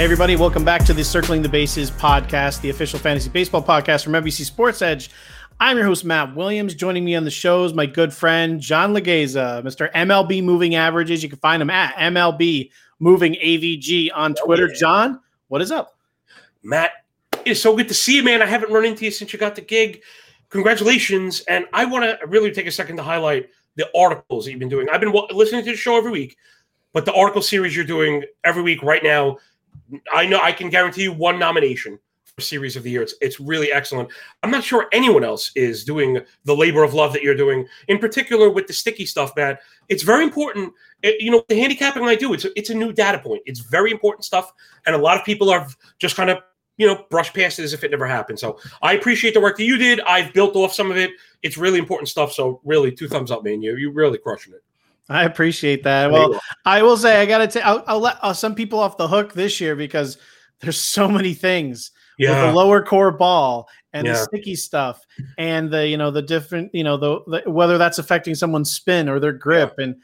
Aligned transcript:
Hey, 0.00 0.04
everybody, 0.04 0.34
welcome 0.34 0.64
back 0.64 0.82
to 0.86 0.94
the 0.94 1.04
Circling 1.04 1.42
the 1.42 1.48
Bases 1.50 1.90
podcast, 1.90 2.62
the 2.62 2.70
official 2.70 2.98
fantasy 2.98 3.28
baseball 3.28 3.62
podcast 3.62 4.02
from 4.02 4.14
NBC 4.14 4.46
Sports 4.46 4.80
Edge. 4.80 5.10
I'm 5.60 5.76
your 5.76 5.84
host, 5.84 6.06
Matt 6.06 6.34
Williams. 6.34 6.74
Joining 6.74 7.04
me 7.04 7.16
on 7.16 7.24
the 7.24 7.30
show 7.30 7.64
is 7.64 7.74
my 7.74 7.84
good 7.84 8.10
friend, 8.10 8.62
John 8.62 8.94
Legeza, 8.94 9.62
Mr. 9.62 9.92
MLB 9.92 10.42
Moving 10.42 10.74
Averages. 10.74 11.22
You 11.22 11.28
can 11.28 11.38
find 11.40 11.60
him 11.60 11.68
at 11.68 11.94
MLB 11.96 12.70
Moving 12.98 13.34
AVG 13.34 14.08
on 14.14 14.34
Twitter. 14.36 14.68
Oh, 14.68 14.68
yeah. 14.68 14.80
John, 14.80 15.20
what 15.48 15.60
is 15.60 15.70
up? 15.70 15.98
Matt, 16.62 16.92
it's 17.44 17.60
so 17.60 17.76
good 17.76 17.88
to 17.88 17.94
see 17.94 18.16
you, 18.16 18.22
man. 18.22 18.40
I 18.40 18.46
haven't 18.46 18.72
run 18.72 18.86
into 18.86 19.04
you 19.04 19.10
since 19.10 19.34
you 19.34 19.38
got 19.38 19.54
the 19.54 19.60
gig. 19.60 20.00
Congratulations. 20.48 21.40
And 21.40 21.66
I 21.74 21.84
want 21.84 22.04
to 22.04 22.26
really 22.26 22.52
take 22.52 22.66
a 22.66 22.72
second 22.72 22.96
to 22.96 23.02
highlight 23.02 23.50
the 23.76 23.86
articles 23.94 24.46
that 24.46 24.52
you've 24.52 24.60
been 24.60 24.70
doing. 24.70 24.88
I've 24.88 25.02
been 25.02 25.12
listening 25.30 25.62
to 25.62 25.72
the 25.72 25.76
show 25.76 25.98
every 25.98 26.10
week, 26.10 26.38
but 26.94 27.04
the 27.04 27.12
article 27.12 27.42
series 27.42 27.76
you're 27.76 27.84
doing 27.84 28.24
every 28.44 28.62
week 28.62 28.82
right 28.82 29.02
now 29.02 29.36
I 30.12 30.26
know 30.26 30.40
I 30.40 30.52
can 30.52 30.70
guarantee 30.70 31.02
you 31.02 31.12
one 31.12 31.38
nomination 31.38 31.98
for 32.24 32.40
series 32.40 32.76
of 32.76 32.82
the 32.82 32.90
year. 32.90 33.02
It's 33.02 33.14
it's 33.20 33.40
really 33.40 33.72
excellent. 33.72 34.10
I'm 34.42 34.50
not 34.50 34.64
sure 34.64 34.88
anyone 34.92 35.24
else 35.24 35.50
is 35.54 35.84
doing 35.84 36.20
the 36.44 36.54
labor 36.54 36.82
of 36.82 36.94
love 36.94 37.12
that 37.12 37.22
you're 37.22 37.34
doing, 37.34 37.66
in 37.88 37.98
particular 37.98 38.50
with 38.50 38.66
the 38.66 38.72
sticky 38.72 39.06
stuff, 39.06 39.32
Matt. 39.36 39.60
It's 39.88 40.02
very 40.02 40.24
important. 40.24 40.72
It, 41.02 41.20
you 41.20 41.30
know, 41.30 41.42
the 41.48 41.58
handicapping 41.58 42.04
I 42.04 42.14
do, 42.14 42.32
it's 42.32 42.46
it's 42.56 42.70
a 42.70 42.74
new 42.74 42.92
data 42.92 43.18
point. 43.18 43.42
It's 43.46 43.60
very 43.60 43.90
important 43.90 44.24
stuff, 44.24 44.52
and 44.86 44.94
a 44.94 44.98
lot 44.98 45.18
of 45.18 45.24
people 45.24 45.50
are 45.50 45.66
just 45.98 46.16
kind 46.16 46.30
of 46.30 46.38
you 46.76 46.86
know 46.86 47.04
brush 47.10 47.32
past 47.32 47.58
it 47.58 47.64
as 47.64 47.72
if 47.72 47.84
it 47.84 47.90
never 47.90 48.06
happened. 48.06 48.38
So 48.38 48.58
I 48.82 48.94
appreciate 48.94 49.34
the 49.34 49.40
work 49.40 49.56
that 49.56 49.64
you 49.64 49.76
did. 49.76 50.00
I've 50.00 50.32
built 50.32 50.56
off 50.56 50.72
some 50.72 50.90
of 50.90 50.96
it. 50.96 51.10
It's 51.42 51.56
really 51.56 51.78
important 51.78 52.08
stuff. 52.08 52.32
So 52.32 52.60
really, 52.64 52.92
two 52.92 53.08
thumbs 53.08 53.30
up, 53.30 53.44
man. 53.44 53.62
You 53.62 53.76
you 53.76 53.90
really 53.90 54.18
crushing 54.18 54.54
it. 54.54 54.62
I 55.10 55.24
appreciate 55.24 55.82
that. 55.82 56.10
Well, 56.10 56.40
I 56.64 56.82
will 56.82 56.96
say 56.96 57.20
I 57.20 57.26
got 57.26 57.38
to 57.38 57.48
take. 57.48 57.66
I'll, 57.66 57.82
I'll, 57.86 57.98
let 57.98 58.18
uh, 58.22 58.32
some 58.32 58.54
people 58.54 58.78
off 58.78 58.96
the 58.96 59.08
hook 59.08 59.32
this 59.32 59.60
year 59.60 59.74
because 59.74 60.18
there's 60.60 60.80
so 60.80 61.08
many 61.08 61.34
things 61.34 61.90
yeah. 62.18 62.30
with 62.30 62.50
the 62.50 62.56
lower 62.56 62.82
core 62.82 63.10
ball 63.10 63.68
and 63.92 64.06
yeah. 64.06 64.12
the 64.12 64.18
sticky 64.18 64.54
stuff 64.54 65.04
and 65.36 65.70
the 65.70 65.88
you 65.88 65.96
know 65.96 66.12
the 66.12 66.22
different 66.22 66.72
you 66.72 66.84
know 66.84 66.96
the, 66.96 67.20
the 67.26 67.50
whether 67.50 67.76
that's 67.76 67.98
affecting 67.98 68.36
someone's 68.36 68.70
spin 68.70 69.08
or 69.08 69.18
their 69.18 69.32
grip 69.32 69.74
yeah. 69.78 69.86
and 69.86 69.96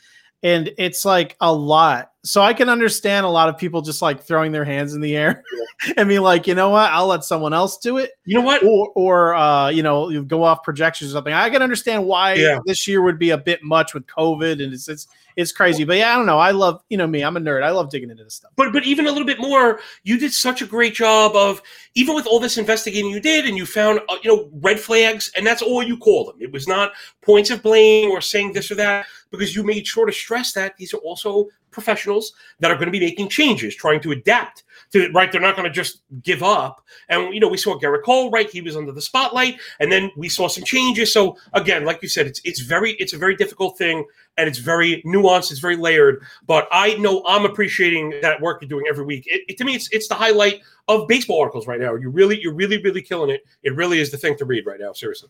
and 0.46 0.72
it's 0.78 1.04
like 1.04 1.36
a 1.40 1.52
lot. 1.52 2.12
So 2.22 2.40
I 2.40 2.54
can 2.54 2.68
understand 2.68 3.26
a 3.26 3.28
lot 3.28 3.48
of 3.48 3.58
people 3.58 3.82
just 3.82 4.00
like 4.00 4.22
throwing 4.22 4.52
their 4.52 4.64
hands 4.64 4.94
in 4.94 5.00
the 5.00 5.16
air 5.16 5.42
and 5.96 6.08
be 6.08 6.20
like, 6.20 6.46
you 6.46 6.54
know 6.54 6.70
what, 6.70 6.92
I'll 6.92 7.08
let 7.08 7.24
someone 7.24 7.52
else 7.52 7.78
do 7.78 7.98
it. 7.98 8.12
You 8.26 8.36
know 8.38 8.44
what? 8.44 8.62
Or, 8.62 8.92
or 8.94 9.34
uh, 9.34 9.70
you 9.70 9.82
know, 9.82 10.08
you 10.08 10.22
go 10.22 10.44
off 10.44 10.62
projections 10.62 11.10
or 11.10 11.14
something. 11.14 11.32
I 11.32 11.50
can 11.50 11.62
understand 11.62 12.04
why 12.04 12.34
yeah. 12.34 12.60
this 12.64 12.86
year 12.86 13.02
would 13.02 13.18
be 13.18 13.30
a 13.30 13.38
bit 13.38 13.64
much 13.64 13.92
with 13.92 14.06
COVID 14.06 14.62
and 14.62 14.72
it's 14.72 14.88
it's 14.88 15.08
it's 15.36 15.52
crazy. 15.52 15.84
But 15.84 15.98
yeah, 15.98 16.14
I 16.14 16.16
don't 16.16 16.26
know. 16.26 16.38
I 16.38 16.50
love, 16.52 16.82
you 16.88 16.96
know 16.96 17.06
me, 17.06 17.22
I'm 17.22 17.36
a 17.36 17.40
nerd. 17.40 17.62
I 17.62 17.70
love 17.70 17.90
digging 17.90 18.10
into 18.10 18.24
this 18.24 18.34
stuff. 18.34 18.52
But 18.56 18.72
but 18.72 18.84
even 18.84 19.06
a 19.06 19.10
little 19.10 19.26
bit 19.26 19.38
more, 19.38 19.80
you 20.02 20.18
did 20.18 20.32
such 20.32 20.62
a 20.62 20.66
great 20.66 20.94
job 20.94 21.36
of 21.36 21.60
even 21.94 22.14
with 22.14 22.26
all 22.26 22.40
this 22.40 22.56
investigating 22.56 23.10
you 23.10 23.20
did, 23.20 23.46
and 23.46 23.56
you 23.56 23.66
found 23.66 24.00
uh, 24.08 24.16
you 24.22 24.34
know 24.34 24.48
red 24.62 24.80
flags, 24.80 25.30
and 25.36 25.46
that's 25.46 25.60
all 25.60 25.82
you 25.82 25.98
call 25.98 26.24
them. 26.24 26.36
It 26.40 26.52
was 26.52 26.66
not 26.66 26.92
points 27.20 27.50
of 27.50 27.62
blame 27.62 28.10
or 28.10 28.20
saying 28.20 28.54
this 28.54 28.70
or 28.70 28.76
that 28.76 29.06
because 29.36 29.54
you 29.54 29.62
made 29.62 29.86
sure 29.86 30.06
to 30.06 30.12
stress 30.12 30.52
that 30.52 30.76
these 30.76 30.92
are 30.94 30.98
also 30.98 31.48
professionals 31.70 32.32
that 32.60 32.70
are 32.70 32.74
going 32.74 32.86
to 32.86 32.92
be 32.92 33.00
making 33.00 33.28
changes, 33.28 33.74
trying 33.74 34.00
to 34.00 34.12
adapt 34.12 34.64
to 34.92 35.10
right. 35.12 35.30
They're 35.30 35.41
not 35.41 35.56
going 35.56 35.69
to 35.69 35.74
just 35.74 36.00
give 36.22 36.42
up. 36.42 36.82
And 37.08 37.34
you 37.34 37.41
know, 37.41 37.48
we 37.48 37.58
saw 37.58 37.78
Gerrit 37.78 38.02
Cole, 38.02 38.30
right? 38.30 38.48
He 38.50 38.62
was 38.62 38.76
under 38.76 38.92
the 38.92 39.02
spotlight, 39.02 39.58
and 39.78 39.92
then 39.92 40.10
we 40.16 40.28
saw 40.28 40.48
some 40.48 40.64
changes. 40.64 41.12
So 41.12 41.36
again, 41.52 41.84
like 41.84 42.02
you 42.02 42.08
said, 42.08 42.26
it's 42.26 42.41
it's 42.44 42.60
very 42.60 42.92
it's 42.92 43.12
a 43.12 43.19
very 43.19 43.36
difficult 43.36 43.76
thing, 43.76 44.06
and 44.38 44.48
it's 44.48 44.58
very 44.58 45.02
nuanced. 45.02 45.50
It's 45.50 45.60
very 45.60 45.76
layered. 45.76 46.22
But 46.47 46.66
I 46.72 46.94
know 46.94 47.22
I'm 47.26 47.44
appreciating 47.44 48.14
that 48.22 48.41
work 48.41 48.62
you're 48.62 48.68
doing 48.68 48.86
every 48.88 49.04
week. 49.04 49.24
It, 49.26 49.42
it, 49.48 49.58
to 49.58 49.64
me, 49.64 49.74
it's 49.74 49.88
it's 49.92 50.08
the 50.08 50.14
highlight 50.14 50.62
of 50.88 51.06
baseball 51.06 51.41
articles 51.41 51.66
right 51.66 51.80
now. 51.80 51.94
You 51.94 52.10
really 52.10 52.41
you're 52.41 52.54
really 52.54 52.82
really 52.82 53.03
killing 53.03 53.30
it. 53.30 53.44
It 53.62 53.76
really 53.76 54.00
is 54.00 54.10
the 54.10 54.16
thing 54.16 54.36
to 54.38 54.44
read 54.44 54.66
right 54.66 54.80
now. 54.80 54.92
Seriously. 54.92 55.28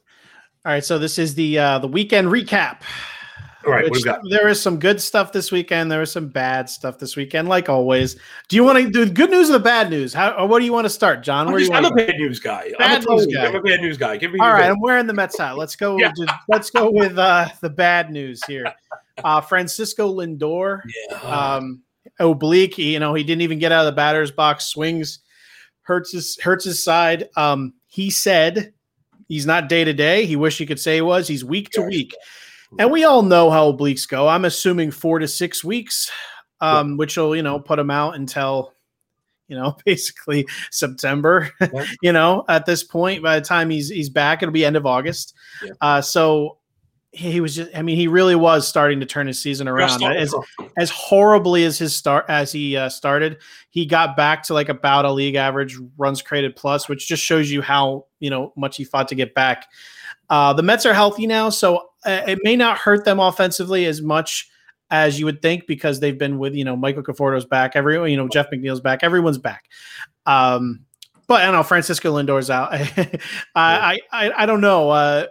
All 0.64 0.72
right, 0.72 0.84
so 0.84 0.98
this 0.98 1.18
is 1.18 1.34
the 1.34 1.58
uh, 1.58 1.78
the 1.78 1.88
weekend 1.88 2.28
recap. 2.28 2.82
All 3.66 3.72
right, 3.72 3.90
there 4.30 4.46
is 4.46 4.62
some 4.62 4.78
good 4.78 5.00
stuff 5.00 5.32
this 5.32 5.50
weekend. 5.50 5.90
There 5.90 6.00
is 6.00 6.12
some 6.12 6.28
bad 6.28 6.70
stuff 6.70 6.98
this 6.98 7.16
weekend, 7.16 7.48
like 7.48 7.68
always. 7.68 8.14
Do 8.48 8.54
you 8.54 8.62
want 8.62 8.78
to 8.78 8.88
do 8.88 9.04
the 9.04 9.10
good 9.10 9.30
news 9.30 9.50
or 9.50 9.54
the 9.54 9.58
bad 9.58 9.90
news? 9.90 10.14
How 10.14 10.30
or 10.36 10.46
what 10.46 10.60
do 10.60 10.64
you 10.64 10.72
want 10.72 10.84
to 10.84 10.90
start, 10.90 11.24
John? 11.24 11.48
I'm, 11.48 11.58
just, 11.58 11.72
I'm 11.72 11.84
a 11.84 11.90
bad 11.90 12.16
news 12.16 12.38
guy. 12.38 12.70
Bad 12.78 13.04
I'm, 13.08 13.16
news 13.16 13.26
guy. 13.26 13.46
I'm 13.46 13.56
a 13.56 13.60
bad 13.60 13.80
news 13.80 13.96
guy. 13.98 14.18
Give 14.18 14.30
me 14.30 14.38
All 14.38 14.52
right, 14.52 14.70
I'm 14.70 14.80
wearing 14.80 15.08
the 15.08 15.14
Mets 15.14 15.36
hat. 15.36 15.56
Let's 15.56 15.74
go. 15.74 15.98
yeah. 15.98 16.12
with, 16.16 16.30
let's 16.48 16.70
go 16.70 16.92
with 16.92 17.18
uh, 17.18 17.48
the 17.60 17.70
bad 17.70 18.12
news 18.12 18.40
here. 18.44 18.72
Uh, 19.24 19.40
Francisco 19.40 20.14
Lindor, 20.14 20.82
yeah. 21.10 21.16
um, 21.18 21.82
oblique. 22.20 22.78
You 22.78 23.00
know, 23.00 23.14
he 23.14 23.24
didn't 23.24 23.42
even 23.42 23.58
get 23.58 23.72
out 23.72 23.80
of 23.80 23.86
the 23.86 23.96
batter's 23.96 24.30
box. 24.30 24.66
Swings, 24.66 25.18
hurts 25.82 26.12
his 26.12 26.38
hurts 26.40 26.64
his 26.64 26.84
side. 26.84 27.28
Um, 27.36 27.74
he 27.88 28.10
said 28.10 28.74
he's 29.26 29.44
not 29.44 29.68
day 29.68 29.82
to 29.82 29.92
day. 29.92 30.24
He 30.24 30.36
wished 30.36 30.58
he 30.58 30.66
could 30.66 30.78
say 30.78 30.96
he 30.96 31.00
was. 31.00 31.26
He's 31.26 31.44
week 31.44 31.70
to 31.70 31.82
week. 31.82 32.14
And 32.78 32.90
we 32.90 33.04
all 33.04 33.22
know 33.22 33.50
how 33.50 33.72
obliques 33.72 34.08
go. 34.08 34.28
I'm 34.28 34.44
assuming 34.44 34.90
four 34.90 35.18
to 35.18 35.28
six 35.28 35.62
weeks, 35.62 36.10
um, 36.60 36.90
yeah. 36.90 36.96
which 36.96 37.16
will, 37.16 37.36
you 37.36 37.42
know, 37.42 37.60
put 37.60 37.78
him 37.78 37.90
out 37.90 38.16
until, 38.16 38.72
you 39.48 39.56
know, 39.56 39.76
basically 39.84 40.46
September. 40.70 41.50
Yeah. 41.60 41.86
you 42.02 42.12
know, 42.12 42.44
at 42.48 42.66
this 42.66 42.82
point, 42.82 43.22
by 43.22 43.38
the 43.38 43.44
time 43.44 43.70
he's 43.70 43.88
he's 43.88 44.10
back, 44.10 44.42
it'll 44.42 44.52
be 44.52 44.64
end 44.64 44.76
of 44.76 44.86
August. 44.86 45.34
Yeah. 45.62 45.72
Uh, 45.80 46.00
so 46.00 46.58
he 47.16 47.40
was 47.40 47.56
just 47.56 47.70
i 47.74 47.80
mean 47.80 47.96
he 47.96 48.08
really 48.08 48.34
was 48.34 48.68
starting 48.68 49.00
to 49.00 49.06
turn 49.06 49.26
his 49.26 49.40
season 49.40 49.66
around 49.66 50.02
as, 50.02 50.34
as 50.76 50.90
horribly 50.90 51.64
as 51.64 51.78
his 51.78 51.96
start 51.96 52.26
as 52.28 52.52
he 52.52 52.76
uh, 52.76 52.90
started 52.90 53.38
he 53.70 53.86
got 53.86 54.16
back 54.16 54.42
to 54.42 54.52
like 54.52 54.68
about 54.68 55.06
a 55.06 55.10
league 55.10 55.34
average 55.34 55.78
runs 55.96 56.20
created 56.20 56.54
plus 56.54 56.88
which 56.88 57.08
just 57.08 57.22
shows 57.22 57.50
you 57.50 57.62
how 57.62 58.04
you 58.20 58.28
know 58.28 58.52
much 58.54 58.76
he 58.76 58.84
fought 58.84 59.08
to 59.08 59.14
get 59.14 59.34
back 59.34 59.66
uh, 60.28 60.52
the 60.52 60.62
mets 60.62 60.84
are 60.84 60.92
healthy 60.92 61.26
now 61.26 61.48
so 61.48 61.88
it 62.06 62.38
may 62.42 62.56
not 62.56 62.78
hurt 62.78 63.04
them 63.04 63.20
offensively 63.20 63.86
as 63.86 64.02
much 64.02 64.48
as 64.90 65.18
you 65.18 65.24
would 65.24 65.42
think 65.42 65.66
because 65.66 66.00
they've 66.00 66.18
been 66.18 66.38
with 66.38 66.54
you 66.54 66.64
know 66.64 66.76
Michael 66.76 67.02
Conforto's 67.02 67.44
back, 67.44 67.72
every 67.74 68.10
you 68.10 68.16
know 68.16 68.28
Jeff 68.28 68.50
McNeil's 68.50 68.80
back, 68.80 69.02
everyone's 69.02 69.38
back. 69.38 69.64
Um, 70.26 70.80
but 71.26 71.42
I 71.42 71.46
don't 71.46 71.54
know 71.54 71.62
Francisco 71.62 72.14
Lindor's 72.14 72.50
out. 72.50 72.72
I, 72.74 73.18
I, 73.54 73.98
I 74.12 74.42
I 74.42 74.46
don't 74.46 74.60
know. 74.60 74.90
Uh, 74.90 75.26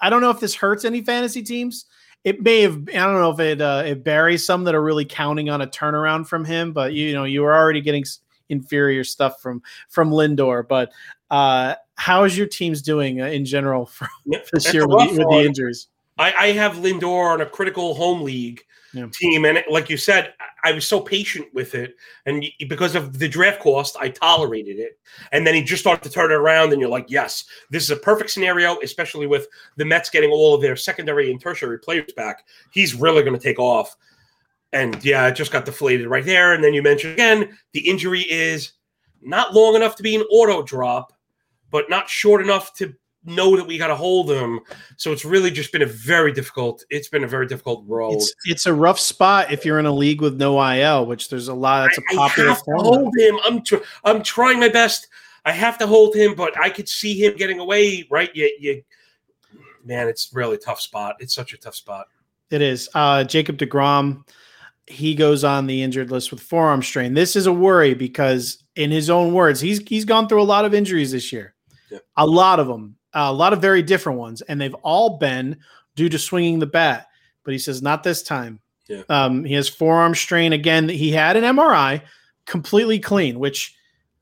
I 0.00 0.10
don't 0.10 0.20
know 0.20 0.30
if 0.30 0.40
this 0.40 0.54
hurts 0.54 0.84
any 0.84 1.02
fantasy 1.02 1.42
teams. 1.42 1.86
It 2.22 2.42
may 2.42 2.62
have. 2.62 2.76
I 2.88 2.92
don't 2.92 3.20
know 3.20 3.30
if 3.32 3.40
it 3.40 3.60
uh, 3.60 3.82
it 3.84 4.04
buries 4.04 4.46
some 4.46 4.64
that 4.64 4.74
are 4.74 4.82
really 4.82 5.04
counting 5.04 5.50
on 5.50 5.60
a 5.60 5.66
turnaround 5.66 6.26
from 6.26 6.44
him. 6.44 6.72
But 6.72 6.92
you 6.92 7.12
know 7.14 7.24
you 7.24 7.44
are 7.44 7.54
already 7.54 7.80
getting 7.80 8.04
inferior 8.48 9.04
stuff 9.04 9.40
from 9.40 9.62
from 9.88 10.10
Lindor. 10.10 10.66
But 10.66 10.92
uh, 11.30 11.74
how 11.96 12.24
is 12.24 12.36
your 12.36 12.46
teams 12.46 12.82
doing 12.82 13.20
uh, 13.20 13.26
in 13.26 13.44
general 13.44 13.86
for 13.86 14.08
this 14.52 14.72
year 14.72 14.86
with 14.86 15.16
with 15.18 15.28
the 15.28 15.42
injuries? 15.44 15.88
I, 16.18 16.32
I 16.32 16.46
have 16.52 16.74
Lindor 16.74 17.32
on 17.32 17.40
a 17.40 17.46
critical 17.46 17.94
home 17.94 18.22
league 18.22 18.62
yeah. 18.92 19.06
team, 19.12 19.44
and 19.44 19.62
like 19.68 19.90
you 19.90 19.96
said, 19.96 20.34
I 20.62 20.72
was 20.72 20.86
so 20.86 21.00
patient 21.00 21.46
with 21.52 21.74
it, 21.74 21.96
and 22.26 22.44
because 22.68 22.94
of 22.94 23.18
the 23.18 23.28
draft 23.28 23.60
cost, 23.60 23.96
I 24.00 24.08
tolerated 24.08 24.78
it. 24.78 24.98
And 25.32 25.46
then 25.46 25.54
he 25.54 25.62
just 25.62 25.82
started 25.82 26.02
to 26.04 26.10
turn 26.10 26.30
it 26.30 26.34
around, 26.34 26.72
and 26.72 26.80
you're 26.80 26.90
like, 26.90 27.10
yes, 27.10 27.44
this 27.70 27.82
is 27.82 27.90
a 27.90 27.96
perfect 27.96 28.30
scenario, 28.30 28.78
especially 28.80 29.26
with 29.26 29.48
the 29.76 29.84
Mets 29.84 30.10
getting 30.10 30.30
all 30.30 30.54
of 30.54 30.62
their 30.62 30.76
secondary 30.76 31.30
and 31.30 31.40
tertiary 31.40 31.78
players 31.78 32.12
back. 32.12 32.44
He's 32.72 32.94
really 32.94 33.22
going 33.22 33.36
to 33.36 33.42
take 33.42 33.58
off. 33.58 33.96
And 34.72 35.04
yeah, 35.04 35.28
it 35.28 35.36
just 35.36 35.52
got 35.52 35.64
deflated 35.64 36.08
right 36.08 36.24
there. 36.24 36.54
And 36.54 36.62
then 36.64 36.74
you 36.74 36.82
mentioned 36.82 37.12
again, 37.12 37.56
the 37.72 37.88
injury 37.88 38.22
is 38.22 38.72
not 39.22 39.54
long 39.54 39.76
enough 39.76 39.94
to 39.96 40.02
be 40.02 40.16
an 40.16 40.22
auto 40.30 40.62
drop, 40.62 41.12
but 41.70 41.88
not 41.88 42.08
short 42.08 42.42
enough 42.42 42.74
to 42.74 42.94
know 43.24 43.56
that 43.56 43.66
we 43.66 43.78
got 43.78 43.88
to 43.88 43.96
hold 43.96 44.30
him. 44.30 44.60
So 44.96 45.12
it's 45.12 45.24
really 45.24 45.50
just 45.50 45.72
been 45.72 45.82
a 45.82 45.86
very 45.86 46.32
difficult. 46.32 46.84
It's 46.90 47.08
been 47.08 47.24
a 47.24 47.28
very 47.28 47.46
difficult 47.46 47.84
road. 47.86 48.14
It's, 48.14 48.34
it's 48.44 48.66
a 48.66 48.74
rough 48.74 48.98
spot 48.98 49.52
if 49.52 49.64
you're 49.64 49.78
in 49.78 49.86
a 49.86 49.92
league 49.92 50.20
with 50.20 50.36
no 50.36 50.62
IL, 50.62 51.06
which 51.06 51.28
there's 51.28 51.48
a 51.48 51.54
lot. 51.54 51.84
That's 51.84 51.98
a 51.98 52.16
popular. 52.16 52.50
I 52.50 52.52
have 52.54 52.64
to 52.64 52.72
hold 52.76 53.14
him. 53.16 53.38
I'm 53.44 53.62
tr- 53.62 53.84
I'm 54.04 54.22
trying 54.22 54.60
my 54.60 54.68
best. 54.68 55.08
I 55.44 55.52
have 55.52 55.78
to 55.78 55.86
hold 55.86 56.14
him, 56.14 56.34
but 56.34 56.58
I 56.58 56.70
could 56.70 56.88
see 56.88 57.22
him 57.22 57.36
getting 57.36 57.58
away. 57.58 58.06
Right? 58.10 58.30
You, 58.34 58.50
you, 58.58 58.82
man, 59.84 60.08
it's 60.08 60.30
really 60.32 60.58
tough 60.58 60.80
spot. 60.80 61.16
It's 61.20 61.34
such 61.34 61.52
a 61.52 61.58
tough 61.58 61.74
spot. 61.74 62.06
It 62.50 62.62
is. 62.62 62.88
Uh, 62.94 63.24
Jacob 63.24 63.58
Degrom. 63.58 64.26
He 64.86 65.14
goes 65.14 65.44
on 65.44 65.66
the 65.66 65.82
injured 65.82 66.10
list 66.10 66.30
with 66.30 66.42
forearm 66.42 66.82
strain. 66.82 67.14
This 67.14 67.36
is 67.36 67.46
a 67.46 67.52
worry 67.52 67.94
because, 67.94 68.62
in 68.76 68.90
his 68.90 69.08
own 69.08 69.32
words, 69.32 69.58
he's 69.58 69.78
he's 69.88 70.04
gone 70.04 70.28
through 70.28 70.42
a 70.42 70.44
lot 70.44 70.66
of 70.66 70.74
injuries 70.74 71.12
this 71.12 71.32
year. 71.32 71.54
Yeah. 71.90 72.00
A 72.18 72.26
lot 72.26 72.60
of 72.60 72.66
them 72.66 72.96
a 73.14 73.32
lot 73.32 73.52
of 73.52 73.60
very 73.60 73.82
different 73.82 74.18
ones, 74.18 74.42
and 74.42 74.60
they've 74.60 74.74
all 74.82 75.18
been 75.18 75.58
due 75.94 76.08
to 76.08 76.18
swinging 76.18 76.58
the 76.58 76.66
bat. 76.66 77.06
But 77.44 77.52
he 77.52 77.58
says 77.58 77.82
not 77.82 78.02
this 78.02 78.22
time. 78.22 78.60
Yeah. 78.88 79.02
Um, 79.08 79.44
he 79.44 79.54
has 79.54 79.68
forearm 79.68 80.14
strain 80.14 80.52
again. 80.52 80.88
He 80.88 81.10
had 81.10 81.36
an 81.36 81.44
MRI, 81.44 82.02
completely 82.46 82.98
clean, 82.98 83.38
which 83.38 83.74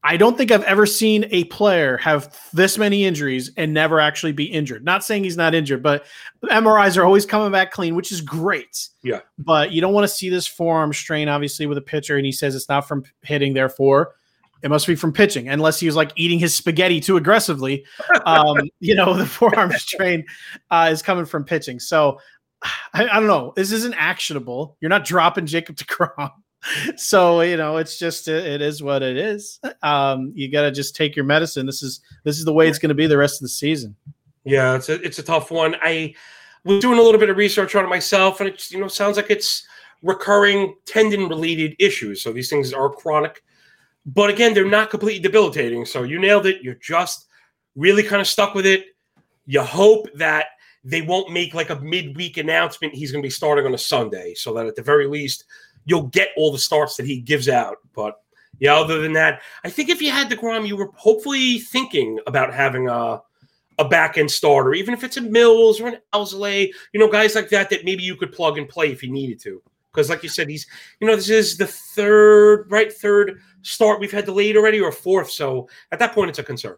I 0.04 0.16
don't 0.16 0.36
think 0.36 0.50
I've 0.50 0.64
ever 0.64 0.84
seen 0.84 1.26
a 1.30 1.44
player 1.44 1.96
have 1.98 2.36
this 2.52 2.76
many 2.76 3.04
injuries 3.04 3.52
and 3.56 3.72
never 3.72 4.00
actually 4.00 4.32
be 4.32 4.44
injured. 4.44 4.84
Not 4.84 5.04
saying 5.04 5.24
he's 5.24 5.36
not 5.36 5.54
injured, 5.54 5.82
but 5.82 6.06
MRIs 6.44 6.96
are 6.96 7.04
always 7.04 7.24
coming 7.24 7.52
back 7.52 7.70
clean, 7.70 7.94
which 7.94 8.10
is 8.10 8.20
great. 8.20 8.88
Yeah. 9.02 9.20
But 9.38 9.70
you 9.70 9.80
don't 9.80 9.92
want 9.92 10.04
to 10.04 10.14
see 10.14 10.28
this 10.28 10.46
forearm 10.46 10.92
strain, 10.92 11.28
obviously, 11.28 11.66
with 11.66 11.78
a 11.78 11.82
pitcher. 11.82 12.16
And 12.16 12.26
he 12.26 12.32
says 12.32 12.54
it's 12.54 12.68
not 12.68 12.86
from 12.88 13.04
hitting, 13.22 13.54
therefore 13.54 14.14
it 14.62 14.70
must 14.70 14.86
be 14.86 14.94
from 14.94 15.12
pitching, 15.12 15.48
unless 15.48 15.80
he 15.80 15.86
was 15.86 15.96
like 15.96 16.12
eating 16.16 16.38
his 16.38 16.54
spaghetti 16.54 17.00
too 17.00 17.16
aggressively. 17.16 17.84
Um, 18.24 18.56
you 18.80 18.94
know, 18.94 19.14
the 19.14 19.26
forearm 19.26 19.72
strain 19.72 20.24
uh, 20.70 20.88
is 20.92 21.02
coming 21.02 21.24
from 21.24 21.44
pitching. 21.44 21.80
So 21.80 22.18
I, 22.62 23.08
I, 23.08 23.18
don't 23.18 23.26
know. 23.26 23.52
This 23.56 23.72
isn't 23.72 23.94
actionable. 23.94 24.76
You're 24.80 24.88
not 24.88 25.04
dropping 25.04 25.46
Jacob 25.46 25.76
Degrom. 25.76 26.30
so 26.96 27.40
you 27.40 27.56
know, 27.56 27.76
it's 27.76 27.98
just 27.98 28.28
it, 28.28 28.46
it 28.46 28.62
is 28.62 28.82
what 28.82 29.02
it 29.02 29.16
is. 29.16 29.60
Um, 29.82 30.32
you 30.34 30.50
got 30.50 30.62
to 30.62 30.70
just 30.70 30.94
take 30.94 31.16
your 31.16 31.24
medicine. 31.24 31.66
This 31.66 31.82
is 31.82 32.00
this 32.24 32.38
is 32.38 32.44
the 32.44 32.52
way 32.52 32.68
it's 32.68 32.78
going 32.78 32.90
to 32.90 32.94
be 32.94 33.06
the 33.06 33.18
rest 33.18 33.40
of 33.40 33.44
the 33.44 33.48
season. 33.48 33.96
Yeah, 34.44 34.76
it's 34.76 34.88
a 34.88 35.00
it's 35.02 35.18
a 35.18 35.22
tough 35.22 35.50
one. 35.50 35.76
I 35.82 36.14
was 36.64 36.80
doing 36.80 36.98
a 36.98 37.02
little 37.02 37.20
bit 37.20 37.30
of 37.30 37.36
research 37.36 37.74
on 37.74 37.84
it 37.84 37.88
myself, 37.88 38.40
and 38.40 38.48
it 38.48 38.70
you 38.70 38.78
know 38.78 38.88
sounds 38.88 39.16
like 39.16 39.30
it's 39.30 39.66
recurring 40.02 40.74
tendon 40.84 41.28
related 41.28 41.74
issues. 41.78 42.22
So 42.22 42.32
these 42.32 42.50
things 42.50 42.72
are 42.72 42.88
chronic 42.88 43.42
but 44.06 44.30
again, 44.30 44.54
they're 44.54 44.64
not 44.64 44.90
completely 44.90 45.20
debilitating. 45.20 45.84
So 45.84 46.02
you 46.02 46.18
nailed 46.18 46.46
it. 46.46 46.62
You're 46.62 46.74
just 46.74 47.26
really 47.76 48.02
kind 48.02 48.20
of 48.20 48.26
stuck 48.26 48.54
with 48.54 48.66
it. 48.66 48.86
You 49.46 49.62
hope 49.62 50.08
that 50.14 50.46
they 50.84 51.02
won't 51.02 51.32
make 51.32 51.54
like 51.54 51.70
a 51.70 51.80
midweek 51.80 52.36
announcement 52.36 52.94
he's 52.94 53.12
going 53.12 53.22
to 53.22 53.26
be 53.26 53.30
starting 53.30 53.66
on 53.66 53.74
a 53.74 53.78
Sunday, 53.78 54.34
so 54.34 54.52
that 54.54 54.66
at 54.66 54.76
the 54.76 54.82
very 54.82 55.06
least 55.06 55.44
you'll 55.84 56.08
get 56.08 56.28
all 56.36 56.52
the 56.52 56.58
starts 56.58 56.96
that 56.96 57.06
he 57.06 57.20
gives 57.20 57.48
out. 57.48 57.76
But 57.94 58.20
yeah, 58.58 58.74
other 58.74 59.00
than 59.00 59.12
that, 59.14 59.42
I 59.64 59.70
think 59.70 59.88
if 59.88 60.02
you 60.02 60.10
had 60.10 60.28
the 60.28 60.36
Degrom, 60.36 60.66
you 60.66 60.76
were 60.76 60.90
hopefully 60.94 61.58
thinking 61.58 62.18
about 62.26 62.52
having 62.52 62.88
a 62.88 63.20
a 63.78 63.88
back 63.88 64.18
end 64.18 64.30
starter, 64.30 64.74
even 64.74 64.94
if 64.94 65.02
it's 65.02 65.16
a 65.16 65.20
Mills 65.20 65.80
or 65.80 65.88
an 65.88 65.98
Alzolay, 66.12 66.70
you 66.92 67.00
know, 67.00 67.08
guys 67.08 67.34
like 67.34 67.48
that 67.48 67.70
that 67.70 67.84
maybe 67.84 68.02
you 68.02 68.16
could 68.16 68.32
plug 68.32 68.58
and 68.58 68.68
play 68.68 68.92
if 68.92 69.02
you 69.02 69.10
needed 69.10 69.40
to. 69.40 69.62
Because, 69.90 70.08
like 70.08 70.22
you 70.22 70.28
said, 70.28 70.48
he's 70.48 70.66
you 71.00 71.06
know 71.06 71.16
this 71.16 71.28
is 71.28 71.56
the 71.56 71.66
third 71.66 72.66
right 72.70 72.92
third 72.92 73.40
start 73.62 74.00
we've 74.00 74.12
had 74.12 74.24
delayed 74.24 74.56
already 74.56 74.80
or 74.80 74.92
fourth. 74.92 75.30
So 75.30 75.68
at 75.90 75.98
that 75.98 76.12
point, 76.12 76.30
it's 76.30 76.38
a 76.38 76.42
concern. 76.42 76.76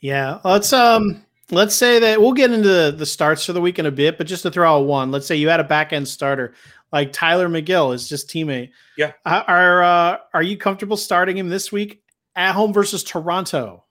Yeah, 0.00 0.38
let's 0.44 0.72
um 0.72 1.24
let's 1.50 1.74
say 1.74 1.98
that 1.98 2.20
we'll 2.20 2.32
get 2.32 2.52
into 2.52 2.92
the 2.92 3.06
starts 3.06 3.44
for 3.44 3.52
the 3.52 3.60
week 3.60 3.78
in 3.78 3.86
a 3.86 3.90
bit, 3.90 4.18
but 4.18 4.26
just 4.26 4.42
to 4.42 4.50
throw 4.50 4.78
out 4.78 4.86
one, 4.86 5.10
let's 5.10 5.26
say 5.26 5.36
you 5.36 5.48
had 5.48 5.60
a 5.60 5.64
back 5.64 5.92
end 5.92 6.06
starter 6.06 6.54
like 6.92 7.12
Tylor 7.12 7.48
Megill 7.48 7.94
is 7.94 8.08
just 8.08 8.28
teammate. 8.28 8.70
Yeah, 8.96 9.12
are 9.24 9.82
uh, 9.82 10.18
are 10.34 10.42
you 10.42 10.56
comfortable 10.56 10.96
starting 10.96 11.36
him 11.36 11.48
this 11.48 11.70
week 11.72 12.02
at 12.36 12.52
home 12.52 12.72
versus 12.72 13.02
Toronto? 13.02 13.84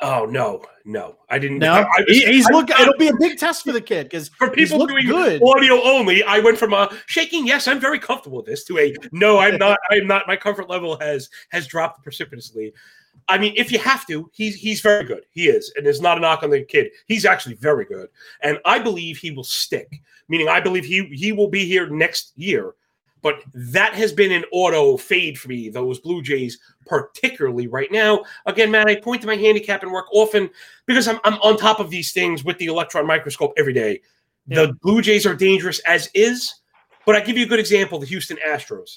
Oh 0.00 0.26
no, 0.26 0.62
no, 0.84 1.16
I 1.28 1.38
didn't. 1.38 1.58
No, 1.58 1.72
I, 1.72 1.80
I 1.80 2.04
was, 2.06 2.16
he's 2.18 2.48
look. 2.50 2.70
It'll 2.70 2.96
be 2.98 3.08
a 3.08 3.16
big 3.18 3.38
test 3.38 3.64
for 3.64 3.72
the 3.72 3.80
kid 3.80 4.04
because 4.04 4.28
for 4.28 4.50
people 4.50 4.86
doing 4.86 5.06
good. 5.06 5.42
audio 5.42 5.82
only, 5.82 6.22
I 6.22 6.38
went 6.38 6.58
from 6.58 6.72
a 6.72 6.94
shaking 7.06 7.46
yes, 7.46 7.66
I'm 7.66 7.80
very 7.80 7.98
comfortable 7.98 8.38
with 8.38 8.46
this 8.46 8.64
to 8.64 8.78
a 8.78 8.94
no, 9.10 9.38
I'm 9.38 9.56
not. 9.58 9.78
I'm 9.90 10.06
not. 10.06 10.26
My 10.26 10.36
comfort 10.36 10.68
level 10.68 10.96
has 10.98 11.28
has 11.50 11.66
dropped 11.66 12.02
precipitously. 12.02 12.72
I 13.28 13.38
mean, 13.38 13.54
if 13.56 13.70
you 13.72 13.78
have 13.80 14.06
to, 14.06 14.30
he's 14.32 14.54
he's 14.54 14.80
very 14.80 15.04
good. 15.04 15.24
He 15.30 15.48
is, 15.48 15.72
and 15.76 15.84
there's 15.84 16.00
not 16.00 16.18
a 16.18 16.20
knock 16.20 16.42
on 16.42 16.50
the 16.50 16.62
kid. 16.62 16.90
He's 17.06 17.24
actually 17.24 17.54
very 17.54 17.84
good, 17.84 18.08
and 18.42 18.58
I 18.64 18.78
believe 18.78 19.18
he 19.18 19.30
will 19.30 19.44
stick. 19.44 20.00
Meaning, 20.28 20.48
I 20.48 20.60
believe 20.60 20.84
he 20.84 21.06
he 21.06 21.32
will 21.32 21.48
be 21.48 21.64
here 21.66 21.88
next 21.88 22.32
year 22.36 22.74
but 23.22 23.42
that 23.54 23.94
has 23.94 24.12
been 24.12 24.32
an 24.32 24.44
auto 24.52 24.96
fade 24.96 25.38
for 25.38 25.48
me, 25.48 25.68
those 25.68 26.00
Blue 26.00 26.22
Jays, 26.22 26.58
particularly 26.86 27.68
right 27.68 27.90
now. 27.90 28.24
Again, 28.46 28.70
Matt, 28.70 28.88
I 28.88 28.96
point 28.96 29.22
to 29.22 29.28
my 29.28 29.36
handicap 29.36 29.82
and 29.82 29.92
work 29.92 30.06
often 30.12 30.50
because 30.86 31.08
I'm, 31.08 31.20
I'm 31.24 31.34
on 31.34 31.56
top 31.56 31.80
of 31.80 31.88
these 31.88 32.12
things 32.12 32.44
with 32.44 32.58
the 32.58 32.66
electron 32.66 33.06
microscope 33.06 33.54
every 33.56 33.72
day. 33.72 34.00
Yeah. 34.48 34.66
The 34.66 34.72
Blue 34.82 35.00
Jays 35.00 35.24
are 35.24 35.34
dangerous 35.34 35.78
as 35.80 36.10
is, 36.14 36.52
but 37.06 37.14
I 37.14 37.20
give 37.20 37.38
you 37.38 37.46
a 37.46 37.48
good 37.48 37.60
example 37.60 37.98
the 37.98 38.06
Houston 38.06 38.38
Astros. 38.46 38.96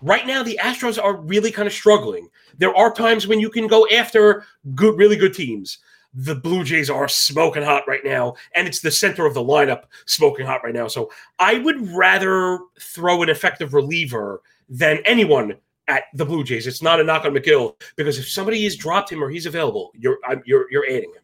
Right 0.00 0.26
now, 0.26 0.44
the 0.44 0.58
Astros 0.62 1.02
are 1.02 1.16
really 1.16 1.50
kind 1.50 1.66
of 1.66 1.72
struggling. 1.72 2.28
There 2.56 2.74
are 2.76 2.92
times 2.94 3.26
when 3.26 3.40
you 3.40 3.50
can 3.50 3.66
go 3.66 3.86
after 3.88 4.44
good, 4.76 4.96
really 4.96 5.16
good 5.16 5.34
teams 5.34 5.78
the 6.14 6.34
Blue 6.34 6.64
Jays 6.64 6.90
are 6.90 7.08
smoking 7.08 7.62
hot 7.62 7.84
right 7.86 8.04
now, 8.04 8.34
and 8.54 8.66
it's 8.66 8.80
the 8.80 8.90
center 8.90 9.26
of 9.26 9.34
the 9.34 9.44
lineup 9.44 9.84
smoking 10.06 10.46
hot 10.46 10.62
right 10.64 10.74
now. 10.74 10.88
So 10.88 11.10
I 11.38 11.58
would 11.58 11.90
rather 11.90 12.58
throw 12.80 13.22
an 13.22 13.28
effective 13.28 13.74
reliever 13.74 14.42
than 14.68 14.98
anyone 15.04 15.56
at 15.86 16.04
the 16.14 16.24
Blue 16.24 16.44
Jays. 16.44 16.66
It's 16.66 16.82
not 16.82 17.00
a 17.00 17.04
knock 17.04 17.24
on 17.24 17.32
Megill 17.32 17.80
because 17.96 18.18
if 18.18 18.28
somebody 18.28 18.62
has 18.64 18.76
dropped 18.76 19.10
him 19.10 19.22
or 19.22 19.28
he's 19.28 19.46
available, 19.46 19.92
you're 19.94 20.18
you're 20.44 20.70
you're 20.70 20.86
adding 20.86 21.12
him. 21.14 21.22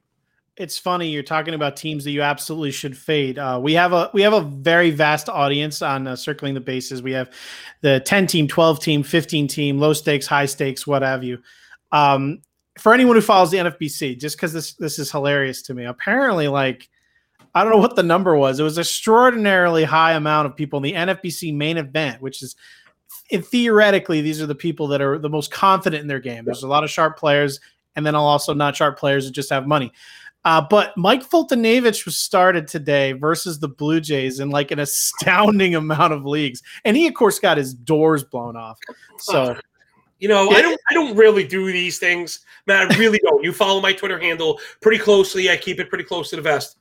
It's 0.56 0.78
funny 0.78 1.08
you're 1.08 1.24
talking 1.24 1.54
about 1.54 1.76
teams 1.76 2.04
that 2.04 2.12
you 2.12 2.22
absolutely 2.22 2.70
should 2.70 2.96
fade. 2.96 3.38
Uh, 3.38 3.58
we 3.60 3.72
have 3.72 3.92
a 3.92 4.10
we 4.14 4.22
have 4.22 4.32
a 4.32 4.42
very 4.42 4.90
vast 4.90 5.28
audience 5.28 5.82
on 5.82 6.06
uh, 6.06 6.14
circling 6.14 6.54
the 6.54 6.60
bases. 6.60 7.02
We 7.02 7.12
have 7.12 7.32
the 7.80 8.00
10 8.00 8.28
team, 8.28 8.46
12 8.46 8.80
team, 8.80 9.02
15 9.02 9.48
team, 9.48 9.78
low 9.78 9.92
stakes, 9.92 10.26
high 10.26 10.46
stakes, 10.46 10.86
what 10.86 11.02
have 11.02 11.24
you. 11.24 11.40
Um, 11.90 12.40
for 12.78 12.92
anyone 12.92 13.16
who 13.16 13.22
follows 13.22 13.50
the 13.50 13.58
NFBC, 13.58 14.18
just 14.18 14.36
because 14.36 14.52
this 14.52 14.74
this 14.74 14.98
is 14.98 15.10
hilarious 15.10 15.62
to 15.62 15.74
me. 15.74 15.84
Apparently, 15.84 16.48
like 16.48 16.88
I 17.54 17.62
don't 17.62 17.72
know 17.72 17.78
what 17.78 17.96
the 17.96 18.02
number 18.02 18.36
was. 18.36 18.58
It 18.58 18.64
was 18.64 18.76
an 18.76 18.82
extraordinarily 18.82 19.84
high 19.84 20.12
amount 20.12 20.46
of 20.46 20.56
people 20.56 20.78
in 20.78 20.82
the 20.82 20.92
NFBC 20.92 21.54
main 21.54 21.76
event, 21.76 22.20
which 22.20 22.42
is 22.42 22.56
theoretically 23.30 24.20
these 24.20 24.42
are 24.42 24.46
the 24.46 24.54
people 24.54 24.88
that 24.88 25.00
are 25.00 25.18
the 25.18 25.28
most 25.28 25.50
confident 25.50 26.02
in 26.02 26.08
their 26.08 26.20
game. 26.20 26.44
There's 26.44 26.64
a 26.64 26.68
lot 26.68 26.84
of 26.84 26.90
sharp 26.90 27.16
players, 27.16 27.60
and 27.94 28.04
then 28.04 28.14
I'll 28.14 28.26
also 28.26 28.54
not 28.54 28.74
sharp 28.74 28.98
players 28.98 29.26
that 29.26 29.32
just 29.32 29.50
have 29.50 29.66
money. 29.66 29.92
Uh, 30.44 30.60
but 30.68 30.94
Mike 30.98 31.26
Foltynewicz 31.26 32.04
was 32.04 32.18
started 32.18 32.68
today 32.68 33.12
versus 33.12 33.60
the 33.60 33.68
Blue 33.68 33.98
Jays 33.98 34.40
in 34.40 34.50
like 34.50 34.70
an 34.72 34.78
astounding 34.78 35.74
amount 35.76 36.12
of 36.12 36.26
leagues, 36.26 36.62
and 36.84 36.96
he 36.96 37.06
of 37.06 37.14
course 37.14 37.38
got 37.38 37.56
his 37.56 37.72
doors 37.72 38.24
blown 38.24 38.56
off. 38.56 38.78
So 39.18 39.56
you 40.18 40.28
know, 40.28 40.50
I 40.50 40.62
don't 40.62 40.80
I 40.90 40.94
don't 40.94 41.16
really 41.16 41.46
do 41.46 41.66
these 41.72 41.98
things, 41.98 42.40
man. 42.66 42.90
I 42.90 42.96
really 42.96 43.18
don't. 43.18 43.42
You 43.42 43.52
follow 43.52 43.80
my 43.80 43.92
Twitter 43.92 44.18
handle 44.18 44.60
pretty 44.80 44.98
closely. 44.98 45.50
I 45.50 45.56
keep 45.56 45.80
it 45.80 45.88
pretty 45.88 46.04
close 46.04 46.30
to 46.30 46.36
the 46.36 46.42
vest. 46.42 46.76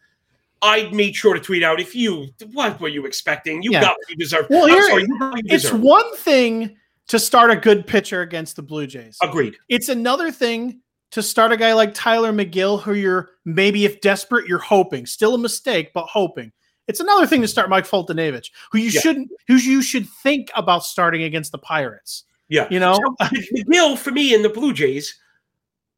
I 0.61 0.89
made 0.93 1.15
sure 1.15 1.33
to 1.33 1.39
tweet 1.39 1.61
out 1.61 1.79
if 1.79 1.93
you 1.93 2.27
what 2.53 2.79
were 2.79 2.87
you 2.87 3.05
expecting? 3.05 3.61
You 3.61 3.71
yeah. 3.71 3.81
got 3.81 3.97
what 3.97 4.09
you 4.09 4.15
deserve. 4.15 4.47
Well, 4.49 4.67
here, 4.67 4.87
sorry, 4.87 5.03
you 5.03 5.41
it's 5.45 5.71
one 5.71 6.15
thing 6.17 6.77
to 7.07 7.19
start 7.19 7.51
a 7.51 7.55
good 7.55 7.85
pitcher 7.85 8.21
against 8.21 8.55
the 8.55 8.61
Blue 8.61 8.87
Jays. 8.87 9.17
Agreed. 9.21 9.57
It's 9.67 9.89
another 9.89 10.31
thing 10.31 10.79
to 11.11 11.21
start 11.21 11.51
a 11.51 11.57
guy 11.57 11.73
like 11.73 11.93
Tylor 11.93 12.31
Megill, 12.31 12.81
who 12.81 12.93
you're 12.93 13.31
maybe 13.45 13.85
if 13.85 14.01
desperate, 14.01 14.47
you're 14.47 14.57
hoping. 14.57 15.05
Still 15.05 15.35
a 15.35 15.37
mistake, 15.37 15.91
but 15.93 16.05
hoping. 16.05 16.51
It's 16.87 16.99
another 16.99 17.27
thing 17.27 17.41
to 17.41 17.47
start 17.47 17.69
Mike 17.69 17.87
Foltynewicz, 17.87 18.49
who 18.71 18.79
you 18.79 18.89
yeah. 18.89 19.01
shouldn't 19.01 19.31
who 19.47 19.55
you 19.55 19.81
should 19.81 20.07
think 20.23 20.49
about 20.55 20.83
starting 20.83 21.23
against 21.23 21.51
the 21.51 21.57
Pirates. 21.57 22.23
Yeah. 22.53 22.67
You 22.69 22.79
know, 22.79 22.93
so 22.93 23.15
the 23.31 23.65
deal 23.67 23.95
for 23.95 24.11
me 24.11 24.35
in 24.35 24.43
the 24.43 24.49
Blue 24.49 24.73
Jays 24.73 25.19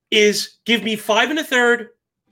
is 0.09 0.59
give 0.63 0.85
me 0.85 0.95
five 0.95 1.29
and 1.29 1.37
a 1.37 1.43
third, 1.43 1.89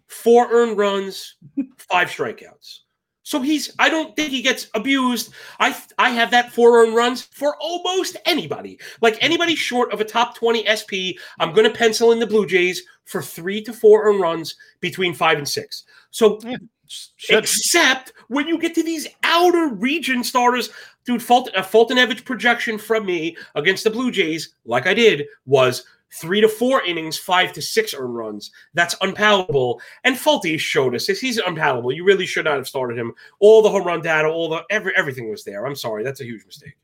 four 0.07 0.47
earned 0.49 0.77
runs, 0.77 1.35
five 1.77 2.07
strikeouts. 2.07 2.79
So 3.23 3.41
he's 3.41 3.75
I 3.79 3.89
don't 3.89 4.15
think 4.15 4.29
he 4.29 4.41
gets 4.41 4.69
abused. 4.75 5.33
I 5.59 5.75
I 5.97 6.11
have 6.11 6.31
that 6.31 6.53
four 6.53 6.81
earned 6.81 6.95
runs 6.95 7.21
for 7.21 7.57
almost 7.59 8.15
anybody. 8.25 8.79
Like 9.01 9.17
anybody 9.19 9.55
short 9.55 9.91
of 9.91 9.99
a 9.99 10.05
top 10.05 10.37
20 10.37 10.67
SP, 10.71 11.19
I'm 11.39 11.51
gonna 11.51 11.69
pencil 11.69 12.13
in 12.13 12.19
the 12.19 12.27
Blue 12.27 12.45
Jays 12.45 12.81
for 13.03 13.21
three 13.21 13.61
to 13.63 13.73
four 13.73 14.05
earned 14.05 14.21
runs 14.21 14.55
between 14.79 15.13
five 15.13 15.37
and 15.37 15.49
six. 15.49 15.83
So 16.11 16.39
yeah. 16.45 16.55
Should. 16.87 17.39
Except 17.39 18.13
when 18.27 18.47
you 18.47 18.57
get 18.57 18.75
to 18.75 18.83
these 18.83 19.07
outer 19.23 19.67
region 19.67 20.23
starters, 20.23 20.69
dude. 21.05 21.23
Fulton, 21.23 21.53
a 21.55 21.61
Foltynewicz 21.61 22.23
projection 22.23 22.77
from 22.77 23.05
me 23.05 23.37
against 23.55 23.83
the 23.83 23.89
Blue 23.89 24.11
Jays, 24.11 24.55
like 24.65 24.85
I 24.85 24.93
did, 24.93 25.25
was 25.45 25.85
three 26.13 26.41
to 26.41 26.47
four 26.47 26.83
innings, 26.83 27.17
five 27.17 27.53
to 27.53 27.61
six 27.61 27.93
earned 27.93 28.15
runs. 28.15 28.51
That's 28.73 28.95
unpalatable. 29.01 29.81
And 30.03 30.15
Fulty 30.15 30.59
showed 30.59 30.95
us 30.95 31.07
this. 31.07 31.19
He's 31.19 31.37
unpalatable. 31.37 31.91
You 31.91 32.03
really 32.03 32.25
should 32.25 32.45
not 32.45 32.55
have 32.55 32.67
started 32.67 32.97
him. 32.97 33.13
All 33.39 33.61
the 33.61 33.69
home 33.69 33.85
run 33.85 34.01
data, 34.01 34.27
all 34.27 34.49
the 34.49 34.63
every 34.69 34.93
everything 34.95 35.29
was 35.29 35.43
there. 35.43 35.65
I'm 35.65 35.75
sorry, 35.75 36.03
that's 36.03 36.21
a 36.21 36.25
huge 36.25 36.45
mistake. 36.45 36.75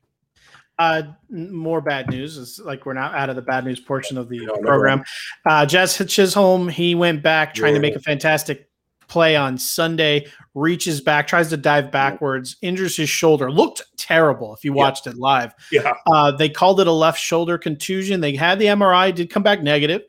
Uh, 0.78 1.02
more 1.28 1.82
bad 1.82 2.08
news. 2.08 2.38
is 2.38 2.58
like 2.64 2.86
we're 2.86 2.94
now 2.94 3.12
out 3.14 3.28
of 3.28 3.36
the 3.36 3.42
bad 3.42 3.66
news 3.66 3.78
portion 3.78 4.16
of 4.16 4.30
the 4.30 4.46
no, 4.46 4.56
program. 4.56 5.04
Uh, 5.44 5.66
Jazz 5.66 6.02
Chisholm, 6.08 6.70
he 6.70 6.94
went 6.94 7.22
back 7.22 7.52
trying 7.52 7.74
yeah. 7.74 7.78
to 7.78 7.82
make 7.82 7.96
a 7.96 8.00
fantastic 8.00 8.69
play 9.10 9.36
on 9.36 9.58
Sunday, 9.58 10.26
reaches 10.54 11.00
back, 11.00 11.26
tries 11.26 11.50
to 11.50 11.56
dive 11.56 11.90
backwards, 11.90 12.56
injures 12.62 12.96
his 12.96 13.10
shoulder. 13.10 13.50
Looked 13.50 13.82
terrible 13.98 14.54
if 14.54 14.64
you 14.64 14.72
watched 14.72 15.06
it 15.06 15.16
live. 15.16 15.52
Yeah. 15.70 15.92
Uh, 16.10 16.30
they 16.30 16.48
called 16.48 16.80
it 16.80 16.86
a 16.86 16.92
left 16.92 17.20
shoulder 17.20 17.58
contusion. 17.58 18.20
They 18.20 18.34
had 18.34 18.58
the 18.58 18.66
MRI, 18.66 19.14
did 19.14 19.28
come 19.28 19.42
back 19.42 19.62
negative. 19.62 20.02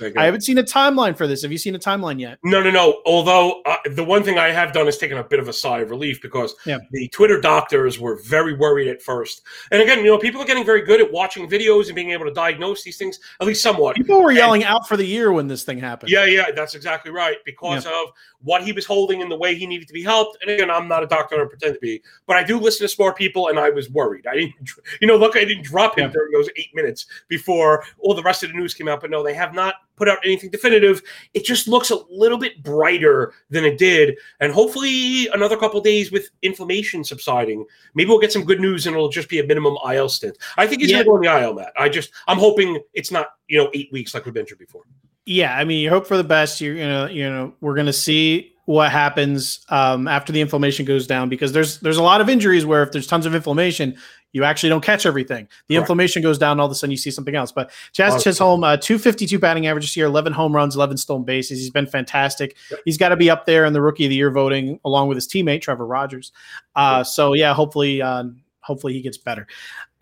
I 0.00 0.24
haven't 0.24 0.42
seen 0.42 0.58
a 0.58 0.62
timeline 0.62 1.16
for 1.16 1.26
this. 1.26 1.42
Have 1.42 1.52
you 1.52 1.58
seen 1.58 1.74
a 1.74 1.78
timeline 1.78 2.18
yet? 2.18 2.38
No, 2.42 2.62
no, 2.62 2.70
no. 2.70 3.00
Although 3.06 3.62
uh, 3.62 3.76
the 3.90 4.04
one 4.04 4.22
thing 4.22 4.38
I 4.38 4.48
have 4.50 4.72
done 4.72 4.88
is 4.88 4.98
taken 4.98 5.18
a 5.18 5.24
bit 5.24 5.38
of 5.38 5.48
a 5.48 5.52
sigh 5.52 5.80
of 5.80 5.90
relief 5.90 6.20
because 6.20 6.54
yeah. 6.66 6.78
the 6.90 7.08
Twitter 7.08 7.40
doctors 7.40 8.00
were 8.00 8.20
very 8.24 8.54
worried 8.54 8.88
at 8.88 9.00
first. 9.00 9.42
And 9.70 9.80
again, 9.80 9.98
you 9.98 10.06
know, 10.06 10.18
people 10.18 10.40
are 10.40 10.46
getting 10.46 10.64
very 10.64 10.82
good 10.82 11.00
at 11.00 11.12
watching 11.12 11.48
videos 11.48 11.86
and 11.86 11.94
being 11.94 12.10
able 12.10 12.24
to 12.24 12.32
diagnose 12.32 12.82
these 12.82 12.98
things, 12.98 13.20
at 13.40 13.46
least 13.46 13.62
somewhat. 13.62 13.96
People 13.96 14.20
were 14.20 14.32
yelling 14.32 14.62
and, 14.62 14.70
out 14.70 14.88
for 14.88 14.96
the 14.96 15.06
year 15.06 15.32
when 15.32 15.46
this 15.46 15.62
thing 15.62 15.78
happened. 15.78 16.10
Yeah, 16.10 16.24
yeah, 16.24 16.50
that's 16.54 16.74
exactly 16.74 17.12
right. 17.12 17.36
Because 17.44 17.84
yeah. 17.84 18.02
of 18.02 18.12
what 18.42 18.62
he 18.62 18.72
was 18.72 18.84
holding 18.84 19.22
and 19.22 19.30
the 19.30 19.36
way 19.36 19.54
he 19.54 19.66
needed 19.66 19.86
to 19.88 19.94
be 19.94 20.02
helped. 20.02 20.38
And 20.42 20.50
again, 20.50 20.70
I'm 20.70 20.88
not 20.88 21.02
a 21.02 21.06
doctor 21.06 21.40
or 21.40 21.48
pretend 21.48 21.74
to 21.74 21.80
be, 21.80 22.02
but 22.26 22.36
I 22.36 22.42
do 22.42 22.58
listen 22.58 22.84
to 22.84 22.88
smart 22.88 23.16
people, 23.16 23.48
and 23.48 23.58
I 23.58 23.70
was 23.70 23.90
worried. 23.90 24.26
I 24.26 24.34
didn't, 24.34 24.54
you 25.00 25.08
know, 25.08 25.16
look, 25.16 25.36
I 25.36 25.44
didn't 25.44 25.64
drop 25.64 25.98
him 25.98 26.06
yeah. 26.06 26.12
during 26.12 26.32
those 26.32 26.48
eight 26.56 26.74
minutes 26.74 27.06
before 27.28 27.84
all 27.98 28.14
the 28.14 28.22
rest 28.22 28.42
of 28.42 28.50
the 28.50 28.56
news 28.56 28.74
came 28.74 28.88
out. 28.88 29.00
But 29.00 29.10
no, 29.10 29.22
they 29.22 29.34
have 29.34 29.54
not 29.54 29.74
put 29.96 30.08
out 30.08 30.18
anything 30.24 30.50
definitive. 30.50 31.02
It 31.34 31.44
just 31.44 31.68
looks 31.68 31.90
a 31.90 31.98
little 32.10 32.38
bit 32.38 32.62
brighter 32.62 33.32
than 33.50 33.64
it 33.64 33.78
did, 33.78 34.18
and 34.40 34.52
hopefully 34.52 35.28
another 35.28 35.56
couple 35.56 35.80
days 35.80 36.12
with 36.12 36.30
inflammation 36.42 37.04
subsiding, 37.04 37.64
maybe 37.94 38.08
we'll 38.08 38.18
get 38.18 38.32
some 38.32 38.44
good 38.44 38.60
news, 38.60 38.86
and 38.86 38.94
it'll 38.94 39.08
just 39.08 39.28
be 39.28 39.40
a 39.40 39.46
minimum 39.46 39.76
IL 39.90 40.08
stint. 40.08 40.36
I 40.56 40.66
think 40.66 40.82
he's 40.82 40.90
yeah. 40.90 41.02
going 41.02 41.22
to 41.22 41.28
go 41.28 41.34
on 41.34 41.40
the 41.40 41.46
IL, 41.46 41.54
Matt. 41.54 41.72
I 41.76 41.88
just, 41.88 42.12
I'm 42.26 42.38
hoping 42.38 42.80
it's 42.92 43.10
not, 43.10 43.28
you 43.48 43.58
know, 43.58 43.70
eight 43.74 43.90
weeks 43.92 44.14
like 44.14 44.24
we've 44.24 44.34
been 44.34 44.46
through 44.46 44.58
before. 44.58 44.82
Yeah, 45.26 45.56
I 45.56 45.64
mean, 45.64 45.80
you 45.80 45.88
hope 45.88 46.06
for 46.06 46.16
the 46.16 46.24
best. 46.24 46.60
You're 46.60 46.76
gonna, 46.76 47.10
you 47.10 47.28
know, 47.28 47.54
we're 47.60 47.74
gonna 47.74 47.94
see 47.94 48.52
what 48.66 48.90
happens 48.90 49.64
um, 49.68 50.08
after 50.08 50.32
the 50.32 50.40
inflammation 50.40 50.84
goes 50.84 51.06
down 51.06 51.28
because 51.28 51.52
there's 51.52 51.80
there's 51.80 51.96
a 51.96 52.02
lot 52.02 52.20
of 52.20 52.28
injuries 52.28 52.66
where 52.66 52.82
if 52.82 52.92
there's 52.92 53.06
tons 53.06 53.24
of 53.26 53.34
inflammation, 53.34 53.96
you 54.34 54.42
actually 54.42 54.68
don't 54.68 54.82
catch 54.82 55.06
everything. 55.06 55.48
The 55.68 55.76
right. 55.76 55.82
inflammation 55.82 56.20
goes 56.20 56.38
down, 56.38 56.58
all 56.58 56.66
of 56.66 56.72
a 56.72 56.74
sudden 56.74 56.90
you 56.90 56.96
see 56.96 57.12
something 57.12 57.36
else. 57.36 57.52
But 57.52 57.70
Jazz 57.92 58.22
Chisholm, 58.22 58.64
uh, 58.64 58.76
252 58.76 59.38
batting 59.38 59.68
average 59.68 59.84
this 59.84 59.96
year, 59.96 60.06
11 60.06 60.32
home 60.32 60.54
runs, 60.54 60.74
11 60.74 60.96
stolen 60.96 61.22
bases. 61.22 61.60
He's 61.60 61.70
been 61.70 61.86
fantastic. 61.86 62.56
Yep. 62.70 62.80
He's 62.84 62.98
got 62.98 63.10
to 63.10 63.16
be 63.16 63.30
up 63.30 63.46
there 63.46 63.64
in 63.64 63.72
the 63.72 63.80
rookie 63.80 64.04
of 64.04 64.10
the 64.10 64.16
year 64.16 64.32
voting 64.32 64.80
along 64.84 65.06
with 65.06 65.16
his 65.16 65.28
teammate 65.28 65.62
Trevor 65.62 65.86
Rogers. 65.86 66.32
Uh, 66.74 66.96
yep. 66.98 67.06
So 67.06 67.32
yeah, 67.32 67.54
hopefully, 67.54 68.02
uh, 68.02 68.24
hopefully 68.58 68.92
he 68.92 69.00
gets 69.00 69.16
better. 69.16 69.46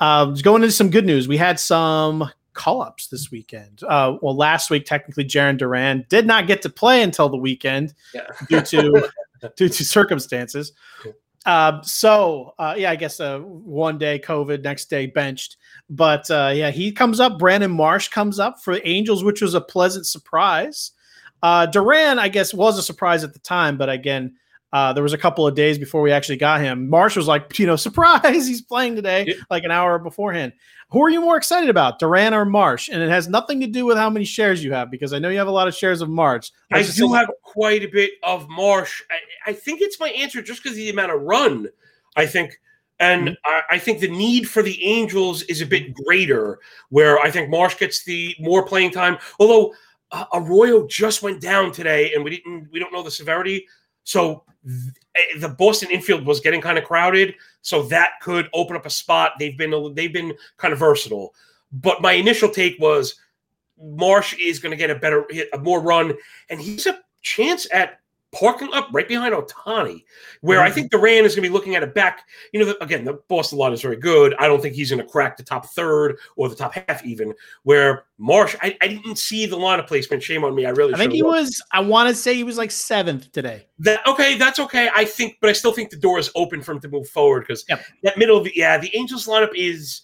Uh, 0.00 0.24
going 0.42 0.62
into 0.62 0.72
some 0.72 0.88
good 0.88 1.04
news, 1.04 1.28
we 1.28 1.36
had 1.36 1.60
some 1.60 2.28
call 2.54 2.80
ups 2.80 3.08
this 3.08 3.30
weekend. 3.30 3.82
Uh, 3.86 4.16
well, 4.22 4.34
last 4.34 4.70
week, 4.70 4.86
technically, 4.86 5.24
Jarren 5.24 5.58
Duran 5.58 6.06
did 6.08 6.26
not 6.26 6.46
get 6.46 6.62
to 6.62 6.70
play 6.70 7.02
until 7.02 7.28
the 7.28 7.36
weekend 7.36 7.92
yeah. 8.14 8.22
due 8.48 8.62
to 8.62 9.10
due 9.56 9.68
to 9.68 9.84
circumstances. 9.84 10.72
Uh, 11.44 11.82
so 11.82 12.54
uh, 12.58 12.74
yeah, 12.76 12.90
I 12.90 12.96
guess 12.96 13.18
uh, 13.20 13.40
one 13.40 13.98
day 13.98 14.18
COVID, 14.18 14.62
next 14.62 14.86
day 14.86 15.06
benched. 15.06 15.56
But 15.90 16.30
uh, 16.30 16.52
yeah, 16.54 16.70
he 16.70 16.92
comes 16.92 17.20
up. 17.20 17.38
Brandon 17.38 17.70
Marsh 17.70 18.08
comes 18.08 18.38
up 18.38 18.62
for 18.62 18.78
Angels, 18.84 19.24
which 19.24 19.42
was 19.42 19.54
a 19.54 19.60
pleasant 19.60 20.06
surprise. 20.06 20.92
Uh, 21.42 21.66
Duran, 21.66 22.18
I 22.18 22.28
guess, 22.28 22.54
was 22.54 22.78
a 22.78 22.82
surprise 22.82 23.24
at 23.24 23.32
the 23.32 23.40
time, 23.40 23.76
but 23.76 23.90
again, 23.90 24.36
uh, 24.72 24.92
there 24.92 25.02
was 25.02 25.12
a 25.12 25.18
couple 25.18 25.46
of 25.46 25.54
days 25.54 25.78
before 25.78 26.00
we 26.00 26.10
actually 26.10 26.36
got 26.36 26.60
him. 26.60 26.88
Marsh 26.88 27.16
was 27.16 27.26
like, 27.28 27.58
you 27.58 27.66
know, 27.66 27.76
surprise, 27.76 28.46
he's 28.46 28.62
playing 28.62 28.96
today, 28.96 29.24
yeah. 29.26 29.34
like 29.50 29.64
an 29.64 29.70
hour 29.70 29.98
beforehand. 29.98 30.52
Who 30.90 31.02
are 31.02 31.10
you 31.10 31.22
more 31.22 31.38
excited 31.38 31.70
about, 31.70 31.98
Duran 31.98 32.34
or 32.34 32.44
Marsh? 32.44 32.90
And 32.90 33.02
it 33.02 33.08
has 33.08 33.26
nothing 33.26 33.60
to 33.60 33.66
do 33.66 33.86
with 33.86 33.96
how 33.96 34.10
many 34.10 34.26
shares 34.26 34.62
you 34.62 34.72
have, 34.72 34.90
because 34.90 35.14
I 35.14 35.18
know 35.18 35.30
you 35.30 35.38
have 35.38 35.48
a 35.48 35.52
lot 35.52 35.66
of 35.66 35.74
shares 35.74 36.02
of 36.02 36.10
Marsh. 36.10 36.50
I 36.70 36.82
do 36.82 37.12
have 37.14 37.30
quite 37.42 37.82
a 37.82 37.86
bit 37.86 38.12
of 38.22 38.46
Marsh. 38.50 39.02
I, 39.10 39.50
I 39.50 39.52
think 39.54 39.80
it's 39.80 39.98
my 39.98 40.10
answer 40.10 40.42
just 40.42 40.62
because 40.62 40.76
the 40.76 40.90
amount 40.90 41.12
of 41.12 41.22
run. 41.22 41.68
I 42.14 42.26
think, 42.26 42.60
and 43.00 43.28
mm-hmm. 43.28 43.34
I, 43.46 43.76
I, 43.76 43.78
think 43.78 44.00
the 44.00 44.08
need 44.08 44.46
for 44.46 44.62
the 44.62 44.84
Angels 44.84 45.42
is 45.44 45.62
a 45.62 45.66
bit 45.66 45.94
greater, 45.94 46.58
where 46.90 47.18
I 47.18 47.30
think 47.30 47.48
Marsh 47.48 47.78
gets 47.78 48.04
the 48.04 48.36
more 48.38 48.62
playing 48.62 48.90
time. 48.90 49.16
Although 49.40 49.74
uh, 50.10 50.26
Arroyo 50.34 50.86
just 50.86 51.22
went 51.22 51.40
down 51.40 51.72
today, 51.72 52.12
and 52.12 52.22
we 52.22 52.36
didn't, 52.36 52.68
we 52.70 52.78
don't 52.78 52.92
know 52.92 53.02
the 53.02 53.10
severity. 53.10 53.66
So 54.04 54.44
Eh, 54.64 55.38
the 55.38 55.48
Boston 55.48 55.90
infield 55.90 56.24
was 56.24 56.40
getting 56.40 56.60
kind 56.60 56.78
of 56.78 56.84
crowded, 56.84 57.34
so 57.62 57.82
that 57.84 58.12
could 58.20 58.48
open 58.54 58.76
up 58.76 58.86
a 58.86 58.90
spot. 58.90 59.32
They've 59.38 59.56
been 59.56 59.94
they've 59.94 60.12
been 60.12 60.34
kind 60.56 60.72
of 60.72 60.78
versatile. 60.78 61.34
But 61.72 62.00
my 62.00 62.12
initial 62.12 62.48
take 62.48 62.78
was 62.78 63.16
Marsh 63.80 64.34
is 64.38 64.58
going 64.58 64.70
to 64.70 64.76
get 64.76 64.90
a 64.90 64.94
better 64.94 65.24
hit, 65.30 65.48
a 65.52 65.58
more 65.58 65.80
run, 65.80 66.14
and 66.48 66.60
he's 66.60 66.86
a 66.86 67.00
chance 67.22 67.66
at 67.72 68.00
parking 68.32 68.70
up 68.72 68.88
right 68.92 69.06
behind 69.06 69.34
Ohtani, 69.34 70.04
where 70.40 70.58
mm-hmm. 70.58 70.66
I 70.66 70.70
think 70.70 70.90
Duran 70.90 71.24
is 71.24 71.34
going 71.34 71.44
to 71.44 71.48
be 71.48 71.52
looking 71.52 71.76
at 71.76 71.82
it 71.82 71.94
back. 71.94 72.26
You 72.52 72.60
know, 72.60 72.66
the, 72.66 72.82
again, 72.82 73.04
the 73.04 73.14
Boston 73.28 73.58
line 73.58 73.72
is 73.72 73.82
very 73.82 73.96
good. 73.96 74.34
I 74.38 74.48
don't 74.48 74.60
think 74.60 74.74
he's 74.74 74.90
going 74.90 75.02
to 75.02 75.08
crack 75.08 75.36
the 75.36 75.42
top 75.42 75.66
third 75.66 76.16
or 76.36 76.48
the 76.48 76.56
top 76.56 76.74
half 76.74 77.04
even. 77.04 77.34
Where 77.62 78.04
Marsh, 78.18 78.56
I, 78.62 78.76
I 78.80 78.88
didn't 78.88 79.16
see 79.18 79.46
the 79.46 79.56
line 79.56 79.78
of 79.78 79.86
placement. 79.86 80.22
Shame 80.22 80.44
on 80.44 80.54
me. 80.54 80.66
I 80.66 80.70
really. 80.70 80.94
I 80.94 80.98
think 80.98 81.12
he 81.12 81.22
was. 81.22 81.62
I 81.72 81.80
want 81.80 82.08
to 82.08 82.14
say 82.14 82.34
he 82.34 82.44
was 82.44 82.56
like 82.56 82.70
seventh 82.70 83.30
today. 83.32 83.66
That 83.78 84.06
okay, 84.06 84.36
that's 84.36 84.58
okay. 84.58 84.88
I 84.94 85.04
think, 85.04 85.36
but 85.40 85.50
I 85.50 85.52
still 85.52 85.72
think 85.72 85.90
the 85.90 85.96
door 85.96 86.18
is 86.18 86.30
open 86.34 86.62
for 86.62 86.72
him 86.72 86.80
to 86.80 86.88
move 86.88 87.08
forward 87.08 87.40
because 87.40 87.64
yep. 87.68 87.84
that 88.02 88.16
middle 88.16 88.38
of 88.38 88.44
the 88.44 88.52
yeah, 88.54 88.78
the 88.78 88.94
Angels 88.96 89.26
lineup 89.26 89.50
is 89.54 90.02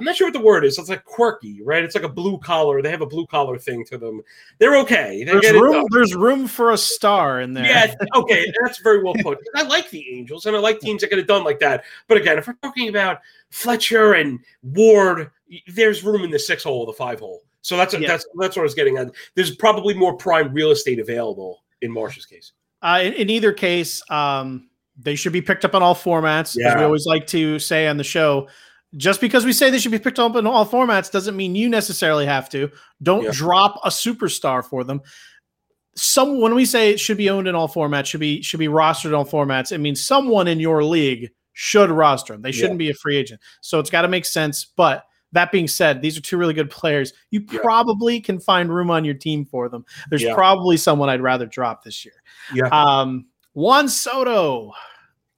I'm 0.00 0.04
not 0.06 0.16
sure 0.16 0.28
what 0.28 0.32
the 0.32 0.40
word 0.40 0.64
is. 0.64 0.78
It's 0.78 0.88
like 0.88 1.04
quirky, 1.04 1.62
right? 1.62 1.84
It's 1.84 1.94
like 1.94 2.04
a 2.04 2.08
blue 2.08 2.38
collar. 2.38 2.80
They 2.80 2.90
have 2.90 3.02
a 3.02 3.06
blue 3.06 3.26
collar 3.26 3.58
thing 3.58 3.84
to 3.86 3.98
them. 3.98 4.22
They're 4.58 4.78
okay. 4.78 5.24
They 5.24 5.32
there's 5.32 5.52
room. 5.52 5.84
There's 5.90 6.14
room 6.14 6.46
for 6.48 6.70
a 6.70 6.78
star 6.78 7.40
in 7.42 7.52
there. 7.52 7.66
Yeah. 7.66 7.94
Okay. 8.14 8.46
that's 8.62 8.80
very 8.80 9.04
well 9.04 9.14
put. 9.22 9.38
I 9.54 9.62
like 9.62 9.90
the 9.90 10.04
Angels 10.10 10.46
and 10.46 10.56
I 10.56 10.58
like 10.58 10.80
teams 10.80 11.02
that 11.02 11.10
get 11.10 11.18
it 11.18 11.26
done 11.26 11.44
like 11.44 11.60
that. 11.60 11.84
But 12.08 12.16
again, 12.16 12.38
if 12.38 12.46
we're 12.46 12.54
talking 12.54 12.88
about 12.88 13.20
Fletcher 13.50 14.14
and 14.14 14.40
Ward, 14.62 15.30
there's 15.66 16.02
room 16.02 16.24
in 16.24 16.30
the 16.30 16.38
six 16.38 16.64
hole, 16.64 16.80
or 16.80 16.86
the 16.86 16.92
five 16.94 17.20
hole. 17.20 17.42
So 17.62 17.76
that's 17.76 17.92
yeah. 17.92 18.08
that's 18.08 18.26
that's 18.38 18.56
what 18.56 18.62
I 18.62 18.64
was 18.64 18.74
getting 18.74 18.96
at. 18.96 19.10
There's 19.34 19.54
probably 19.54 19.92
more 19.92 20.16
prime 20.16 20.52
real 20.52 20.70
estate 20.70 20.98
available 20.98 21.62
in 21.82 21.92
Marsh's 21.92 22.24
case. 22.26 22.52
Uh, 22.82 23.00
in, 23.02 23.12
in, 23.12 23.30
either 23.30 23.52
case, 23.52 24.02
um, 24.10 24.70
they 24.98 25.14
should 25.14 25.34
be 25.34 25.42
picked 25.42 25.66
up 25.66 25.74
on 25.74 25.82
all 25.82 25.94
formats. 25.94 26.56
Yeah. 26.56 26.68
As 26.68 26.76
we 26.76 26.84
always 26.84 27.04
like 27.04 27.26
to 27.28 27.58
say 27.58 27.86
on 27.86 27.98
the 27.98 28.04
show, 28.04 28.48
just 28.96 29.20
because 29.20 29.44
we 29.44 29.52
say 29.52 29.70
they 29.70 29.78
should 29.78 29.92
be 29.92 29.98
picked 29.98 30.18
up 30.18 30.36
in 30.36 30.46
all 30.46 30.66
formats 30.66 31.10
doesn't 31.10 31.36
mean 31.36 31.54
you 31.54 31.68
necessarily 31.68 32.26
have 32.26 32.48
to. 32.50 32.70
Don't 33.02 33.24
yeah. 33.24 33.30
drop 33.32 33.80
a 33.84 33.88
superstar 33.88 34.64
for 34.64 34.84
them. 34.84 35.00
Some 35.94 36.40
when 36.40 36.54
we 36.54 36.64
say 36.64 36.90
it 36.90 37.00
should 37.00 37.16
be 37.16 37.30
owned 37.30 37.48
in 37.48 37.54
all 37.54 37.68
formats, 37.68 38.06
should 38.06 38.20
be 38.20 38.42
should 38.42 38.60
be 38.60 38.68
rostered 38.68 39.06
in 39.06 39.14
all 39.14 39.26
formats. 39.26 39.72
It 39.72 39.78
means 39.78 40.04
someone 40.04 40.48
in 40.48 40.60
your 40.60 40.82
league 40.84 41.30
should 41.52 41.90
roster 41.90 42.32
them. 42.32 42.42
They 42.42 42.52
shouldn't 42.52 42.80
yeah. 42.80 42.86
be 42.86 42.90
a 42.90 42.94
free 42.94 43.16
agent. 43.16 43.40
So 43.60 43.78
it's 43.80 43.90
got 43.90 44.02
to 44.02 44.08
make 44.08 44.24
sense. 44.24 44.64
But 44.76 45.04
that 45.32 45.52
being 45.52 45.68
said, 45.68 46.00
these 46.00 46.16
are 46.16 46.20
two 46.20 46.36
really 46.36 46.54
good 46.54 46.70
players. 46.70 47.12
You 47.30 47.44
yeah. 47.50 47.60
probably 47.60 48.20
can 48.20 48.40
find 48.40 48.72
room 48.72 48.90
on 48.90 49.04
your 49.04 49.14
team 49.14 49.44
for 49.44 49.68
them. 49.68 49.84
There's 50.08 50.24
probably 50.24 50.76
someone 50.76 51.08
I'd 51.08 51.20
rather 51.20 51.46
drop 51.46 51.84
this 51.84 52.04
year. 52.04 52.14
Yeah. 52.54 52.68
Um, 52.68 53.26
Juan 53.54 53.88
Soto 53.88 54.72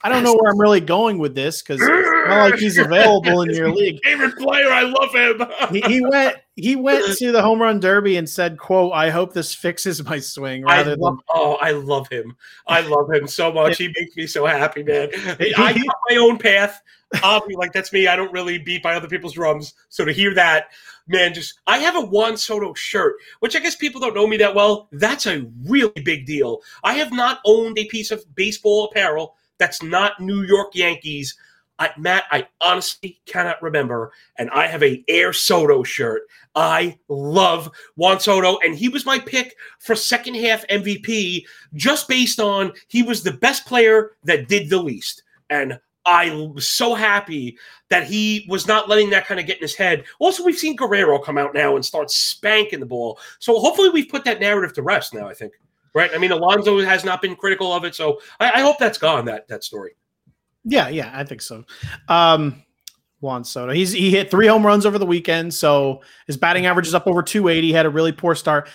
I 0.05 0.09
don't 0.09 0.25
know 0.25 0.35
where 0.35 0.51
I'm 0.51 0.61
really 0.61 0.81
going 0.81 1.19
with 1.19 1.35
this 1.35 1.63
because 1.63 1.81
not 1.81 2.51
like 2.51 2.59
he's 2.59 2.79
available 2.79 3.43
in 3.43 3.51
your 3.51 3.71
league. 3.71 4.01
Favorite 4.03 4.37
player, 4.37 4.69
I 4.69 4.83
love 4.83 5.15
him. 5.15 5.43
he, 5.71 5.81
he, 5.93 6.05
went 6.05 6.37
he 6.57 6.77
went 6.77 7.17
to 7.19 7.33
the 7.33 7.43
home 7.43 7.61
run 7.61 7.81
derby 7.81 8.17
and 8.17 8.29
said, 8.29 8.59
"quote 8.59 8.93
I 8.93 9.11
hope 9.11 9.33
this 9.33 9.55
fixes 9.55 10.05
my 10.05 10.19
swing." 10.19 10.65
Rather 10.65 10.97
love, 10.97 11.17
than 11.17 11.25
oh, 11.31 11.55
I 11.61 11.73
love 11.73 12.09
him. 12.09 12.37
I 12.67 12.81
love 12.81 13.13
him 13.13 13.27
so 13.27 13.53
much. 13.53 13.79
he 13.79 13.89
makes 13.89 14.17
me 14.17 14.27
so 14.27 14.47
happy, 14.47 14.83
man. 14.83 15.11
I 15.57 15.73
got 15.73 15.97
my 16.11 16.17
own 16.17 16.39
path. 16.39 16.83
Obviously, 17.23 17.57
like 17.57 17.73
that's 17.73 17.93
me. 17.93 18.07
I 18.07 18.17
don't 18.17 18.33
really 18.33 18.59
beat 18.59 18.83
by 18.83 18.95
other 18.95 19.09
people's 19.09 19.35
drums. 19.35 19.75
So 19.89 20.05
to 20.05 20.13
hear 20.13 20.35
that, 20.35 20.71
man, 21.07 21.35
just 21.35 21.61
I 21.67 21.79
have 21.79 21.95
a 21.95 22.01
Juan 22.01 22.37
Soto 22.37 22.75
shirt, 22.75 23.17
which 23.41 23.55
I 23.55 23.61
guess 23.61 23.77
people 23.77 24.01
don't 24.01 24.15
know 24.15 24.27
me 24.27 24.39
that 24.39 24.55
well. 24.55 24.89
That's 24.93 25.27
a 25.27 25.47
really 25.65 26.01
big 26.05 26.27
deal. 26.27 26.61
I 26.83 26.95
have 26.95 27.13
not 27.13 27.41
owned 27.45 27.79
a 27.79 27.85
piece 27.87 28.11
of 28.11 28.25
baseball 28.35 28.87
apparel 28.87 29.37
that's 29.63 29.81
not 29.81 30.19
New 30.19 30.43
York 30.43 30.75
Yankees. 30.75 31.37
I, 31.79 31.91
Matt, 31.97 32.25
I 32.33 32.49
honestly 32.61 33.21
cannot 33.27 33.63
remember, 33.63 34.13
and 34.37 34.51
I 34.51 34.67
have 34.67 34.83
a 34.83 35.05
Air 35.07 35.33
Soto 35.33 35.85
shirt. 35.85 36.23
I 36.57 36.99
love 37.09 37.71
Juan 37.95 38.19
Soto, 38.19 38.59
and 38.65 38.75
he 38.75 38.89
was 38.89 39.07
my 39.07 39.21
pick 39.21 39.55
for 39.79 39.95
second 39.95 40.35
half 40.35 40.67
MVP 40.67 41.45
just 41.75 42.09
based 42.09 42.41
on 42.41 42.73
he 42.89 43.05
was 43.05 43.23
the 43.23 43.33
best 43.33 43.65
player 43.65 44.17
that 44.25 44.49
did 44.49 44.69
the 44.69 44.83
least. 44.83 45.23
And 45.49 45.79
I 46.05 46.31
was 46.53 46.69
so 46.69 46.95
happy 46.95 47.57
that 47.89 48.05
he 48.05 48.45
was 48.49 48.67
not 48.67 48.89
letting 48.89 49.11
that 49.11 49.27
kind 49.27 49.39
of 49.39 49.47
get 49.47 49.59
in 49.59 49.63
his 49.63 49.77
head. 49.77 50.05
Also, 50.19 50.45
we've 50.45 50.59
seen 50.59 50.75
Guerrero 50.75 51.21
come 51.21 51.39
out 51.39 51.55
now 51.55 51.77
and 51.77 51.85
start 51.85 52.11
spanking 52.11 52.81
the 52.81 52.87
ball. 52.87 53.21
So 53.39 53.61
hopefully 53.61 53.91
we've 53.91 54.09
put 54.09 54.25
that 54.25 54.41
narrative 54.41 54.73
to 54.75 54.83
rest 54.83 55.15
now, 55.15 55.29
I 55.29 55.35
think. 55.35 55.53
Right? 55.95 56.11
I 56.15 56.19
mean, 56.19 56.33
Alonso 56.33 56.81
has 56.81 57.05
not 57.05 57.21
been 57.21 57.37
critical 57.37 57.73
of 57.73 57.85
it. 57.85 57.95
So 57.95 58.21
I, 58.41 58.51
I 58.51 58.61
hope 58.61 58.79
that's 58.79 58.99
gone, 58.99 59.27
that 59.27 59.49
that 59.49 59.65
story. 59.65 59.93
Yeah, 60.65 60.89
yeah, 60.89 61.11
I 61.13 61.25
think 61.25 61.43
so. 61.43 61.65
Um, 62.09 62.63
Juan 63.21 63.45
Soto. 63.45 63.73
He's 63.73 63.93
he 63.93 64.11
hit 64.11 64.31
three 64.31 64.47
home 64.47 64.67
runs 64.67 64.85
over 64.85 64.99
the 64.99 65.07
weekend, 65.07 65.55
so 65.55 66.03
his 66.27 66.37
batting 66.37 66.67
average 66.67 66.87
is 66.87 66.95
up 66.95 67.07
over 67.07 67.23
280. 67.23 67.67
He 67.67 67.73
had 67.73 67.87
a 67.87 67.91
really 67.91 68.13
poor 68.13 68.35
start. 68.35 68.69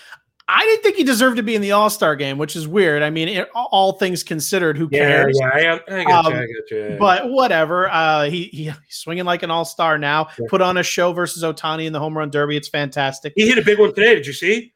I 0.49 0.63
didn't 0.63 0.81
think 0.81 0.95
he 0.95 1.03
deserved 1.03 1.35
to 1.37 1.43
be 1.43 1.55
in 1.55 1.61
the 1.61 1.73
All 1.73 1.89
Star 1.89 2.15
game, 2.15 2.37
which 2.37 2.55
is 2.55 2.67
weird. 2.67 3.03
I 3.03 3.09
mean, 3.09 3.27
it, 3.27 3.49
all 3.53 3.93
things 3.93 4.23
considered, 4.23 4.77
who 4.77 4.87
cares? 4.87 5.37
Yeah, 5.39 5.59
yeah, 5.59 5.79
I, 5.89 5.99
I 5.99 6.03
got 6.05 6.25
um, 6.25 6.33
I 6.33 6.39
got 6.39 6.71
you. 6.71 6.95
But 6.97 7.29
whatever. 7.29 7.89
Uh, 7.89 8.29
he, 8.29 8.45
he 8.45 8.63
he's 8.63 8.75
swinging 8.89 9.25
like 9.25 9.43
an 9.43 9.51
All 9.51 9.65
Star 9.65 9.97
now. 9.97 10.29
Yeah. 10.39 10.45
Put 10.49 10.61
on 10.61 10.77
a 10.77 10.83
show 10.83 11.11
versus 11.11 11.43
Ohtani 11.43 11.85
in 11.85 11.91
the 11.91 11.99
home 11.99 12.17
run 12.17 12.29
derby. 12.29 12.55
It's 12.55 12.69
fantastic. 12.69 13.33
He 13.35 13.47
hit 13.47 13.57
a 13.57 13.61
big 13.61 13.77
one 13.77 13.93
today. 13.93 14.15
Did 14.15 14.25
you 14.25 14.33
see? 14.33 14.73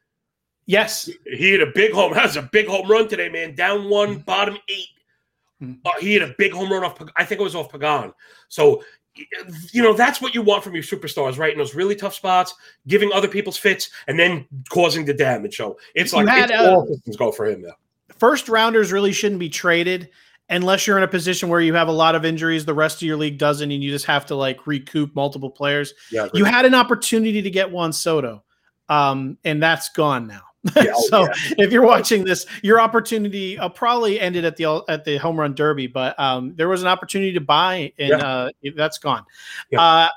Yes, 0.72 1.10
he 1.26 1.50
hit 1.50 1.60
a 1.60 1.70
big 1.74 1.92
home. 1.92 2.12
That 2.14 2.24
was 2.24 2.36
a 2.36 2.48
big 2.50 2.66
home 2.66 2.90
run 2.90 3.06
today, 3.06 3.28
man. 3.28 3.54
Down 3.54 3.90
one, 3.90 4.14
mm-hmm. 4.14 4.20
bottom 4.22 4.56
eight. 4.70 4.88
Mm-hmm. 5.62 5.74
Uh, 5.84 5.90
he 6.00 6.14
hit 6.14 6.22
a 6.22 6.34
big 6.38 6.52
home 6.52 6.72
run 6.72 6.82
off. 6.82 6.98
I 7.16 7.24
think 7.24 7.40
it 7.40 7.44
was 7.44 7.54
off 7.54 7.70
Pagan. 7.70 8.12
So 8.48 8.82
you 9.72 9.82
know 9.82 9.92
that's 9.92 10.22
what 10.22 10.34
you 10.34 10.40
want 10.40 10.64
from 10.64 10.72
your 10.72 10.82
superstars, 10.82 11.38
right? 11.38 11.52
In 11.52 11.58
those 11.58 11.74
really 11.74 11.94
tough 11.94 12.14
spots, 12.14 12.54
giving 12.86 13.12
other 13.12 13.28
people's 13.28 13.58
fits 13.58 13.90
and 14.06 14.18
then 14.18 14.46
causing 14.70 15.04
the 15.04 15.12
damage. 15.12 15.56
So 15.56 15.78
it's 15.94 16.14
like 16.14 16.26
had, 16.26 16.50
it's 16.50 16.58
uh, 16.58 16.72
all 16.72 16.86
systems 16.86 17.16
go 17.16 17.30
for 17.30 17.46
him. 17.46 17.62
Yeah. 17.62 17.72
First 18.18 18.48
rounders 18.48 18.92
really 18.92 19.12
shouldn't 19.12 19.40
be 19.40 19.50
traded 19.50 20.08
unless 20.48 20.86
you're 20.86 20.96
in 20.96 21.02
a 21.02 21.08
position 21.08 21.50
where 21.50 21.60
you 21.60 21.74
have 21.74 21.88
a 21.88 21.92
lot 21.92 22.14
of 22.14 22.24
injuries. 22.24 22.64
The 22.64 22.72
rest 22.72 22.96
of 22.96 23.02
your 23.02 23.18
league 23.18 23.36
doesn't, 23.36 23.70
and 23.70 23.84
you 23.84 23.90
just 23.90 24.06
have 24.06 24.24
to 24.26 24.34
like 24.34 24.66
recoup 24.66 25.14
multiple 25.14 25.50
players. 25.50 25.92
Yeah, 26.10 26.28
you 26.32 26.44
had 26.44 26.64
an 26.64 26.74
opportunity 26.74 27.42
to 27.42 27.50
get 27.50 27.70
Juan 27.70 27.92
Soto, 27.92 28.42
um, 28.88 29.36
and 29.44 29.62
that's 29.62 29.90
gone 29.90 30.26
now. 30.26 30.42
Yeah, 30.76 30.92
oh, 30.94 31.06
so 31.08 31.22
yeah. 31.22 31.64
if 31.64 31.72
you're 31.72 31.86
watching 31.86 32.24
this, 32.24 32.46
your 32.62 32.80
opportunity 32.80 33.58
uh, 33.58 33.68
probably 33.68 34.20
ended 34.20 34.44
at 34.44 34.56
the 34.56 34.82
at 34.88 35.04
the 35.04 35.16
home 35.16 35.38
run 35.38 35.54
derby, 35.54 35.86
but 35.86 36.18
um, 36.18 36.54
there 36.56 36.68
was 36.68 36.82
an 36.82 36.88
opportunity 36.88 37.32
to 37.32 37.40
buy, 37.40 37.92
and 37.98 38.08
yeah. 38.10 38.16
uh, 38.16 38.50
that's 38.76 38.98
gone. 38.98 39.24
Uh, 39.76 40.08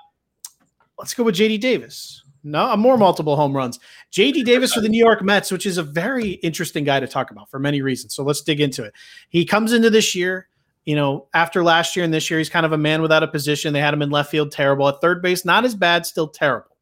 let's 0.98 1.14
go 1.14 1.24
with 1.24 1.36
JD 1.36 1.60
Davis. 1.62 2.22
No, 2.44 2.78
more 2.78 2.96
multiple 2.96 3.36
home 3.36 3.56
runs. 3.56 3.80
JD 4.12 4.46
Davis 4.46 4.72
for 4.72 4.80
the 4.80 4.88
New 4.88 5.04
York 5.04 5.24
Mets, 5.24 5.52
which 5.52 5.66
is 5.66 5.80
a 5.80 5.84
very 5.84 6.34
interesting 6.34 6.84
guy 6.84 7.00
to 7.00 7.08
talk 7.08 7.32
about 7.32 7.50
for 7.50 7.58
many 7.58 7.82
reasons. 7.82 8.14
So 8.14 8.24
let's 8.24 8.42
dig 8.42 8.62
into 8.62 8.84
it. 8.84 8.94
He 9.30 9.46
comes 9.46 9.74
into 9.74 9.90
this 9.90 10.14
year, 10.14 10.48
you 10.86 10.96
know, 10.96 11.28
after 11.34 11.64
last 11.64 11.96
year 11.96 12.06
and 12.06 12.14
this 12.14 12.30
year, 12.30 12.38
he's 12.38 12.50
kind 12.50 12.64
of 12.64 12.72
a 12.72 12.78
man 12.78 13.02
without 13.02 13.24
a 13.24 13.28
position. 13.28 13.74
They 13.74 13.80
had 13.80 13.96
him 13.96 14.04
in 14.04 14.12
left 14.12 14.30
field, 14.30 14.52
terrible. 14.52 14.88
At 14.88 15.02
third 15.02 15.24
base, 15.24 15.44
not 15.44 15.66
as 15.66 15.74
bad, 15.74 16.06
still 16.06 16.28
terrible. 16.28 16.78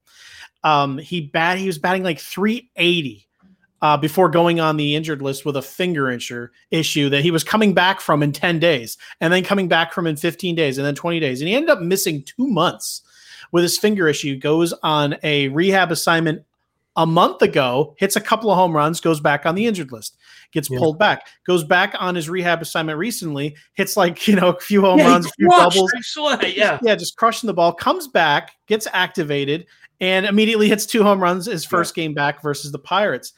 Um, 0.65 0.97
he 0.97 1.21
bat 1.21 1.57
he 1.57 1.67
was 1.67 1.77
batting 1.77 2.03
like 2.03 2.19
380 2.19 3.27
uh, 3.83 3.97
before 3.97 4.29
going 4.29 4.61
on 4.61 4.77
the 4.77 4.95
injured 4.95 5.21
list 5.21 5.45
with 5.45 5.57
a 5.57 5.61
finger 5.61 6.09
injury 6.09 6.47
issue 6.71 7.09
that 7.09 7.21
he 7.21 7.31
was 7.31 7.43
coming 7.43 7.73
back 7.73 7.99
from 7.99 8.23
in 8.23 8.31
10 8.31 8.57
days 8.57 8.97
and 9.19 9.31
then 9.31 9.43
coming 9.43 9.67
back 9.67 9.91
from 9.91 10.07
in 10.07 10.15
15 10.15 10.55
days 10.55 10.77
and 10.77 10.87
then 10.87 10.95
20 10.95 11.19
days. 11.19 11.41
And 11.41 11.49
he 11.49 11.53
ended 11.53 11.69
up 11.69 11.81
missing 11.81 12.23
two 12.23 12.47
months 12.47 13.01
with 13.51 13.61
his 13.61 13.77
finger 13.77 14.07
issue, 14.07 14.39
goes 14.39 14.73
on 14.83 15.17
a 15.21 15.49
rehab 15.49 15.91
assignment 15.91 16.45
a 16.95 17.05
month 17.05 17.41
ago, 17.41 17.93
hits 17.97 18.15
a 18.15 18.21
couple 18.21 18.49
of 18.49 18.57
home 18.57 18.73
runs, 18.73 19.01
goes 19.01 19.19
back 19.19 19.45
on 19.45 19.53
the 19.53 19.65
injured 19.65 19.91
list, 19.91 20.15
gets 20.53 20.69
yeah. 20.69 20.77
pulled 20.79 20.97
back, 20.97 21.27
goes 21.45 21.65
back 21.65 21.93
on 21.99 22.15
his 22.15 22.29
rehab 22.29 22.61
assignment 22.61 22.97
recently, 22.97 23.53
hits 23.73 23.97
like, 23.97 24.25
you 24.29 24.37
know, 24.37 24.49
a 24.51 24.59
few 24.61 24.79
home 24.79 24.99
yeah, 24.99 25.09
runs, 25.09 25.25
a 25.25 25.31
few 25.31 25.49
doubles. 25.49 25.91
yeah. 26.55 26.79
Yeah, 26.81 26.95
just 26.95 27.17
crushing 27.17 27.47
the 27.47 27.53
ball, 27.53 27.73
comes 27.73 28.07
back, 28.07 28.53
gets 28.67 28.87
activated, 28.93 29.65
and 29.99 30.25
immediately 30.25 30.69
hits 30.69 30.85
two 30.85 31.03
home 31.03 31.21
runs 31.21 31.47
his 31.47 31.65
first 31.65 31.97
yeah. 31.97 32.03
game 32.03 32.13
back 32.13 32.41
versus 32.41 32.71
the 32.71 32.79
Pirates. 32.79 33.33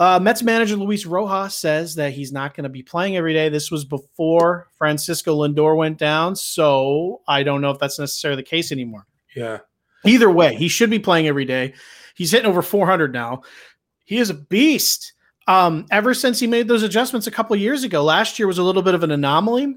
Uh, 0.00 0.18
Mets 0.18 0.42
manager 0.42 0.76
Luis 0.76 1.04
Rojas 1.04 1.54
says 1.54 1.94
that 1.96 2.14
he's 2.14 2.32
not 2.32 2.56
going 2.56 2.64
to 2.64 2.70
be 2.70 2.82
playing 2.82 3.18
every 3.18 3.34
day. 3.34 3.50
This 3.50 3.70
was 3.70 3.84
before 3.84 4.66
Francisco 4.78 5.36
Lindor 5.36 5.76
went 5.76 5.98
down, 5.98 6.34
so 6.34 7.20
I 7.28 7.42
don't 7.42 7.60
know 7.60 7.70
if 7.70 7.78
that's 7.78 7.98
necessarily 7.98 8.40
the 8.40 8.48
case 8.48 8.72
anymore. 8.72 9.06
Yeah. 9.36 9.58
Either 10.06 10.30
way, 10.30 10.54
he 10.54 10.68
should 10.68 10.88
be 10.88 10.98
playing 10.98 11.26
every 11.26 11.44
day. 11.44 11.74
He's 12.14 12.32
hitting 12.32 12.48
over 12.48 12.62
400 12.62 13.12
now. 13.12 13.42
He 14.06 14.16
is 14.16 14.30
a 14.30 14.34
beast. 14.34 15.12
Um, 15.46 15.84
ever 15.90 16.14
since 16.14 16.40
he 16.40 16.46
made 16.46 16.66
those 16.66 16.82
adjustments 16.82 17.26
a 17.26 17.30
couple 17.30 17.54
years 17.56 17.84
ago, 17.84 18.02
last 18.02 18.38
year 18.38 18.48
was 18.48 18.56
a 18.56 18.62
little 18.62 18.82
bit 18.82 18.94
of 18.94 19.02
an 19.02 19.10
anomaly. 19.10 19.76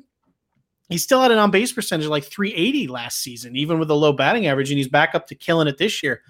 He 0.88 1.00
still 1.00 1.22
had 1.22 1.32
an 1.32 1.38
on 1.38 1.52
base 1.52 1.74
percentage 1.74 2.08
like 2.08 2.24
380 2.24 2.88
last 2.88 3.20
season, 3.20 3.58
even 3.58 3.78
with 3.78 3.92
a 3.92 3.94
low 3.94 4.14
batting 4.14 4.48
average, 4.48 4.72
and 4.72 4.78
he's 4.78 4.88
back 4.88 5.16
up 5.16 5.28
to 5.28 5.36
killing 5.36 5.68
it 5.68 5.78
this 5.78 6.02
year. 6.02 6.22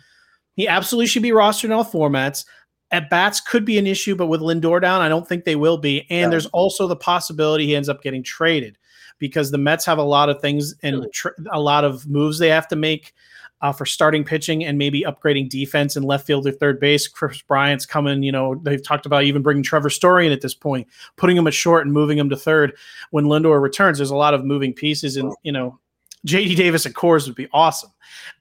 He 0.55 0.67
absolutely 0.67 1.07
should 1.07 1.23
be 1.23 1.29
rostered 1.29 1.65
in 1.65 1.71
all 1.71 1.85
formats 1.85 2.45
at 2.93 3.09
bats 3.09 3.41
could 3.41 3.65
be 3.65 3.77
an 3.79 3.87
issue, 3.87 4.15
but 4.15 4.27
with 4.27 4.39
Lindor 4.39 4.79
down, 4.79 5.01
I 5.01 5.09
don't 5.09 5.27
think 5.27 5.43
they 5.43 5.55
will 5.55 5.79
be. 5.79 6.01
And 6.11 6.21
yeah. 6.21 6.29
there's 6.29 6.45
also 6.47 6.87
the 6.87 6.95
possibility 6.95 7.65
he 7.65 7.75
ends 7.75 7.89
up 7.89 8.03
getting 8.03 8.23
traded 8.23 8.77
because 9.17 9.49
the 9.49 9.57
Mets 9.57 9.83
have 9.85 9.97
a 9.97 10.03
lot 10.03 10.29
of 10.29 10.39
things 10.39 10.75
and 10.83 11.11
tra- 11.11 11.33
a 11.51 11.59
lot 11.59 11.83
of 11.83 12.07
moves 12.07 12.37
they 12.37 12.49
have 12.49 12.67
to 12.67 12.75
make 12.75 13.13
uh, 13.61 13.71
for 13.71 13.85
starting 13.85 14.23
pitching 14.23 14.63
and 14.63 14.77
maybe 14.77 15.03
upgrading 15.03 15.49
defense 15.49 15.95
and 15.95 16.05
left 16.05 16.27
field 16.27 16.45
or 16.45 16.51
third 16.51 16.79
base. 16.79 17.07
Kris 17.07 17.41
Bryant's 17.41 17.85
coming. 17.85 18.21
You 18.21 18.31
know, 18.31 18.55
they've 18.61 18.83
talked 18.83 19.07
about 19.07 19.23
even 19.23 19.41
bringing 19.41 19.63
Trevor 19.63 19.89
Story 19.89 20.27
in 20.27 20.31
at 20.31 20.41
this 20.41 20.53
point, 20.53 20.87
putting 21.15 21.35
him 21.35 21.47
at 21.47 21.53
short 21.53 21.85
and 21.85 21.93
moving 21.93 22.19
him 22.19 22.29
to 22.29 22.37
third 22.37 22.77
when 23.09 23.25
Lindor 23.25 23.59
returns. 23.59 23.97
There's 23.97 24.11
a 24.11 24.15
lot 24.15 24.35
of 24.35 24.45
moving 24.45 24.73
pieces, 24.73 25.17
and 25.17 25.33
you 25.41 25.51
know, 25.51 25.79
JD 26.25 26.55
Davis 26.55 26.85
at 26.85 26.93
Coors 26.93 27.27
would 27.27 27.35
be 27.35 27.49
awesome. 27.51 27.91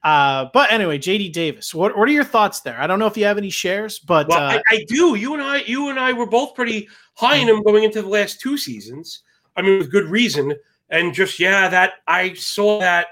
Uh, 0.03 0.47
but 0.53 0.71
anyway, 0.71 0.97
JD 0.97 1.33
Davis, 1.33 1.73
what, 1.73 1.97
what 1.97 2.07
are 2.07 2.11
your 2.11 2.23
thoughts 2.23 2.61
there? 2.61 2.79
I 2.79 2.87
don't 2.87 2.99
know 2.99 3.07
if 3.07 3.17
you 3.17 3.25
have 3.25 3.37
any 3.37 3.49
shares, 3.49 3.99
but 3.99 4.27
well, 4.27 4.39
uh, 4.39 4.53
I, 4.53 4.61
I, 4.69 4.85
do. 4.87 5.15
You 5.15 5.33
and 5.33 5.43
I, 5.43 5.57
you 5.59 5.89
and 5.89 5.99
I 5.99 6.13
were 6.13 6.25
both 6.25 6.55
pretty 6.55 6.87
high 7.15 7.37
in 7.37 7.47
him 7.47 7.63
going 7.63 7.83
into 7.83 8.01
the 8.01 8.07
last 8.07 8.39
two 8.39 8.57
seasons. 8.57 9.23
I 9.55 9.61
mean, 9.61 9.79
with 9.79 9.91
good 9.91 10.05
reason. 10.05 10.53
And 10.89 11.13
just 11.13 11.39
yeah, 11.39 11.67
that 11.69 11.93
I 12.07 12.33
saw 12.33 12.79
that 12.79 13.07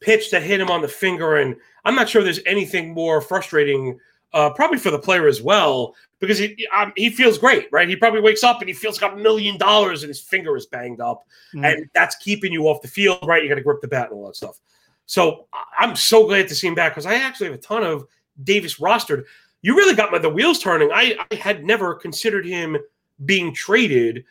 pitch 0.00 0.30
that 0.30 0.42
hit 0.42 0.60
him 0.60 0.70
on 0.70 0.82
the 0.82 0.88
finger, 0.88 1.36
and 1.36 1.56
I'm 1.84 1.94
not 1.94 2.08
sure 2.08 2.22
there's 2.22 2.40
anything 2.46 2.94
more 2.94 3.20
frustrating, 3.20 3.98
uh, 4.32 4.50
probably 4.50 4.78
for 4.78 4.90
the 4.90 4.98
player 4.98 5.26
as 5.26 5.42
well, 5.42 5.94
because 6.18 6.38
he 6.38 6.66
um, 6.74 6.92
he 6.96 7.10
feels 7.10 7.38
great, 7.38 7.68
right? 7.72 7.88
He 7.88 7.96
probably 7.96 8.20
wakes 8.20 8.44
up 8.44 8.60
and 8.60 8.68
he 8.68 8.74
feels 8.74 9.00
like 9.00 9.12
a 9.12 9.16
million 9.16 9.58
dollars 9.58 10.02
and 10.02 10.08
his 10.08 10.20
finger 10.20 10.56
is 10.56 10.66
banged 10.66 11.00
up, 11.00 11.24
mm. 11.54 11.66
and 11.66 11.88
that's 11.94 12.16
keeping 12.16 12.52
you 12.52 12.68
off 12.68 12.82
the 12.82 12.88
field, 12.88 13.18
right? 13.24 13.42
You 13.42 13.48
got 13.48 13.56
to 13.56 13.62
grip 13.62 13.80
the 13.80 13.88
bat 13.88 14.10
and 14.10 14.18
all 14.18 14.26
that 14.26 14.36
stuff. 14.36 14.60
So 15.06 15.46
I'm 15.76 15.96
so 15.96 16.26
glad 16.26 16.46
to 16.48 16.54
see 16.54 16.68
him 16.68 16.76
back 16.76 16.92
because 16.92 17.06
I 17.06 17.14
actually 17.14 17.46
have 17.46 17.56
a 17.56 17.62
ton 17.62 17.82
of 17.82 18.06
Davis 18.44 18.78
rostered. 18.78 19.24
You 19.62 19.76
really 19.76 19.94
got 19.94 20.12
my 20.12 20.18
the 20.18 20.30
wheels 20.30 20.60
turning. 20.60 20.90
I, 20.92 21.16
I 21.30 21.34
had 21.34 21.64
never 21.64 21.94
considered 21.94 22.46
him 22.46 22.76
being 23.24 23.52
traded 23.52 24.24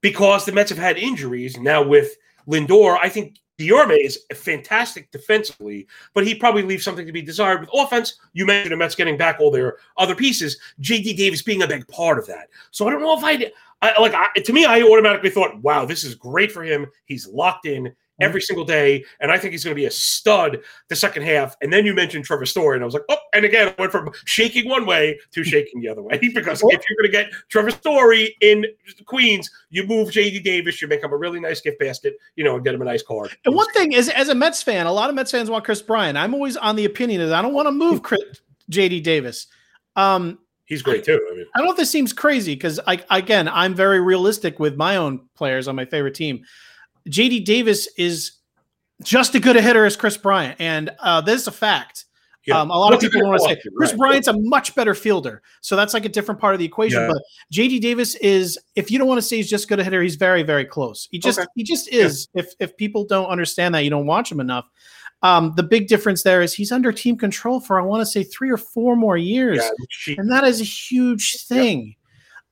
because 0.00 0.44
the 0.44 0.52
Mets 0.52 0.70
have 0.70 0.78
had 0.78 0.96
injuries. 0.96 1.58
Now 1.58 1.82
with 1.82 2.16
Lindor, 2.48 2.98
I 3.00 3.08
think 3.08 3.40
Guillorme 3.68 4.04
is 4.04 4.24
fantastic 4.34 5.10
defensively, 5.10 5.86
but 6.14 6.26
he 6.26 6.34
probably 6.34 6.62
leaves 6.62 6.84
something 6.84 7.06
to 7.06 7.12
be 7.12 7.22
desired 7.22 7.60
with 7.60 7.70
offense. 7.72 8.18
You 8.32 8.46
mentioned 8.46 8.72
the 8.72 8.76
Mets 8.76 8.94
getting 8.94 9.16
back 9.16 9.40
all 9.40 9.50
their 9.50 9.78
other 9.96 10.14
pieces. 10.14 10.58
JD 10.80 11.16
Davis 11.16 11.42
being 11.42 11.62
a 11.62 11.66
big 11.66 11.86
part 11.88 12.18
of 12.18 12.26
that. 12.26 12.48
So 12.70 12.86
I 12.86 12.90
don't 12.90 13.02
know 13.02 13.16
if 13.16 13.24
I'd, 13.24 13.52
I 13.82 14.00
like. 14.00 14.14
I, 14.14 14.28
to 14.40 14.52
me, 14.52 14.64
I 14.64 14.82
automatically 14.82 15.30
thought, 15.30 15.60
"Wow, 15.60 15.84
this 15.84 16.04
is 16.04 16.14
great 16.14 16.52
for 16.52 16.62
him. 16.62 16.86
He's 17.04 17.26
locked 17.26 17.66
in 17.66 17.94
every 18.20 18.40
single 18.40 18.64
day. 18.64 19.04
And 19.20 19.30
I 19.30 19.38
think 19.38 19.52
he's 19.52 19.64
going 19.64 19.74
to 19.74 19.80
be 19.80 19.86
a 19.86 19.90
stud 19.90 20.60
the 20.88 20.96
second 20.96 21.22
half. 21.22 21.56
And 21.62 21.72
then 21.72 21.86
you 21.86 21.94
mentioned 21.94 22.24
Trevor 22.24 22.46
Story, 22.46 22.76
and 22.76 22.82
I 22.82 22.86
was 22.86 22.94
like, 22.94 23.04
oh, 23.08 23.16
and 23.34 23.44
again, 23.44 23.68
I 23.68 23.74
went 23.80 23.92
from 23.92 24.10
shaking 24.24 24.68
one 24.68 24.86
way 24.86 25.18
to 25.32 25.44
shaking 25.52 25.80
the 25.80 25.88
other 25.88 26.02
way 26.02 26.18
because 26.34 26.62
if 26.62 26.82
you're 26.88 26.98
going 26.98 27.06
to 27.06 27.08
get 27.08 27.30
Trevor 27.48 27.70
Story 27.70 28.36
in 28.40 28.66
Queens, 29.06 29.50
you 29.70 29.86
move 29.86 30.10
JD 30.10 30.42
Davis, 30.44 30.80
you 30.80 30.88
make 30.88 31.02
him 31.02 31.12
a 31.12 31.16
really 31.16 31.40
nice 31.40 31.60
gift 31.60 31.78
basket, 31.78 32.16
you 32.36 32.44
know, 32.44 32.56
and 32.56 32.64
get 32.64 32.74
him 32.74 32.82
a 32.82 32.84
nice 32.84 33.02
card. 33.02 33.30
And 33.44 33.54
one 33.54 33.70
thing 33.72 33.92
is, 33.92 34.08
as 34.08 34.28
a 34.28 34.34
Mets 34.34 34.62
fan, 34.62 34.86
a 34.86 34.92
lot 34.92 35.08
of 35.08 35.16
Mets 35.16 35.30
fans 35.30 35.50
want 35.50 35.64
Kris 35.64 35.82
Bryant. 35.82 36.18
I'm 36.18 36.34
always 36.34 36.56
on 36.56 36.76
the 36.76 36.84
opinion 36.84 37.20
that 37.20 37.32
I 37.32 37.42
don't 37.42 37.54
want 37.54 37.66
to 37.66 37.72
move 37.72 38.02
Kris, 38.02 38.20
JD 38.70 39.02
Davis. 39.02 39.46
Um, 39.96 40.38
He's 40.66 40.80
great 40.80 41.04
too. 41.04 41.20
I, 41.30 41.36
mean. 41.36 41.46
I 41.54 41.58
don't 41.58 41.66
know 41.66 41.72
if 41.72 41.76
this 41.76 41.90
seems 41.90 42.14
crazy 42.14 42.54
because, 42.54 42.80
I, 42.86 43.04
again, 43.10 43.46
I'm 43.46 43.74
very 43.74 44.00
realistic 44.00 44.58
with 44.58 44.76
my 44.76 44.96
own 44.96 45.28
players 45.34 45.68
on 45.68 45.76
my 45.76 45.84
favorite 45.84 46.14
team. 46.14 46.44
JD 47.08 47.44
Davis 47.44 47.88
is 47.96 48.32
just 49.02 49.34
as 49.34 49.40
good 49.40 49.56
a 49.56 49.62
hitter 49.62 49.84
as 49.84 49.96
Kris 49.96 50.16
Bryant. 50.16 50.60
And 50.60 50.90
uh, 51.00 51.20
this 51.20 51.42
is 51.42 51.46
a 51.48 51.52
fact. 51.52 52.06
Yeah. 52.46 52.60
Um, 52.60 52.70
a 52.70 52.76
lot 52.76 52.90
What's 52.90 53.04
of 53.04 53.12
people 53.12 53.28
want 53.28 53.40
to 53.40 53.48
say 53.48 53.70
right. 53.78 53.96
Bryant's 53.96 54.26
a 54.26 54.32
much 54.32 54.74
better 54.74 54.94
fielder, 54.94 55.42
so 55.60 55.76
that's 55.76 55.94
like 55.94 56.04
a 56.04 56.08
different 56.08 56.40
part 56.40 56.54
of 56.54 56.58
the 56.58 56.64
equation. 56.64 57.00
Yeah. 57.00 57.12
But 57.12 57.22
JD 57.52 57.80
Davis 57.80 58.16
is, 58.16 58.58
if 58.74 58.90
you 58.90 58.98
don't 58.98 59.06
want 59.06 59.18
to 59.18 59.22
say 59.22 59.36
he's 59.36 59.48
just 59.48 59.68
good 59.68 59.78
a 59.78 59.84
hitter, 59.84 60.02
he's 60.02 60.16
very, 60.16 60.42
very 60.42 60.64
close. 60.64 61.06
He 61.12 61.20
just, 61.20 61.38
okay. 61.38 61.46
he 61.54 61.62
just 61.62 61.88
is. 61.90 62.28
Yeah. 62.34 62.42
If 62.42 62.54
if 62.58 62.76
people 62.76 63.04
don't 63.04 63.26
understand 63.26 63.74
that, 63.76 63.84
you 63.84 63.90
don't 63.90 64.06
watch 64.06 64.32
him 64.32 64.40
enough. 64.40 64.68
Um, 65.22 65.52
the 65.54 65.62
big 65.62 65.86
difference 65.86 66.24
there 66.24 66.42
is 66.42 66.52
he's 66.52 66.72
under 66.72 66.90
team 66.90 67.16
control 67.16 67.60
for 67.60 67.80
I 67.80 67.84
want 67.84 68.00
to 68.00 68.06
say 68.06 68.24
three 68.24 68.50
or 68.50 68.56
four 68.56 68.96
more 68.96 69.16
years, 69.16 69.62
and 70.08 70.28
that 70.28 70.42
is 70.42 70.60
a 70.60 70.64
huge 70.64 71.44
thing. 71.44 71.94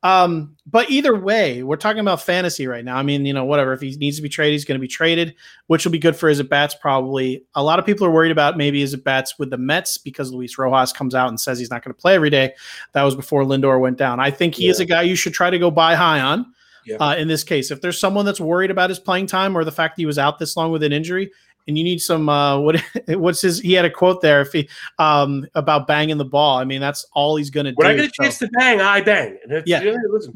Um, 0.03 0.57
but 0.67 0.91
either 0.91 1.15
way, 1.15 1.63
we're 1.63 1.77
talking 1.77 2.01
about 2.01 2.23
fantasy 2.23 2.67
right 2.67 2.85
now. 2.85 2.97
I 2.97 3.03
mean, 3.03 3.27
you 3.27 3.35
know, 3.35 3.45
whatever. 3.45 3.73
If 3.73 3.83
he 3.83 3.95
needs 3.97 4.17
to 4.17 4.23
be 4.23 4.29
traded, 4.29 4.53
he's 4.53 4.65
going 4.65 4.79
to 4.79 4.81
be 4.81 4.89
traded, 4.89 5.35
which 5.67 5.85
will 5.85 5.93
be 5.93 5.99
good 5.99 6.17
for 6.17 6.29
his 6.29 6.41
at 6.41 6.49
bats. 6.49 6.75
Probably 6.75 7.45
a 7.55 7.63
lot 7.63 7.79
of 7.79 7.85
people 7.85 8.07
are 8.07 8.11
worried 8.11 8.33
about 8.33 8.57
maybe 8.57 8.81
his 8.81 8.95
at 8.95 9.05
bats 9.05 9.39
with 9.39 9.51
the 9.51 9.59
Mets 9.59 9.99
because 9.99 10.33
Luis 10.33 10.57
Rojas 10.57 10.93
comes 10.93 11.15
out 11.15 11.29
and 11.29 11.39
says 11.39 11.59
he's 11.59 11.71
not 11.71 11.85
going 11.85 11.95
to 11.95 12.01
play 12.01 12.15
every 12.15 12.31
day. 12.31 12.55
That 12.93 13.03
was 13.03 13.15
before 13.15 13.45
Lindor 13.45 13.79
went 13.79 13.99
down. 13.99 14.21
I 14.21 14.31
think 14.31 14.55
he 14.55 14.65
yeah. 14.65 14.71
is 14.71 14.81
a 14.81 14.87
guy 14.87 15.03
you 15.03 15.17
should 15.17 15.35
try 15.35 15.51
to 15.51 15.59
go 15.59 15.71
buy 15.71 15.95
high 15.95 16.21
on. 16.21 16.47
Yeah. 16.87 16.97
Uh, 16.97 17.15
in 17.17 17.29
this 17.29 17.45
case, 17.45 17.71
if 17.71 17.83
there's 17.83 18.01
someone 18.01 18.25
that's 18.25 18.41
worried 18.41 18.71
about 18.71 18.89
his 18.89 18.99
playing 18.99 19.27
time 19.27 19.55
or 19.55 19.65
the 19.65 19.73
fact 19.73 19.97
that 19.97 20.03
he 20.03 20.07
was 20.07 20.19
out 20.19 20.39
this 20.39 20.57
long 20.57 20.73
with 20.73 20.83
an 20.83 20.95
injury, 20.95 21.31
and 21.67 21.79
you 21.79 21.85
need 21.85 22.01
some 22.01 22.29
uh, 22.29 22.59
what 22.59 22.83
what's 23.09 23.41
his 23.41 23.61
he 23.61 23.73
had 23.73 23.85
a 23.85 23.91
quote 23.91 24.21
there 24.21 24.41
if 24.41 24.53
he 24.53 24.69
um 24.99 25.47
about 25.55 25.87
banging 25.87 26.19
the 26.19 26.25
ball. 26.25 26.59
I 26.59 26.65
mean 26.65 26.81
that's 26.81 27.07
all 27.13 27.37
he's 27.37 27.51
gonna 27.51 27.73
when 27.75 27.91
do. 27.91 27.95
When 27.97 28.01
I 28.01 28.03
get 28.03 28.11
a 28.11 28.23
chance 28.23 28.39
so. 28.39 28.47
to 28.47 28.53
bang, 28.53 28.81
I 28.81 29.01
bang. 29.01 29.39
yeah. 29.67 29.83
You 29.83 29.93
know, 29.93 29.99
listen. 30.11 30.35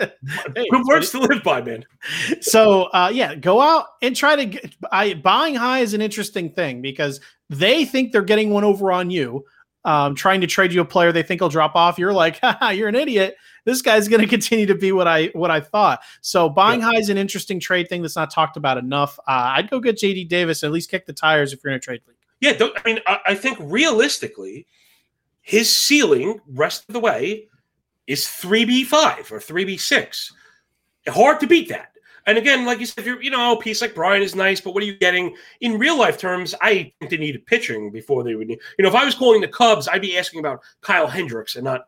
hey, 0.57 0.67
Good 0.71 0.85
words 0.87 1.11
to 1.11 1.21
live 1.21 1.43
by, 1.43 1.63
man. 1.63 1.85
So 2.41 2.85
uh, 2.85 3.11
yeah, 3.13 3.35
go 3.35 3.61
out 3.61 3.87
and 4.03 4.15
try 4.15 4.37
to 4.37 4.45
get 4.47 4.75
I 4.93 5.15
buying 5.15 5.55
high 5.55 5.81
is 5.81 5.95
an 5.95 6.01
interesting 6.01 6.51
thing 6.51 6.83
because 6.83 7.21
they 7.49 7.85
think 7.85 8.13
they're 8.13 8.23
getting 8.23 8.51
one 8.51 8.65
over 8.65 8.93
on 8.93 9.11
you. 9.11 9.45
Um, 9.87 10.15
trying 10.15 10.41
to 10.41 10.47
trade 10.47 10.73
you 10.73 10.81
a 10.81 10.85
player 10.85 11.13
they 11.13 11.23
think 11.23 11.43
will 11.43 11.51
drop 11.51 11.75
off. 11.75 11.99
You're 11.99 12.13
like, 12.13 12.41
you're 12.73 12.89
an 12.89 12.95
idiot 12.95 13.37
this 13.65 13.83
guy's 13.83 14.09
going 14.09 14.21
to 14.23 14.29
continue 14.29 14.67
to 14.67 14.75
be 14.75 14.93
what 14.93 15.09
I 15.09 15.27
what 15.33 15.51
I 15.51 15.61
thought. 15.61 16.01
So 16.21 16.49
buying 16.49 16.81
yeah. 16.81 16.87
high 16.87 16.99
is 16.99 17.09
an 17.09 17.19
interesting 17.19 17.61
trade 17.61 17.89
thing 17.89 18.03
that's 18.03 18.17
not 18.17 18.31
talked 18.31 18.57
about 18.57 18.79
enough. 18.79 19.19
Uh, 19.21 19.53
I'd 19.57 19.71
go 19.71 19.81
get 19.81 19.97
JD 19.97 20.29
Davis 20.29 20.63
at 20.63 20.73
least 20.73 20.91
kick 20.91 21.07
the 21.07 21.13
tires 21.13 21.53
if 21.53 21.63
you're 21.63 21.73
in 21.73 21.77
a 21.77 21.81
trade 21.81 22.01
league. 22.07 22.17
Yeah, 22.41 22.53
I 22.61 22.83
mean, 22.85 23.01
I, 23.07 23.19
I 23.27 23.35
think 23.35 23.59
realistically, 23.61 24.67
his 25.41 25.75
ceiling 25.75 26.41
rest 26.49 26.85
of 26.89 26.93
the 26.93 27.01
way 27.01 27.49
is 28.07 28.29
three 28.29 28.65
B 28.65 28.85
five 28.85 29.31
or 29.33 29.41
three 29.41 29.65
B 29.65 29.77
six. 29.77 30.33
Hard 31.07 31.41
to 31.41 31.47
beat 31.47 31.69
that. 31.69 31.91
And 32.27 32.39
again, 32.39 32.65
like 32.65 32.81
you 32.81 32.87
said, 32.87 33.01
if 33.01 33.07
you're, 33.07 33.23
you 33.23 33.31
know, 33.31 33.53
a 33.53 33.61
piece 33.61 33.83
like 33.83 33.95
Brian 33.95 34.23
is 34.23 34.35
nice, 34.35 34.61
but 34.61 34.73
what 34.73 34.83
are 34.83 34.87
you 34.87 34.97
getting 34.97 35.37
in 35.61 35.79
real 35.79 35.99
life 35.99 36.17
terms? 36.17 36.55
I 36.63 36.93
think 36.99 37.11
they 37.11 37.19
need 37.19 37.45
pitching 37.47 37.91
before 37.91 38.25
they 38.25 38.35
would 38.35 38.49
need, 38.49 38.61
you 38.79 38.83
know, 38.83 38.89
if 38.89 38.95
I 38.95 39.05
was 39.05 39.15
calling 39.15 39.43
the 39.43 39.49
Cubs, 39.49 39.89
I'd 39.89 40.01
be 40.01 40.17
asking 40.17 40.41
about 40.41 40.63
Kyle 40.81 41.07
Hendricks 41.07 41.57
and 41.57 41.65
not 41.65 41.83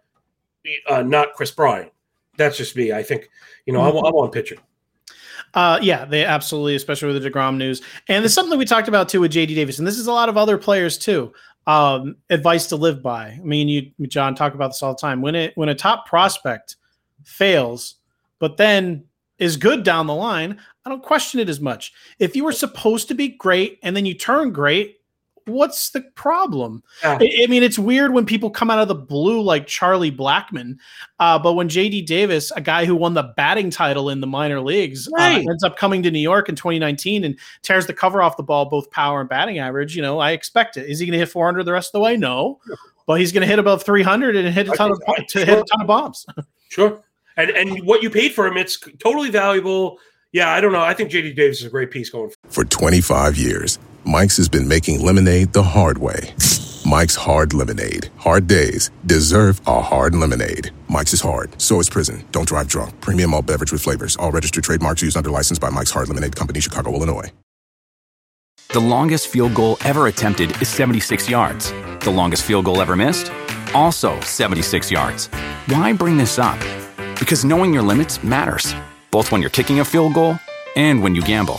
uh, 0.88 1.02
not 1.02 1.34
Kris 1.34 1.50
Bryant. 1.50 1.92
That's 2.36 2.56
just 2.56 2.76
me. 2.76 2.92
I 2.92 3.02
think, 3.02 3.28
you 3.64 3.72
know, 3.72 3.80
mm-hmm. 3.80 4.04
I, 4.04 4.08
I 4.08 4.12
want 4.12 4.32
pitching. 4.32 4.58
Uh, 5.54 5.78
yeah, 5.80 6.04
they 6.04 6.24
absolutely, 6.24 6.74
especially 6.74 7.12
with 7.12 7.22
the 7.22 7.30
Degrom 7.30 7.56
news, 7.56 7.80
and 8.08 8.22
there's 8.22 8.34
something 8.34 8.58
we 8.58 8.64
talked 8.64 8.88
about 8.88 9.08
too 9.08 9.20
with 9.20 9.32
JD 9.32 9.54
Davis, 9.54 9.78
and 9.78 9.86
this 9.86 9.98
is 9.98 10.06
a 10.06 10.12
lot 10.12 10.28
of 10.28 10.36
other 10.36 10.58
players 10.58 10.98
too. 10.98 11.32
Um, 11.66 12.16
advice 12.30 12.66
to 12.68 12.76
live 12.76 13.02
by. 13.02 13.28
I 13.28 13.40
mean, 13.42 13.68
you, 13.68 13.90
John, 14.06 14.34
talk 14.34 14.54
about 14.54 14.68
this 14.68 14.82
all 14.82 14.92
the 14.92 15.00
time. 15.00 15.22
When 15.22 15.34
it 15.34 15.52
when 15.56 15.68
a 15.68 15.74
top 15.74 16.06
prospect 16.06 16.76
fails, 17.24 17.96
but 18.38 18.56
then 18.56 19.04
is 19.38 19.56
good 19.56 19.82
down 19.82 20.06
the 20.06 20.14
line, 20.14 20.58
I 20.84 20.88
don't 20.88 21.02
question 21.02 21.40
it 21.40 21.48
as 21.48 21.60
much. 21.60 21.92
If 22.18 22.36
you 22.36 22.44
were 22.44 22.52
supposed 22.52 23.08
to 23.08 23.14
be 23.14 23.28
great 23.28 23.78
and 23.82 23.96
then 23.96 24.06
you 24.06 24.14
turn 24.14 24.52
great, 24.52 24.95
what's 25.46 25.90
the 25.90 26.02
problem? 26.14 26.82
Yeah. 27.02 27.18
I, 27.20 27.30
I, 27.44 27.46
mean, 27.46 27.62
it's 27.62 27.78
weird 27.78 28.12
when 28.12 28.26
people 28.26 28.50
come 28.50 28.70
out 28.70 28.78
of 28.78 28.88
the 28.88 28.94
blue 28.94 29.40
like 29.40 29.66
Charlie 29.66 30.12
Blackmon, 30.12 30.76
uh, 31.18 31.38
but 31.38 31.54
when 31.54 31.68
JD 31.68 32.06
Davis, 32.06 32.50
a 32.52 32.60
guy 32.60 32.84
who 32.84 32.94
won 32.94 33.14
the 33.14 33.22
batting 33.36 33.70
title 33.70 34.10
in 34.10 34.20
the 34.20 34.26
minor 34.26 34.60
leagues, 34.60 35.08
uh, 35.08 35.12
right. 35.16 35.46
uh, 35.46 35.50
ends 35.50 35.64
up 35.64 35.76
coming 35.76 36.02
to 36.02 36.10
New 36.10 36.20
York 36.20 36.48
in 36.48 36.56
2019 36.56 37.24
and 37.24 37.38
tears 37.62 37.86
the 37.86 37.94
cover 37.94 38.20
off 38.20 38.36
the 38.36 38.42
ball, 38.42 38.66
both 38.66 38.90
power 38.90 39.20
and 39.20 39.28
batting 39.28 39.58
average, 39.58 39.96
you 39.96 40.02
know, 40.02 40.18
I 40.18 40.32
expect 40.32 40.76
it. 40.76 40.88
Is 40.88 40.98
he 40.98 41.06
going 41.06 41.12
to 41.12 41.18
hit 41.18 41.28
400 41.28 41.64
the 41.64 41.72
rest 41.72 41.88
of 41.88 41.92
the 41.92 42.00
way? 42.00 42.16
No, 42.16 42.60
but 43.06 43.20
he's 43.20 43.32
going 43.32 43.42
to 43.42 43.46
hit 43.46 43.58
above 43.58 43.82
300 43.82 44.36
and 44.36 44.52
hit 44.52 44.68
a 44.68 44.72
ton 44.72 44.92
of 44.92 45.00
to 45.28 45.44
hit 45.44 45.58
a 45.58 45.64
ton 45.64 45.80
of 45.80 45.86
bombs. 45.86 46.26
sure. 46.68 47.02
And 47.36 47.50
and 47.50 47.86
what 47.86 48.02
you 48.02 48.10
paid 48.10 48.32
for 48.32 48.46
him, 48.46 48.56
it's 48.56 48.78
totally 48.98 49.30
valuable. 49.30 49.98
Yeah, 50.32 50.50
I 50.50 50.60
don't 50.60 50.72
know. 50.72 50.80
I 50.80 50.94
think 50.94 51.10
JD 51.10 51.36
Davis 51.36 51.60
is 51.60 51.66
a 51.66 51.70
great 51.70 51.90
piece 51.90 52.10
going 52.10 52.32
for 52.48 52.64
25 52.64 53.36
years. 53.36 53.78
Mike's 54.06 54.36
has 54.36 54.48
been 54.48 54.68
making 54.68 55.04
lemonade 55.04 55.52
the 55.52 55.64
hard 55.64 55.98
way. 55.98 56.32
Mike's 56.86 57.16
Hard 57.16 57.52
Lemonade. 57.52 58.08
Hard 58.18 58.46
days 58.46 58.92
deserve 59.04 59.60
a 59.66 59.82
hard 59.82 60.14
lemonade. 60.14 60.70
Mike's 60.88 61.12
is 61.12 61.20
hard, 61.20 61.60
so 61.60 61.80
is 61.80 61.90
prison. 61.90 62.24
Don't 62.30 62.46
drive 62.46 62.68
drunk. 62.68 63.00
Premium 63.00 63.34
all 63.34 63.42
beverage 63.42 63.72
with 63.72 63.82
flavors. 63.82 64.14
All 64.14 64.30
registered 64.30 64.62
trademarks 64.62 65.02
used 65.02 65.16
under 65.16 65.30
license 65.30 65.58
by 65.58 65.70
Mike's 65.70 65.90
Hard 65.90 66.06
Lemonade 66.06 66.36
Company, 66.36 66.60
Chicago, 66.60 66.92
Illinois. 66.94 67.32
The 68.68 68.78
longest 68.78 69.26
field 69.26 69.54
goal 69.54 69.76
ever 69.84 70.06
attempted 70.06 70.52
is 70.62 70.68
76 70.68 71.28
yards. 71.28 71.72
The 72.02 72.12
longest 72.14 72.44
field 72.44 72.66
goal 72.66 72.80
ever 72.80 72.94
missed? 72.94 73.32
Also 73.74 74.20
76 74.20 74.88
yards. 74.88 75.26
Why 75.66 75.92
bring 75.92 76.16
this 76.16 76.38
up? 76.38 76.60
Because 77.18 77.44
knowing 77.44 77.74
your 77.74 77.82
limits 77.82 78.22
matters, 78.22 78.72
both 79.10 79.32
when 79.32 79.40
you're 79.40 79.50
kicking 79.50 79.80
a 79.80 79.84
field 79.84 80.14
goal 80.14 80.38
and 80.76 81.02
when 81.02 81.16
you 81.16 81.22
gamble. 81.22 81.58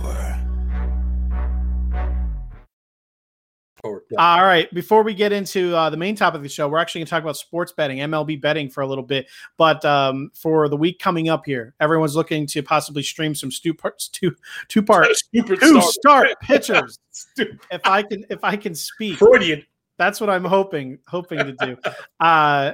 All 4.17 4.43
right. 4.43 4.71
Before 4.73 5.03
we 5.03 5.13
get 5.13 5.31
into 5.31 5.75
uh, 5.75 5.89
the 5.89 5.97
main 5.97 6.15
topic 6.15 6.37
of 6.37 6.43
the 6.43 6.49
show, 6.49 6.67
we're 6.67 6.79
actually 6.79 6.99
going 6.99 7.07
to 7.07 7.09
talk 7.11 7.23
about 7.23 7.37
sports 7.37 7.71
betting, 7.71 7.99
MLB 7.99 8.41
betting 8.41 8.69
for 8.69 8.81
a 8.81 8.87
little 8.87 9.03
bit. 9.03 9.27
But 9.57 9.83
um, 9.85 10.31
for 10.33 10.67
the 10.69 10.77
week 10.77 10.99
coming 10.99 11.29
up 11.29 11.45
here, 11.45 11.73
everyone's 11.79 12.15
looking 12.15 12.45
to 12.47 12.63
possibly 12.63 13.03
stream 13.03 13.35
some 13.35 13.51
stu- 13.51 13.73
parts, 13.73 14.07
two 14.09 14.35
two 14.67 14.81
part 14.81 15.07
two 15.33 15.81
start 15.81 16.29
pitchers. 16.41 16.99
if 17.37 17.81
I 17.85 18.03
can, 18.03 18.25
if 18.29 18.43
I 18.43 18.55
can 18.55 18.75
speak, 18.75 19.17
Freudian. 19.17 19.65
That's 19.97 20.19
what 20.19 20.29
I'm 20.29 20.45
hoping 20.45 20.97
hoping 21.07 21.39
to 21.39 21.53
do. 21.53 21.77
Uh, 22.19 22.73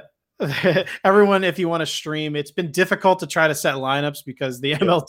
everyone, 1.04 1.42
if 1.42 1.58
you 1.58 1.68
want 1.68 1.80
to 1.80 1.86
stream, 1.86 2.36
it's 2.36 2.50
been 2.50 2.70
difficult 2.70 3.18
to 3.20 3.26
try 3.26 3.48
to 3.48 3.54
set 3.54 3.74
lineups 3.74 4.24
because 4.24 4.60
the 4.60 4.72
ML, 4.74 5.04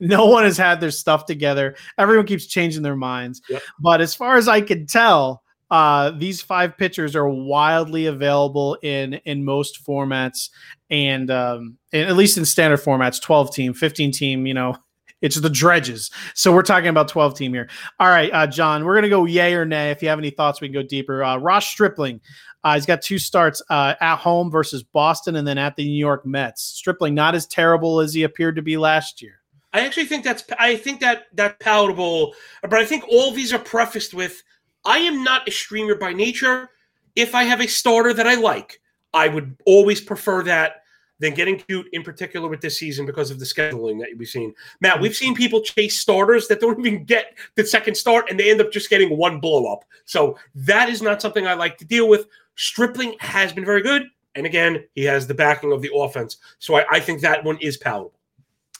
no 0.00 0.26
one 0.26 0.44
has 0.44 0.56
had 0.56 0.80
their 0.80 0.90
stuff 0.90 1.26
together. 1.26 1.76
Everyone 1.98 2.26
keeps 2.26 2.46
changing 2.46 2.82
their 2.82 2.96
minds. 2.96 3.42
Yep. 3.48 3.62
But 3.78 4.00
as 4.00 4.14
far 4.14 4.36
as 4.36 4.48
I 4.48 4.60
can 4.60 4.86
tell, 4.86 5.42
uh, 5.70 6.10
these 6.10 6.42
five 6.42 6.76
pitchers 6.76 7.14
are 7.14 7.28
wildly 7.28 8.06
available 8.06 8.76
in 8.82 9.14
in 9.24 9.44
most 9.44 9.84
formats, 9.86 10.50
and 10.90 11.30
um, 11.30 11.78
at 11.92 12.16
least 12.16 12.38
in 12.38 12.44
standard 12.44 12.80
formats, 12.80 13.20
twelve 13.20 13.54
team, 13.54 13.72
fifteen 13.74 14.10
team. 14.10 14.46
You 14.46 14.54
know, 14.54 14.76
it's 15.22 15.40
the 15.40 15.50
dredges. 15.50 16.10
So 16.34 16.52
we're 16.52 16.62
talking 16.62 16.88
about 16.88 17.08
12 17.08 17.36
team 17.36 17.52
here. 17.52 17.68
All 17.98 18.08
right, 18.08 18.30
uh, 18.32 18.46
John, 18.46 18.84
we're 18.84 18.94
going 18.94 19.02
to 19.02 19.08
go 19.10 19.26
yay 19.26 19.54
or 19.54 19.64
nay. 19.64 19.90
If 19.90 20.02
you 20.02 20.08
have 20.08 20.18
any 20.18 20.30
thoughts, 20.30 20.60
we 20.60 20.68
can 20.68 20.74
go 20.74 20.82
deeper. 20.82 21.22
Uh, 21.22 21.36
Ross 21.36 21.66
Stripling, 21.66 22.20
uh, 22.64 22.74
he's 22.74 22.86
got 22.86 23.02
two 23.02 23.18
starts 23.18 23.62
uh, 23.70 23.94
at 24.00 24.16
home 24.16 24.50
versus 24.50 24.82
Boston 24.82 25.36
and 25.36 25.46
then 25.46 25.58
at 25.58 25.76
the 25.76 25.84
New 25.84 25.98
York 25.98 26.24
Mets. 26.26 26.62
Stripling 26.62 27.14
not 27.14 27.34
as 27.34 27.46
terrible 27.46 28.00
as 28.00 28.14
he 28.14 28.22
appeared 28.22 28.56
to 28.56 28.62
be 28.62 28.76
last 28.76 29.20
year. 29.22 29.34
I 29.72 29.86
actually 29.86 30.06
think 30.06 30.24
that's 30.24 30.42
I 30.58 30.74
think 30.76 31.00
that 31.00 31.26
that 31.34 31.60
palatable, 31.60 32.34
but 32.62 32.74
I 32.74 32.84
think 32.84 33.04
all 33.08 33.30
these 33.30 33.52
are 33.52 33.58
prefaced 33.58 34.12
with 34.12 34.42
I 34.84 34.98
am 34.98 35.22
not 35.22 35.48
a 35.48 35.50
streamer 35.50 35.94
by 35.94 36.12
nature. 36.12 36.70
If 37.16 37.34
I 37.34 37.44
have 37.44 37.60
a 37.60 37.66
starter 37.66 38.14
that 38.14 38.26
I 38.26 38.34
like, 38.34 38.80
I 39.12 39.28
would 39.28 39.56
always 39.66 40.00
prefer 40.00 40.42
that 40.44 40.82
than 41.18 41.34
getting 41.34 41.58
cute 41.58 41.86
in 41.92 42.02
particular 42.02 42.48
with 42.48 42.60
this 42.60 42.78
season 42.78 43.04
because 43.04 43.30
of 43.30 43.38
the 43.38 43.44
scheduling 43.44 44.00
that 44.00 44.08
we've 44.16 44.28
seen. 44.28 44.54
Matt, 44.80 45.00
we've 45.00 45.14
seen 45.14 45.34
people 45.34 45.60
chase 45.60 46.00
starters 46.00 46.48
that 46.48 46.60
don't 46.60 46.80
even 46.86 47.04
get 47.04 47.36
the 47.54 47.64
second 47.64 47.94
start 47.94 48.30
and 48.30 48.40
they 48.40 48.50
end 48.50 48.60
up 48.60 48.72
just 48.72 48.90
getting 48.90 49.16
one 49.16 49.38
blow 49.38 49.70
up. 49.70 49.84
So 50.06 50.38
that 50.54 50.88
is 50.88 51.02
not 51.02 51.20
something 51.22 51.46
I 51.46 51.54
like 51.54 51.78
to 51.78 51.84
deal 51.84 52.08
with. 52.08 52.26
Stripling 52.56 53.14
has 53.20 53.52
been 53.52 53.64
very 53.64 53.82
good. 53.82 54.04
And 54.34 54.46
again, 54.46 54.84
he 54.94 55.04
has 55.04 55.26
the 55.26 55.34
backing 55.34 55.72
of 55.72 55.82
the 55.82 55.90
offense. 55.94 56.38
So 56.58 56.76
I, 56.76 56.84
I 56.90 57.00
think 57.00 57.20
that 57.20 57.44
one 57.44 57.58
is 57.58 57.76
palatable. 57.76 58.19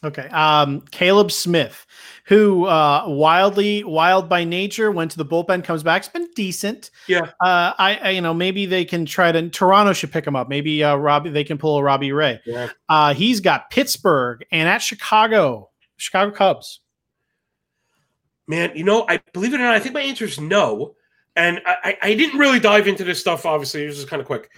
Okay. 0.02 0.28
Um, 0.28 0.80
Caleb 0.90 1.30
Smith, 1.30 1.86
who 2.24 2.64
uh, 2.64 3.04
wildly 3.06 3.84
wild 3.84 4.30
by 4.30 4.44
nature, 4.44 4.90
went 4.90 5.10
to 5.10 5.18
the 5.18 5.26
bullpen, 5.26 5.62
comes 5.62 5.82
back. 5.82 6.00
It's 6.00 6.08
been 6.08 6.28
decent. 6.34 6.90
Yeah. 7.06 7.30
Uh, 7.40 7.74
I, 7.78 7.98
I, 8.02 8.10
you 8.10 8.22
know 8.22 8.32
maybe 8.32 8.64
they 8.64 8.84
can 8.84 9.04
try 9.04 9.30
to. 9.30 9.50
Toronto 9.50 9.92
should 9.92 10.10
pick 10.10 10.26
him 10.26 10.34
up. 10.34 10.48
Maybe 10.48 10.82
uh, 10.82 10.96
Robbie 10.96 11.30
they 11.30 11.44
can 11.44 11.58
pull 11.58 11.76
a 11.76 11.82
Robbie 11.82 12.12
Ray. 12.12 12.40
Yeah. 12.46 12.68
Uh, 12.88 13.12
he's 13.12 13.40
got 13.40 13.68
Pittsburgh 13.68 14.44
and 14.50 14.68
at 14.68 14.78
Chicago, 14.78 15.70
Chicago 15.98 16.30
Cubs. 16.30 16.80
Man, 18.48 18.72
you 18.74 18.84
know, 18.84 19.04
I 19.06 19.20
believe 19.32 19.52
it 19.52 19.60
or 19.60 19.64
not, 19.64 19.74
I 19.74 19.80
think 19.80 19.94
my 19.94 20.00
answer 20.00 20.24
is 20.24 20.40
no. 20.40 20.94
And 21.36 21.60
I, 21.64 21.96
I 22.02 22.14
didn't 22.14 22.38
really 22.38 22.58
dive 22.58 22.88
into 22.88 23.04
this 23.04 23.20
stuff. 23.20 23.46
Obviously, 23.46 23.86
this 23.86 23.98
is 23.98 24.04
kind 24.04 24.20
of 24.20 24.26
quick. 24.26 24.50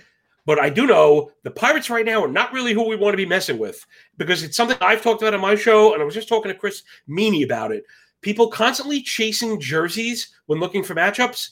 But 0.44 0.58
I 0.58 0.70
do 0.70 0.86
know 0.86 1.30
the 1.44 1.50
Pirates 1.50 1.88
right 1.88 2.04
now 2.04 2.24
are 2.24 2.28
not 2.28 2.52
really 2.52 2.72
who 2.72 2.88
we 2.88 2.96
want 2.96 3.12
to 3.12 3.16
be 3.16 3.26
messing 3.26 3.58
with 3.58 3.84
because 4.16 4.42
it's 4.42 4.56
something 4.56 4.76
I've 4.80 5.02
talked 5.02 5.22
about 5.22 5.34
on 5.34 5.40
my 5.40 5.54
show, 5.54 5.92
and 5.92 6.02
I 6.02 6.04
was 6.04 6.14
just 6.14 6.28
talking 6.28 6.50
to 6.52 6.58
Chris 6.58 6.82
Meaney 7.08 7.44
about 7.44 7.70
it. 7.70 7.84
People 8.22 8.48
constantly 8.48 9.02
chasing 9.02 9.60
jerseys 9.60 10.34
when 10.46 10.60
looking 10.60 10.82
for 10.82 10.94
matchups. 10.94 11.50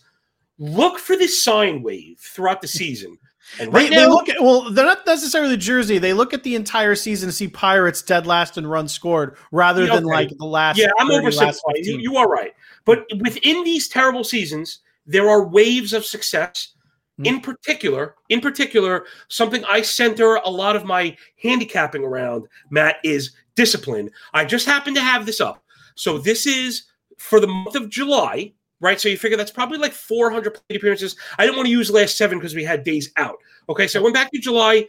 Look 0.59 0.99
for 0.99 1.17
the 1.17 1.27
sine 1.27 1.83
wave 1.83 2.19
throughout 2.21 2.61
the 2.61 2.69
season. 2.69 3.17
And 3.59 3.73
right 3.73 3.89
they, 3.89 3.97
now, 3.97 4.03
they 4.03 4.07
look 4.09 4.29
at 4.29 4.41
well, 4.41 4.71
they're 4.71 4.85
not 4.85 5.07
necessarily 5.07 5.51
the 5.51 5.57
jersey. 5.57 5.99
They 5.99 6.13
look 6.13 6.35
at 6.35 6.43
the 6.43 6.55
entire 6.55 6.95
season 6.95 7.29
to 7.29 7.33
see 7.33 7.49
Pirates 7.49 8.03
dead 8.03 8.27
last 8.27 8.59
and 8.59 8.71
runs 8.71 8.93
scored 8.93 9.37
rather 9.51 9.87
Yeah, 9.87 9.97
than 9.97 10.05
like 10.05 10.31
the 10.37 10.45
last. 10.45 10.79
yeah, 10.79 10.91
I'm 10.99 11.09
30, 11.09 11.27
oversimplifying. 11.27 11.85
You, 11.85 11.99
you 11.99 12.17
are 12.17 12.29
right. 12.29 12.55
But 12.85 13.07
within 13.21 13.65
these 13.65 13.89
terrible 13.89 14.23
seasons, 14.23 14.81
there 15.07 15.29
are 15.29 15.47
waves 15.47 15.93
of 15.93 16.05
success. 16.05 16.75
Mm. 17.21 17.27
In 17.27 17.41
particular, 17.41 18.15
in 18.29 18.41
particular, 18.41 19.07
something 19.29 19.65
I 19.65 19.83
center 19.83 20.37
a 20.37 20.51
lot 20.51 20.77
of 20.77 20.85
my 20.85 21.17
handicapping 21.43 22.03
around, 22.03 22.47
Matt, 22.71 22.97
is 23.05 23.33
discipline. 23.55 24.11
I 24.33 24.45
just 24.45 24.67
happen 24.67 24.95
to 24.95 25.01
have 25.01 25.27
this 25.27 25.41
up. 25.41 25.63
So 25.95 26.19
this 26.19 26.47
is 26.47 26.85
for 27.19 27.41
the 27.41 27.47
month 27.47 27.75
of 27.75 27.91
July, 27.91 28.53
right? 28.81 29.01
So 29.01 29.09
you 29.09 29.19
figure 29.19 29.37
that's 29.37 29.51
probably 29.51 29.79
like 29.79 29.93
400 29.93 30.55
plate 30.55 30.77
appearances. 30.77 31.17
I 31.39 31.45
didn't 31.45 31.57
want 31.57 31.67
to 31.67 31.73
use 31.73 31.91
last 31.91 32.17
seven 32.17 32.39
because 32.39 32.55
we 32.55 32.65
had 32.65 32.85
days 32.85 33.13
out. 33.17 33.37
Okay, 33.69 33.87
so 33.87 34.01
I 34.01 34.03
went 34.03 34.15
back 34.15 34.31
to 34.33 34.39
July. 34.39 34.89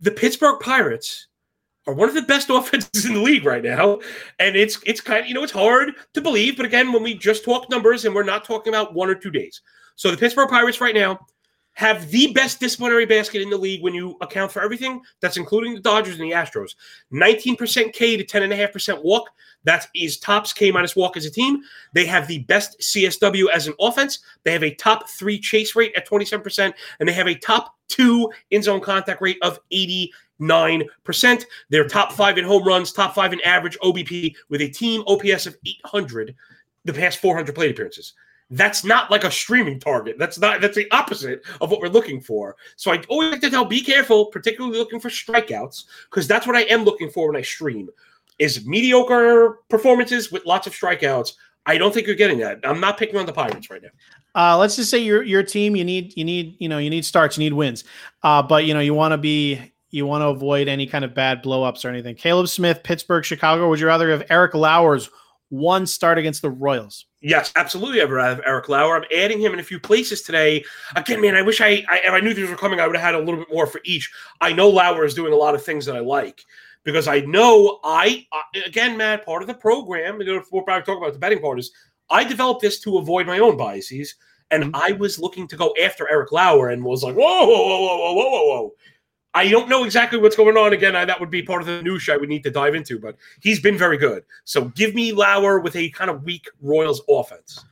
The 0.00 0.10
Pittsburgh 0.10 0.60
Pirates 0.60 1.26
are 1.86 1.94
one 1.94 2.08
of 2.08 2.14
the 2.14 2.22
best 2.22 2.48
offenses 2.50 3.04
in 3.04 3.14
the 3.14 3.20
league 3.20 3.44
right 3.44 3.62
now, 3.62 4.00
and 4.38 4.56
it's 4.56 4.78
it's 4.86 5.00
kind 5.00 5.20
of 5.20 5.26
you 5.26 5.34
know 5.34 5.42
it's 5.42 5.52
hard 5.52 5.92
to 6.14 6.20
believe, 6.20 6.56
but 6.56 6.66
again, 6.66 6.92
when 6.92 7.02
we 7.02 7.14
just 7.14 7.44
talk 7.44 7.68
numbers 7.68 8.04
and 8.04 8.14
we're 8.14 8.22
not 8.22 8.44
talking 8.44 8.72
about 8.72 8.94
one 8.94 9.10
or 9.10 9.14
two 9.14 9.30
days. 9.30 9.60
So 9.96 10.10
the 10.10 10.16
Pittsburgh 10.16 10.48
Pirates 10.48 10.80
right 10.80 10.94
now 10.94 11.26
have 11.76 12.08
the 12.10 12.32
best 12.32 12.58
disciplinary 12.58 13.04
basket 13.04 13.42
in 13.42 13.50
the 13.50 13.56
league 13.56 13.82
when 13.82 13.92
you 13.92 14.16
account 14.22 14.50
for 14.50 14.62
everything. 14.62 15.02
That's 15.20 15.36
including 15.36 15.74
the 15.74 15.80
Dodgers 15.80 16.18
and 16.18 16.24
the 16.24 16.34
Astros. 16.34 16.74
19% 17.12 17.92
K 17.92 18.16
to 18.16 18.24
10.5% 18.24 19.04
walk. 19.04 19.28
That 19.64 19.86
is 19.94 20.16
tops 20.16 20.54
K 20.54 20.70
minus 20.70 20.96
walk 20.96 21.18
as 21.18 21.26
a 21.26 21.30
team. 21.30 21.60
They 21.92 22.06
have 22.06 22.28
the 22.28 22.38
best 22.40 22.80
CSW 22.80 23.50
as 23.52 23.66
an 23.66 23.74
offense. 23.78 24.20
They 24.42 24.52
have 24.52 24.64
a 24.64 24.74
top 24.74 25.10
three 25.10 25.38
chase 25.38 25.76
rate 25.76 25.92
at 25.96 26.08
27%, 26.08 26.72
and 26.98 27.08
they 27.08 27.12
have 27.12 27.28
a 27.28 27.34
top 27.34 27.74
two 27.88 28.30
in 28.50 28.62
zone 28.62 28.80
contact 28.80 29.20
rate 29.20 29.38
of 29.42 29.58
89%. 29.70 30.12
They're 31.68 31.88
top 31.88 32.12
five 32.12 32.38
in 32.38 32.44
home 32.44 32.64
runs, 32.64 32.90
top 32.90 33.14
five 33.14 33.34
in 33.34 33.40
average 33.42 33.78
OBP 33.80 34.34
with 34.48 34.62
a 34.62 34.68
team 34.68 35.02
OPS 35.06 35.46
of 35.46 35.58
800 35.66 36.34
the 36.86 36.94
past 36.94 37.18
400 37.18 37.54
plate 37.54 37.72
appearances. 37.72 38.14
That's 38.50 38.84
not 38.84 39.10
like 39.10 39.24
a 39.24 39.30
streaming 39.30 39.80
target. 39.80 40.16
That's 40.18 40.38
not. 40.38 40.60
That's 40.60 40.76
the 40.76 40.90
opposite 40.92 41.42
of 41.60 41.70
what 41.70 41.80
we're 41.80 41.88
looking 41.88 42.20
for. 42.20 42.56
So 42.76 42.92
I 42.92 43.02
always 43.08 43.32
like 43.32 43.40
to 43.40 43.50
tell: 43.50 43.64
be 43.64 43.80
careful, 43.80 44.26
particularly 44.26 44.78
looking 44.78 45.00
for 45.00 45.08
strikeouts, 45.08 45.84
because 46.10 46.28
that's 46.28 46.46
what 46.46 46.54
I 46.54 46.62
am 46.62 46.84
looking 46.84 47.10
for 47.10 47.26
when 47.28 47.36
I 47.36 47.42
stream. 47.42 47.88
Is 48.38 48.66
mediocre 48.66 49.60
performances 49.68 50.30
with 50.30 50.46
lots 50.46 50.66
of 50.66 50.74
strikeouts. 50.74 51.32
I 51.66 51.78
don't 51.78 51.92
think 51.92 52.06
you're 52.06 52.14
getting 52.14 52.38
that. 52.38 52.60
I'm 52.62 52.80
not 52.80 52.96
picking 52.96 53.16
on 53.16 53.26
the 53.26 53.32
Pirates 53.32 53.68
right 53.70 53.82
now. 53.82 53.88
Uh, 54.36 54.56
let's 54.56 54.76
just 54.76 54.90
say 54.90 54.98
your 54.98 55.22
your 55.22 55.42
team 55.42 55.74
you 55.74 55.84
need 55.84 56.16
you 56.16 56.24
need 56.24 56.56
you 56.60 56.68
know 56.68 56.78
you 56.78 56.90
need 56.90 57.04
starts 57.04 57.36
you 57.36 57.44
need 57.44 57.54
wins, 57.54 57.84
uh, 58.22 58.42
but 58.42 58.64
you 58.64 58.74
know 58.74 58.80
you 58.80 58.94
want 58.94 59.12
to 59.12 59.18
be 59.18 59.72
you 59.90 60.06
want 60.06 60.22
to 60.22 60.26
avoid 60.26 60.68
any 60.68 60.86
kind 60.86 61.04
of 61.04 61.14
bad 61.14 61.42
blowups 61.42 61.84
or 61.84 61.88
anything. 61.88 62.14
Caleb 62.14 62.48
Smith, 62.48 62.82
Pittsburgh, 62.84 63.24
Chicago. 63.24 63.68
Would 63.68 63.80
you 63.80 63.86
rather 63.86 64.10
have 64.10 64.24
Eric 64.30 64.54
Lauer's 64.54 65.10
one 65.48 65.86
start 65.86 66.18
against 66.18 66.42
the 66.42 66.50
Royals? 66.50 67.06
Yes, 67.26 67.52
absolutely. 67.56 68.00
I 68.00 68.28
have 68.28 68.40
Eric 68.46 68.68
Lauer. 68.68 68.98
I'm 68.98 69.04
adding 69.12 69.40
him 69.40 69.52
in 69.52 69.58
a 69.58 69.64
few 69.64 69.80
places 69.80 70.22
today. 70.22 70.64
Again, 70.94 71.20
man, 71.20 71.34
I 71.34 71.42
wish 71.42 71.60
I, 71.60 71.84
I 71.88 71.98
if 72.04 72.12
I 72.12 72.20
knew 72.20 72.32
these 72.32 72.48
were 72.48 72.54
coming, 72.54 72.78
I 72.78 72.86
would 72.86 72.94
have 72.94 73.04
had 73.04 73.16
a 73.16 73.18
little 73.18 73.40
bit 73.40 73.52
more 73.52 73.66
for 73.66 73.80
each. 73.84 74.08
I 74.40 74.52
know 74.52 74.68
Lauer 74.68 75.04
is 75.04 75.12
doing 75.12 75.32
a 75.32 75.36
lot 75.36 75.56
of 75.56 75.64
things 75.64 75.84
that 75.86 75.96
I 75.96 75.98
like 75.98 76.44
because 76.84 77.08
I 77.08 77.22
know 77.22 77.80
I, 77.82 78.24
again, 78.64 78.96
Matt, 78.96 79.26
part 79.26 79.42
of 79.42 79.48
the 79.48 79.54
program. 79.54 80.20
You 80.20 80.36
know, 80.36 80.42
what 80.50 80.68
I 80.68 80.80
talk 80.80 80.98
about 80.98 81.14
the 81.14 81.18
betting 81.18 81.40
part 81.40 81.58
is 81.58 81.72
I 82.10 82.22
developed 82.22 82.62
this 82.62 82.78
to 82.82 82.98
avoid 82.98 83.26
my 83.26 83.40
own 83.40 83.56
biases, 83.56 84.14
and 84.52 84.62
mm-hmm. 84.62 84.76
I 84.76 84.92
was 84.92 85.18
looking 85.18 85.48
to 85.48 85.56
go 85.56 85.74
after 85.82 86.08
Eric 86.08 86.30
Lauer 86.30 86.68
and 86.68 86.84
was 86.84 87.02
like, 87.02 87.16
whoa, 87.16 87.44
whoa, 87.44 87.66
whoa, 87.66 87.80
whoa, 87.80 88.12
whoa, 88.12 88.30
whoa, 88.30 88.44
whoa. 88.44 88.72
I 89.36 89.48
don't 89.50 89.68
know 89.68 89.84
exactly 89.84 90.18
what's 90.18 90.34
going 90.34 90.56
on. 90.56 90.72
Again, 90.72 90.96
I, 90.96 91.04
that 91.04 91.20
would 91.20 91.30
be 91.30 91.42
part 91.42 91.60
of 91.60 91.66
the 91.66 91.82
news 91.82 92.08
I 92.08 92.16
would 92.16 92.30
need 92.30 92.42
to 92.44 92.50
dive 92.50 92.74
into, 92.74 92.98
but 92.98 93.16
he's 93.40 93.60
been 93.60 93.76
very 93.76 93.98
good. 93.98 94.24
So 94.44 94.64
give 94.70 94.94
me 94.94 95.12
Lauer 95.12 95.60
with 95.60 95.76
a 95.76 95.90
kind 95.90 96.10
of 96.10 96.24
weak 96.24 96.48
Royals 96.62 97.02
offense. 97.06 97.62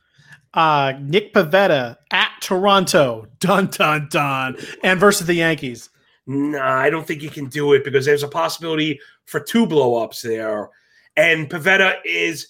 Uh, 0.53 0.93
Nick 1.01 1.33
Pivetta 1.33 1.97
at 2.11 2.31
Toronto, 2.39 3.25
dun 3.39 3.65
dun 3.67 4.07
dun, 4.11 4.57
and 4.83 4.99
versus 4.99 5.25
the 5.25 5.33
Yankees. 5.33 5.89
Nah, 6.27 6.77
I 6.77 6.91
don't 6.91 7.05
think 7.05 7.23
you 7.23 7.31
can 7.31 7.47
do 7.47 7.73
it 7.73 7.83
because 7.83 8.05
there's 8.05 8.23
a 8.23 8.27
possibility 8.27 8.99
for 9.25 9.39
two 9.39 9.65
blowups 9.65 10.21
there. 10.21 10.69
And 11.17 11.49
Pivetta 11.49 11.97
is, 12.05 12.49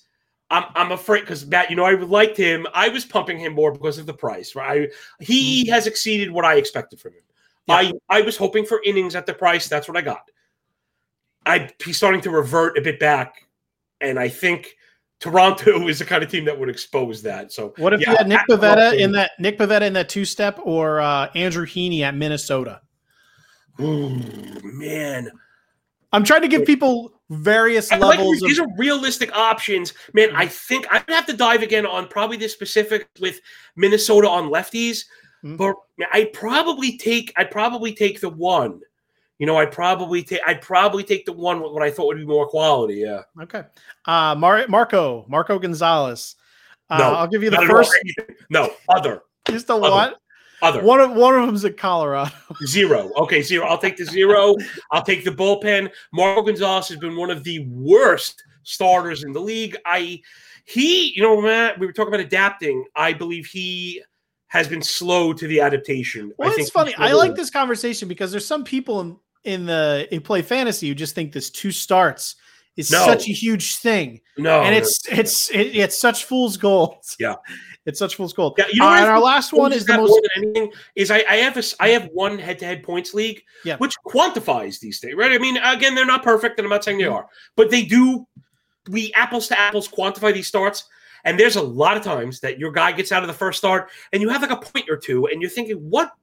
I'm, 0.50 0.66
I'm 0.76 0.92
afraid, 0.92 1.22
because 1.22 1.46
Matt, 1.46 1.70
you 1.70 1.78
know, 1.78 1.86
I 1.86 1.94
liked 1.94 2.38
him. 2.38 2.68
I 2.74 2.90
was 2.90 3.06
pumping 3.06 3.40
him 3.40 3.54
more 3.54 3.72
because 3.72 3.98
of 3.98 4.08
the 4.08 4.14
price, 4.14 4.56
right? 4.56 4.90
He 5.20 5.68
has 5.70 5.88
exceeded 5.88 6.32
what 6.32 6.46
I 6.46 6.56
expected 6.56 7.00
from 7.00 7.14
him. 7.14 7.22
Yeah. 7.68 7.76
I, 7.76 7.94
I 8.10 8.22
was 8.22 8.38
hoping 8.38 8.66
for 8.66 8.82
innings 8.86 9.16
at 9.16 9.26
the 9.26 9.34
price. 9.34 9.68
That's 9.68 9.88
what 9.88 9.98
I 9.98 10.02
got. 10.02 10.30
I 11.46 11.70
He's 11.84 11.98
starting 11.98 12.22
to 12.22 12.30
revert 12.30 12.78
a 12.78 12.82
bit 12.82 13.00
back. 13.00 13.48
And 14.02 14.20
I 14.20 14.30
think 14.30 14.76
Toronto 15.20 15.88
is 15.88 16.00
the 16.00 16.06
kind 16.06 16.24
of 16.24 16.30
team 16.30 16.46
that 16.46 16.60
would 16.60 16.70
expose 16.70 17.22
that. 17.24 17.52
So 17.52 17.74
What 17.78 17.94
if 17.94 18.02
yeah, 18.02 18.12
you 18.12 18.18
had 18.18 18.28
Nick 18.28 18.42
Pivetta 18.50 18.98
in 18.98 19.12
that 19.14 19.32
Nick 19.40 19.58
Pivetta 19.58 19.84
in 19.84 19.94
that 19.94 20.10
two 20.10 20.26
step 20.26 20.60
or 20.64 21.00
uh, 21.00 21.30
Andrew 21.36 21.66
Heaney 21.66 22.02
at 22.02 22.16
Minnesota? 22.16 22.82
Ooh, 23.80 24.22
man. 24.64 25.32
I'm 26.14 26.24
trying 26.24 26.44
to 26.44 26.48
give 26.48 26.66
people 26.66 27.12
various 27.30 27.92
I 27.92 27.98
like 27.98 28.20
levels 28.20 28.40
these, 28.40 28.50
these 28.50 28.60
of. 28.60 28.68
are 28.68 28.78
realistic 28.78 29.36
options, 29.36 29.94
man. 30.14 30.30
I 30.34 30.48
think 30.48 30.88
I 30.90 31.00
would 31.00 31.14
have 31.14 31.26
to 31.26 31.34
dive 31.34 31.62
again 31.62 31.86
on 31.86 32.08
probably 32.08 32.38
this 32.38 32.54
specific 32.54 33.10
with 33.20 33.42
Minnesota 33.76 34.30
on 34.30 34.50
lefties, 34.50 35.06
Mhm. 35.46 35.58
but 35.58 35.76
I 36.12 36.26
probably 36.34 36.98
take 36.98 37.32
I 37.38 37.44
probably 37.44 37.94
take 37.94 38.20
the 38.20 38.30
one. 38.30 38.82
You 39.38 39.46
know, 39.46 39.58
I 39.58 39.66
probably 39.66 40.24
take 40.24 40.42
I 40.46 40.54
probably 40.56 41.04
take 41.04 41.26
the 41.26 41.34
one 41.34 41.62
with 41.62 41.72
what 41.72 41.84
I 41.84 41.92
thought 41.92 42.08
would 42.08 42.18
be 42.18 42.26
more 42.26 42.48
quality. 42.48 42.96
Yeah, 42.96 43.22
Okay. 43.42 43.64
Uh, 44.06 44.34
Mar- 44.36 44.66
Marco, 44.68 45.26
Marco 45.28 45.60
Gonzalez. 45.60 46.36
Uh, 46.90 46.98
No, 46.98 47.04
I'll 47.14 47.28
give 47.28 47.44
you 47.44 47.50
the 47.50 47.60
at 47.62 47.68
first. 47.68 47.92
No, 48.50 48.72
other, 48.90 49.22
Just 49.48 49.68
the 49.68 49.76
Other. 49.76 49.90
one. 49.92 50.14
other 50.62 50.84
One 50.84 51.00
of 51.02 51.12
one 51.12 51.36
of 51.36 51.46
them's 51.46 51.66
in 51.66 51.74
Colorado. 51.74 52.32
zero. 52.66 53.12
Okay, 53.18 53.42
zero. 53.42 53.68
I'll 53.68 53.78
take 53.78 53.98
the 53.98 54.06
zero. 54.06 54.56
I'll 54.92 55.04
take 55.04 55.24
the 55.26 55.32
bullpen. 55.32 55.92
Marco 56.14 56.42
Gonzalez 56.44 56.88
has 56.88 56.98
been 56.98 57.16
one 57.18 57.30
of 57.30 57.44
the 57.44 57.60
worst 57.70 58.42
starters 58.64 59.24
in 59.24 59.34
the 59.34 59.40
league. 59.42 59.76
I 59.86 60.22
he, 60.64 61.14
you 61.16 61.22
know, 61.22 61.40
Matt, 61.42 61.78
we 61.78 61.86
were 61.86 61.94
talking 61.94 62.14
about 62.14 62.26
adapting. 62.26 62.86
I 62.96 63.14
believe 63.14 63.46
he 63.46 64.02
has 64.48 64.68
been 64.68 64.82
slow 64.82 65.34
to 65.34 65.48
the 65.48 65.60
adaptation. 65.60 66.32
Well, 66.38 66.50
I 66.50 66.56
it's 66.58 66.70
funny. 66.70 66.94
I 66.98 67.14
like 67.14 67.36
this 67.36 67.50
conversation 67.50 68.08
because 68.08 68.32
there's 68.32 68.46
some 68.46 68.64
people 68.64 69.02
in 69.02 69.18
in 69.44 69.66
the 69.66 70.08
in 70.12 70.22
play 70.22 70.42
fantasy 70.42 70.88
who 70.88 70.96
just 70.96 71.14
think 71.16 71.32
this 71.32 71.50
two 71.50 71.72
starts 71.72 72.36
is 72.78 72.92
No. 72.92 73.06
such 73.06 73.30
a 73.30 73.32
huge 73.32 73.78
thing, 73.78 74.20
No, 74.38 74.62
and 74.64 74.72
no, 74.72 74.78
it's 74.78 75.02
it's 75.08 75.50
it, 75.52 75.76
it's 75.76 75.98
such 75.98 76.26
fool's 76.26 76.58
gold. 76.58 76.98
Yeah. 77.20 77.36
it's 77.86 78.00
such 78.00 78.16
fool's 78.16 78.34
gold. 78.34 78.56
Yeah, 78.58 78.66
you 78.72 78.80
know 78.80 78.88
Uh, 78.88 78.96
and 78.98 79.06
our 79.06 79.20
last 79.22 79.54
one 79.54 79.72
is 79.72 79.86
the 79.86 79.98
most. 79.98 80.20
anything 80.36 80.72
is 80.96 81.12
I, 81.12 81.24
I 81.30 81.36
have 81.38 81.58
a 81.58 81.64
I 81.80 81.90
have 81.90 82.10
one 82.14 82.38
head 82.40 82.60
to 82.60 82.66
head 82.66 82.84
points 82.84 83.14
league, 83.14 83.44
Yeah. 83.64 83.78
which 83.78 83.96
quantifies 84.06 84.80
these 84.80 85.00
things, 85.00 85.14
right? 85.16 85.32
I 85.32 85.38
mean, 85.38 85.58
again, 85.58 85.96
they're 85.96 86.06
not 86.06 86.24
perfect, 86.24 86.60
and 86.60 86.66
I'm 86.66 86.70
not 86.72 86.84
saying 86.84 86.98
Mm-hmm. 87.00 87.10
they 87.10 87.16
are, 87.16 87.28
but 87.56 87.70
they 87.70 87.84
do. 87.84 88.28
We 88.90 89.12
apples 89.14 89.48
to 89.48 89.60
apples 89.60 89.88
quantify 89.88 90.34
these 90.34 90.48
starts, 90.48 90.84
and 91.26 91.40
there's 91.40 91.56
a 91.56 91.62
lot 91.62 91.98
of 91.98 92.04
times 92.04 92.40
that 92.40 92.60
your 92.60 92.72
guy 92.72 92.92
gets 92.92 93.12
out 93.12 93.24
of 93.24 93.28
the 93.28 93.34
first 93.34 93.58
start, 93.58 93.90
and 94.14 94.22
you 94.22 94.30
have 94.30 94.42
like 94.42 94.52
a 94.52 94.58
point 94.58 94.90
or 94.90 94.96
two, 94.98 95.28
and 95.28 95.42
you're 95.42 95.50
thinking, 95.50 95.78
what? 95.78 96.14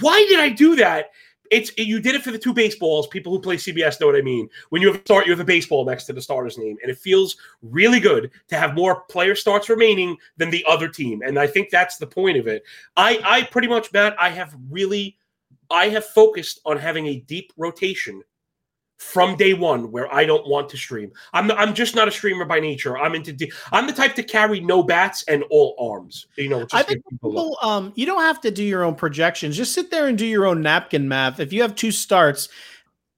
Why 0.00 0.26
did 0.28 0.40
I 0.40 0.50
do 0.50 0.76
that? 0.76 1.10
It's 1.50 1.76
you 1.76 2.00
did 2.00 2.14
it 2.14 2.22
for 2.22 2.30
the 2.30 2.38
two 2.38 2.54
baseballs. 2.54 3.08
People 3.08 3.32
who 3.32 3.40
play 3.40 3.56
CBS 3.56 4.00
know 4.00 4.06
what 4.06 4.16
I 4.16 4.22
mean. 4.22 4.48
When 4.68 4.82
you 4.82 4.88
have 4.88 5.00
a 5.00 5.04
start, 5.04 5.26
you 5.26 5.32
have 5.32 5.40
a 5.40 5.44
baseball 5.44 5.84
next 5.84 6.04
to 6.04 6.12
the 6.12 6.22
starter's 6.22 6.58
name, 6.58 6.76
and 6.82 6.90
it 6.90 6.98
feels 6.98 7.36
really 7.62 7.98
good 7.98 8.30
to 8.48 8.56
have 8.56 8.74
more 8.74 9.00
player 9.02 9.34
starts 9.34 9.68
remaining 9.68 10.16
than 10.36 10.50
the 10.50 10.64
other 10.68 10.88
team. 10.88 11.22
And 11.24 11.38
I 11.38 11.46
think 11.46 11.70
that's 11.70 11.96
the 11.96 12.06
point 12.06 12.36
of 12.36 12.46
it. 12.46 12.62
I, 12.96 13.20
I 13.24 13.42
pretty 13.44 13.68
much, 13.68 13.92
Matt, 13.92 14.14
I 14.20 14.28
have 14.28 14.56
really, 14.70 15.18
I 15.70 15.88
have 15.88 16.04
focused 16.04 16.60
on 16.64 16.76
having 16.76 17.06
a 17.06 17.20
deep 17.20 17.52
rotation 17.56 18.22
from 19.00 19.34
day 19.34 19.54
one 19.54 19.90
where 19.90 20.12
I 20.14 20.26
don't 20.26 20.46
want 20.46 20.68
to 20.68 20.76
stream. 20.76 21.10
I'm 21.32 21.50
I'm 21.52 21.74
just 21.74 21.96
not 21.96 22.06
a 22.06 22.10
streamer 22.10 22.44
by 22.44 22.60
nature. 22.60 22.98
I'm 22.98 23.14
into 23.14 23.32
de- 23.32 23.50
I'm 23.72 23.86
the 23.86 23.94
type 23.94 24.14
to 24.16 24.22
carry 24.22 24.60
no 24.60 24.82
bats 24.82 25.24
and 25.26 25.42
all 25.50 25.74
arms. 25.80 26.26
You 26.36 26.50
know, 26.50 26.66
I 26.72 26.82
think 26.82 27.02
people, 27.08 27.56
um, 27.62 27.92
you 27.96 28.04
don't 28.04 28.20
have 28.20 28.42
to 28.42 28.50
do 28.50 28.62
your 28.62 28.84
own 28.84 28.94
projections. 28.94 29.56
Just 29.56 29.72
sit 29.72 29.90
there 29.90 30.06
and 30.06 30.18
do 30.18 30.26
your 30.26 30.46
own 30.46 30.60
napkin 30.60 31.08
math. 31.08 31.40
If 31.40 31.50
you 31.50 31.62
have 31.62 31.74
two 31.74 31.90
starts, 31.90 32.50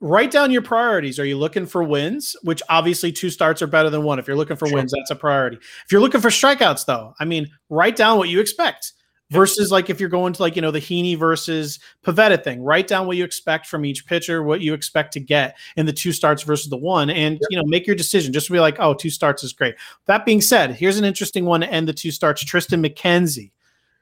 write 0.00 0.30
down 0.30 0.52
your 0.52 0.62
priorities. 0.62 1.18
Are 1.18 1.24
you 1.24 1.36
looking 1.36 1.66
for 1.66 1.82
wins? 1.82 2.36
Which 2.42 2.62
obviously 2.68 3.10
two 3.10 3.28
starts 3.28 3.60
are 3.60 3.66
better 3.66 3.90
than 3.90 4.04
one. 4.04 4.20
If 4.20 4.28
you're 4.28 4.36
looking 4.36 4.56
for 4.56 4.68
sure. 4.68 4.76
wins, 4.76 4.92
that's 4.96 5.10
a 5.10 5.16
priority. 5.16 5.56
If 5.56 5.90
you're 5.90 6.00
looking 6.00 6.20
for 6.20 6.30
strikeouts, 6.30 6.86
though, 6.86 7.12
I 7.18 7.24
mean, 7.24 7.50
write 7.70 7.96
down 7.96 8.18
what 8.18 8.28
you 8.28 8.38
expect 8.38 8.92
versus 9.32 9.72
like 9.72 9.88
if 9.88 9.98
you're 9.98 10.10
going 10.10 10.34
to 10.34 10.42
like 10.42 10.54
you 10.54 10.62
know 10.62 10.70
the 10.70 10.78
Heaney 10.78 11.18
versus 11.18 11.80
Pivetta 12.04 12.44
thing, 12.44 12.62
write 12.62 12.86
down 12.86 13.06
what 13.06 13.16
you 13.16 13.24
expect 13.24 13.66
from 13.66 13.84
each 13.84 14.06
pitcher, 14.06 14.42
what 14.42 14.60
you 14.60 14.74
expect 14.74 15.14
to 15.14 15.20
get 15.20 15.56
in 15.76 15.86
the 15.86 15.92
two 15.92 16.12
starts 16.12 16.42
versus 16.42 16.68
the 16.68 16.76
one, 16.76 17.08
and 17.10 17.40
you 17.50 17.56
know 17.56 17.64
make 17.64 17.86
your 17.86 17.96
decision. 17.96 18.32
Just 18.32 18.46
to 18.48 18.52
be 18.52 18.60
like, 18.60 18.76
oh, 18.78 18.94
two 18.94 19.10
starts 19.10 19.42
is 19.42 19.52
great. 19.52 19.74
That 20.04 20.26
being 20.26 20.42
said, 20.42 20.74
here's 20.74 20.98
an 20.98 21.04
interesting 21.04 21.46
one 21.46 21.62
to 21.62 21.72
end 21.72 21.88
the 21.88 21.94
two 21.94 22.10
starts: 22.10 22.44
Triston 22.44 22.86
McKenzie, 22.86 23.52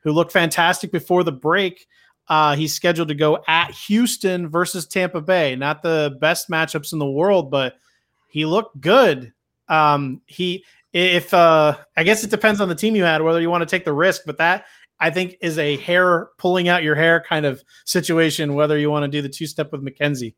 who 0.00 0.12
looked 0.12 0.32
fantastic 0.32 0.90
before 0.90 1.22
the 1.22 1.32
break. 1.32 1.86
Uh, 2.28 2.54
he's 2.54 2.74
scheduled 2.74 3.08
to 3.08 3.14
go 3.14 3.42
at 3.48 3.70
Houston 3.72 4.48
versus 4.48 4.86
Tampa 4.86 5.20
Bay. 5.20 5.56
Not 5.56 5.82
the 5.82 6.16
best 6.20 6.48
matchups 6.48 6.92
in 6.92 6.98
the 6.98 7.10
world, 7.10 7.50
but 7.50 7.76
he 8.28 8.44
looked 8.44 8.80
good. 8.80 9.32
Um, 9.68 10.20
he 10.26 10.64
if 10.92 11.32
uh, 11.32 11.76
I 11.96 12.02
guess 12.02 12.24
it 12.24 12.30
depends 12.30 12.60
on 12.60 12.68
the 12.68 12.74
team 12.74 12.96
you 12.96 13.04
had 13.04 13.22
whether 13.22 13.40
you 13.40 13.50
want 13.50 13.62
to 13.62 13.66
take 13.66 13.84
the 13.84 13.92
risk, 13.92 14.22
but 14.26 14.38
that 14.38 14.66
I 15.00 15.10
think 15.10 15.36
is 15.40 15.58
a 15.58 15.76
hair 15.78 16.28
pulling 16.36 16.68
out 16.68 16.82
your 16.82 16.94
hair 16.94 17.24
kind 17.26 17.46
of 17.46 17.62
situation, 17.84 18.54
whether 18.54 18.78
you 18.78 18.90
want 18.90 19.04
to 19.04 19.08
do 19.08 19.22
the 19.22 19.28
two 19.28 19.46
step 19.46 19.72
with 19.72 19.84
McKenzie. 19.84 20.34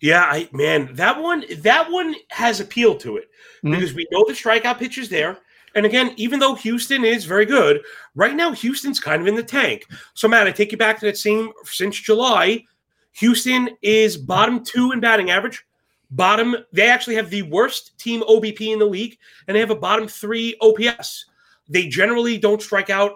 Yeah, 0.00 0.22
I 0.22 0.48
man, 0.52 0.94
that 0.94 1.20
one 1.20 1.44
that 1.58 1.90
one 1.90 2.14
has 2.30 2.60
appeal 2.60 2.96
to 2.96 3.16
it 3.16 3.28
mm-hmm. 3.58 3.72
because 3.72 3.94
we 3.94 4.06
know 4.10 4.24
the 4.26 4.32
strikeout 4.32 4.78
pitch 4.78 4.98
is 4.98 5.08
there. 5.08 5.38
And 5.74 5.84
again, 5.84 6.12
even 6.16 6.38
though 6.38 6.54
Houston 6.54 7.04
is 7.04 7.26
very 7.26 7.44
good, 7.44 7.82
right 8.14 8.34
now 8.34 8.52
Houston's 8.52 8.98
kind 8.98 9.20
of 9.20 9.28
in 9.28 9.34
the 9.34 9.42
tank. 9.42 9.86
So 10.14 10.26
Matt, 10.26 10.46
I 10.46 10.52
take 10.52 10.72
you 10.72 10.78
back 10.78 10.98
to 11.00 11.06
that 11.06 11.18
same 11.18 11.52
since 11.64 12.00
July. 12.00 12.64
Houston 13.12 13.70
is 13.82 14.16
bottom 14.16 14.64
two 14.64 14.92
in 14.92 15.00
batting 15.00 15.30
average. 15.30 15.64
Bottom, 16.10 16.56
they 16.72 16.88
actually 16.88 17.16
have 17.16 17.30
the 17.30 17.42
worst 17.42 17.98
team 17.98 18.22
OBP 18.22 18.72
in 18.72 18.78
the 18.78 18.86
league, 18.86 19.18
and 19.46 19.54
they 19.54 19.60
have 19.60 19.70
a 19.70 19.76
bottom 19.76 20.06
three 20.06 20.56
OPS. 20.60 21.26
They 21.68 21.88
generally 21.88 22.38
don't 22.38 22.62
strike 22.62 22.90
out 22.90 23.12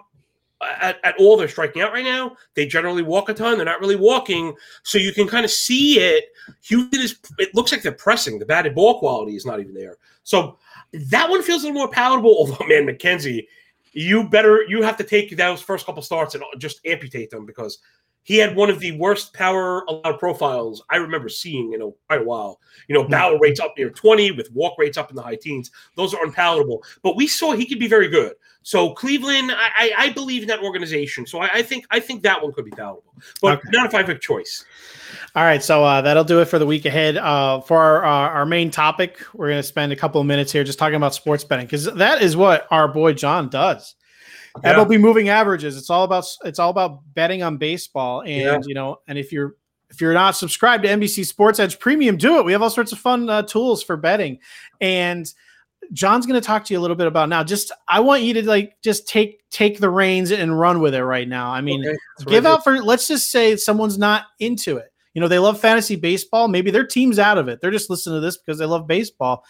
at, 0.81 0.97
at 1.03 1.15
all 1.19 1.37
they're 1.37 1.47
striking 1.47 1.81
out 1.81 1.93
right 1.93 2.03
now. 2.03 2.35
They 2.55 2.65
generally 2.65 3.03
walk 3.03 3.29
a 3.29 3.33
ton. 3.33 3.57
They're 3.57 3.65
not 3.65 3.79
really 3.79 3.95
walking. 3.95 4.53
So 4.83 4.97
you 4.97 5.13
can 5.13 5.27
kind 5.27 5.45
of 5.45 5.51
see 5.51 5.99
it. 5.99 6.25
Houston 6.63 7.01
is, 7.01 7.17
it 7.37 7.53
looks 7.55 7.71
like 7.71 7.81
they're 7.81 7.91
pressing. 7.91 8.39
The 8.39 8.45
batted 8.45 8.75
ball 8.75 8.99
quality 8.99 9.35
is 9.35 9.45
not 9.45 9.59
even 9.59 9.73
there. 9.73 9.97
So 10.23 10.57
that 10.93 11.29
one 11.29 11.41
feels 11.43 11.63
a 11.63 11.67
little 11.67 11.81
more 11.81 11.89
palatable. 11.89 12.35
Although, 12.37 12.65
man, 12.67 12.85
McKenzie, 12.85 13.47
you 13.93 14.27
better, 14.29 14.63
you 14.67 14.81
have 14.81 14.97
to 14.97 15.03
take 15.03 15.35
those 15.35 15.61
first 15.61 15.85
couple 15.85 16.01
starts 16.01 16.35
and 16.35 16.43
just 16.57 16.79
amputate 16.85 17.29
them 17.29 17.45
because 17.45 17.79
he 18.23 18.37
had 18.37 18.55
one 18.55 18.69
of 18.69 18.79
the 18.79 18.91
worst 18.93 19.33
power 19.33 19.83
allowed 19.87 20.19
profiles 20.19 20.83
I 20.89 20.97
remember 20.97 21.29
seeing 21.29 21.73
in 21.73 21.81
a, 21.81 21.89
quite 22.07 22.21
a 22.21 22.23
while. 22.23 22.59
You 22.87 22.95
know, 22.95 23.07
barrel 23.07 23.39
rates 23.39 23.59
up 23.59 23.73
near 23.77 23.89
20 23.89 24.31
with 24.31 24.51
walk 24.51 24.77
rates 24.77 24.97
up 24.97 25.09
in 25.09 25.15
the 25.15 25.21
high 25.21 25.35
teens. 25.35 25.71
Those 25.95 26.13
are 26.13 26.23
unpalatable. 26.23 26.83
But 27.01 27.15
we 27.15 27.27
saw 27.27 27.53
he 27.53 27.65
could 27.65 27.79
be 27.79 27.87
very 27.87 28.07
good. 28.07 28.33
So 28.63 28.93
Cleveland, 28.93 29.51
I, 29.51 29.69
I, 29.77 29.93
I 29.97 30.09
believe 30.13 30.43
in 30.43 30.47
that 30.49 30.61
organization. 30.61 31.25
So 31.25 31.39
I, 31.39 31.49
I, 31.55 31.61
think 31.63 31.85
I 31.89 31.99
think 31.99 32.21
that 32.23 32.41
one 32.41 32.53
could 32.53 32.65
be 32.65 32.71
palatable, 32.71 33.15
but 33.41 33.57
okay. 33.57 33.69
not 33.71 33.87
if 33.87 33.95
I 33.95 33.97
have 33.97 34.09
a 34.09 34.17
choice. 34.17 34.65
All 35.35 35.43
right, 35.43 35.63
so 35.63 35.83
uh, 35.83 36.01
that'll 36.01 36.23
do 36.23 36.41
it 36.41 36.45
for 36.45 36.59
the 36.59 36.65
week 36.65 36.85
ahead. 36.85 37.17
Uh, 37.17 37.61
for 37.61 37.79
our, 37.79 38.05
uh, 38.05 38.29
our 38.29 38.45
main 38.45 38.69
topic, 38.69 39.19
we're 39.33 39.47
going 39.47 39.59
to 39.59 39.63
spend 39.63 39.91
a 39.91 39.95
couple 39.95 40.21
of 40.21 40.27
minutes 40.27 40.51
here 40.51 40.63
just 40.63 40.77
talking 40.77 40.95
about 40.95 41.15
sports 41.15 41.43
betting 41.43 41.65
because 41.65 41.85
that 41.85 42.21
is 42.21 42.37
what 42.37 42.67
our 42.69 42.87
boy 42.87 43.13
John 43.13 43.49
does. 43.49 43.95
Yeah. 44.63 44.75
MLB 44.75 44.99
moving 44.99 45.29
averages. 45.29 45.77
It's 45.77 45.89
all 45.89 46.03
about 46.03 46.25
it's 46.43 46.59
all 46.59 46.69
about 46.69 47.01
betting 47.13 47.43
on 47.43 47.57
baseball, 47.57 48.21
and 48.21 48.41
yeah. 48.41 48.59
you 48.65 48.73
know, 48.73 48.99
and 49.07 49.17
if 49.17 49.31
you're 49.31 49.55
if 49.89 50.01
you're 50.01 50.13
not 50.13 50.35
subscribed 50.35 50.83
to 50.83 50.89
NBC 50.89 51.25
Sports 51.25 51.59
Edge 51.59 51.79
Premium, 51.79 52.17
do 52.17 52.37
it. 52.37 52.45
We 52.45 52.51
have 52.51 52.61
all 52.61 52.69
sorts 52.69 52.91
of 52.91 52.99
fun 52.99 53.29
uh, 53.29 53.43
tools 53.43 53.83
for 53.83 53.97
betting, 53.97 54.39
and 54.79 55.31
John's 55.93 56.25
going 56.25 56.39
to 56.39 56.45
talk 56.45 56.65
to 56.65 56.73
you 56.73 56.79
a 56.79 56.81
little 56.81 56.95
bit 56.95 57.07
about 57.07 57.29
now. 57.29 57.43
Just 57.43 57.71
I 57.87 57.99
want 57.99 58.23
you 58.23 58.33
to 58.35 58.43
like 58.47 58.77
just 58.81 59.07
take 59.07 59.49
take 59.49 59.79
the 59.79 59.89
reins 59.89 60.31
and 60.31 60.57
run 60.57 60.79
with 60.79 60.95
it 60.95 61.03
right 61.03 61.27
now. 61.27 61.51
I 61.51 61.61
mean, 61.61 61.85
okay. 61.85 61.97
give 62.27 62.45
out 62.45 62.63
for 62.63 62.81
let's 62.81 63.07
just 63.07 63.31
say 63.31 63.55
someone's 63.55 63.97
not 63.97 64.25
into 64.39 64.77
it. 64.77 64.91
You 65.13 65.19
know, 65.19 65.27
they 65.27 65.39
love 65.39 65.59
fantasy 65.59 65.97
baseball. 65.97 66.47
Maybe 66.47 66.71
their 66.71 66.87
team's 66.87 67.19
out 67.19 67.37
of 67.37 67.49
it. 67.49 67.59
They're 67.59 67.71
just 67.71 67.89
listening 67.89 68.17
to 68.17 68.21
this 68.21 68.37
because 68.37 68.57
they 68.59 68.65
love 68.65 68.87
baseball, 68.87 69.43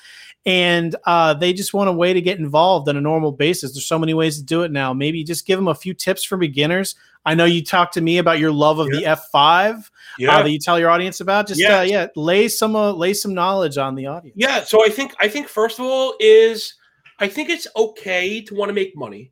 and 0.45 0.95
uh, 1.05 1.33
they 1.33 1.53
just 1.53 1.73
want 1.73 1.89
a 1.89 1.93
way 1.93 2.13
to 2.13 2.21
get 2.21 2.39
involved 2.39 2.89
on 2.89 2.97
a 2.97 3.01
normal 3.01 3.31
basis. 3.31 3.73
There's 3.73 3.85
so 3.85 3.99
many 3.99 4.13
ways 4.13 4.37
to 4.37 4.43
do 4.43 4.63
it 4.63 4.71
now. 4.71 4.93
Maybe 4.93 5.23
just 5.23 5.45
give 5.45 5.59
them 5.59 5.67
a 5.67 5.75
few 5.75 5.93
tips 5.93 6.23
for 6.23 6.37
beginners. 6.37 6.95
I 7.25 7.35
know 7.35 7.45
you 7.45 7.63
talked 7.63 7.93
to 7.95 8.01
me 8.01 8.17
about 8.17 8.39
your 8.39 8.51
love 8.51 8.79
of 8.79 8.87
yeah. 8.91 9.15
the 9.15 9.21
F5 9.21 9.35
uh, 9.35 9.81
yeah. 10.17 10.37
Uh, 10.37 10.43
that 10.43 10.51
you 10.51 10.57
tell 10.57 10.79
your 10.79 10.89
audience 10.89 11.19
about. 11.19 11.47
Just 11.47 11.61
yeah, 11.61 11.79
uh, 11.79 11.81
yeah 11.83 12.07
lay 12.15 12.47
some 12.47 12.75
uh, 12.75 12.91
lay 12.91 13.13
some 13.13 13.33
knowledge 13.33 13.77
on 13.77 13.95
the 13.95 14.07
audience. 14.07 14.35
Yeah, 14.35 14.63
so 14.63 14.83
I 14.83 14.89
think 14.89 15.13
I 15.19 15.27
think 15.27 15.47
first 15.47 15.77
of 15.79 15.85
all 15.85 16.15
is 16.19 16.73
I 17.19 17.27
think 17.27 17.49
it's 17.49 17.67
okay 17.75 18.41
to 18.41 18.55
want 18.55 18.69
to 18.69 18.73
make 18.73 18.97
money. 18.97 19.31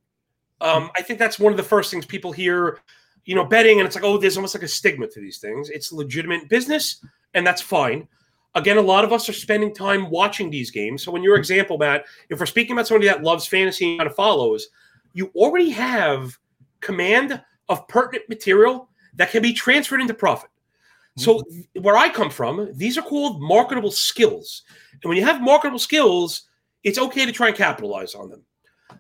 Um, 0.62 0.92
I 0.96 1.02
think 1.02 1.20
that's 1.20 1.40
one 1.40 1.52
of 1.52 1.58
the 1.58 1.64
first 1.64 1.90
things 1.90 2.06
people 2.06 2.32
hear, 2.32 2.80
you 3.26 3.34
know, 3.34 3.46
betting, 3.46 3.80
and 3.80 3.88
it's 3.88 3.96
like, 3.96 4.04
oh, 4.04 4.18
there's 4.18 4.38
almost 4.38 4.54
like 4.54 4.64
a 4.64 4.68
stigma 4.68 5.08
to 5.08 5.20
these 5.20 5.40
things. 5.40 5.70
It's 5.70 5.92
legitimate 5.92 6.50
business, 6.50 7.04
and 7.34 7.48
that's 7.48 7.62
fine. 7.62 8.08
Again, 8.56 8.78
a 8.78 8.82
lot 8.82 9.04
of 9.04 9.14
us 9.14 9.30
are 9.30 9.34
spending 9.34 9.74
time 9.74 10.10
watching 10.10 10.50
these 10.50 10.72
games. 10.72 11.04
So, 11.04 11.16
in 11.16 11.24
your 11.24 11.36
example, 11.36 11.78
Matt, 11.78 12.06
if 12.30 12.40
we're 12.40 12.46
speaking 12.46 12.74
about 12.74 12.88
somebody 12.88 13.08
that 13.08 13.24
loves 13.24 13.46
fantasy 13.46 13.92
and 13.92 14.00
kind 14.00 14.10
of 14.10 14.16
follows, 14.16 14.68
you 15.14 15.32
already 15.36 15.70
have 15.70 16.38
command 16.82 17.42
of 17.68 17.88
pertinent 17.88 18.28
material 18.28 18.90
that 19.16 19.32
can 19.32 19.42
be 19.42 19.54
transferred 19.54 20.02
into 20.02 20.14
profit. 20.14 20.50
So, 21.18 21.40
mm-hmm. 21.40 21.82
where 21.82 21.98
I 21.98 22.10
come 22.10 22.30
from, 22.30 22.72
these 22.74 22.98
are 22.98 23.04
called 23.04 23.42
marketable 23.42 23.92
skills. 23.92 24.64
And 25.04 25.10
when 25.10 25.18
you 25.18 25.26
have 25.26 25.42
marketable 25.42 25.80
skills, 25.80 26.44
it's 26.84 26.98
okay 26.98 27.26
to 27.26 27.32
try 27.32 27.48
and 27.48 27.56
capitalize 27.58 28.16
on 28.16 28.30
them. 28.30 28.44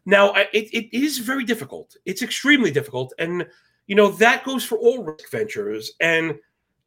Now, 0.05 0.33
it, 0.33 0.69
it 0.73 0.95
is 0.95 1.17
very 1.19 1.43
difficult. 1.43 1.95
It's 2.05 2.21
extremely 2.21 2.71
difficult. 2.71 3.13
And, 3.19 3.47
you 3.88 3.95
know, 3.95 4.09
that 4.09 4.43
goes 4.43 4.63
for 4.63 4.77
all 4.77 5.03
risk 5.03 5.31
ventures. 5.31 5.93
And 5.99 6.35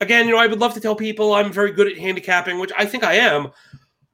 again, 0.03 0.27
you 0.27 0.33
know, 0.33 0.41
I 0.41 0.49
would 0.49 0.59
love 0.59 0.75
to 0.75 0.81
tell 0.81 0.97
people 0.97 1.33
I'm 1.33 1.53
very 1.53 1.73
good 1.73 1.87
at 1.87 1.97
handicapping, 1.97 2.59
which 2.59 2.73
I 2.77 2.85
think 2.85 3.05
I 3.05 3.15
am, 3.15 3.51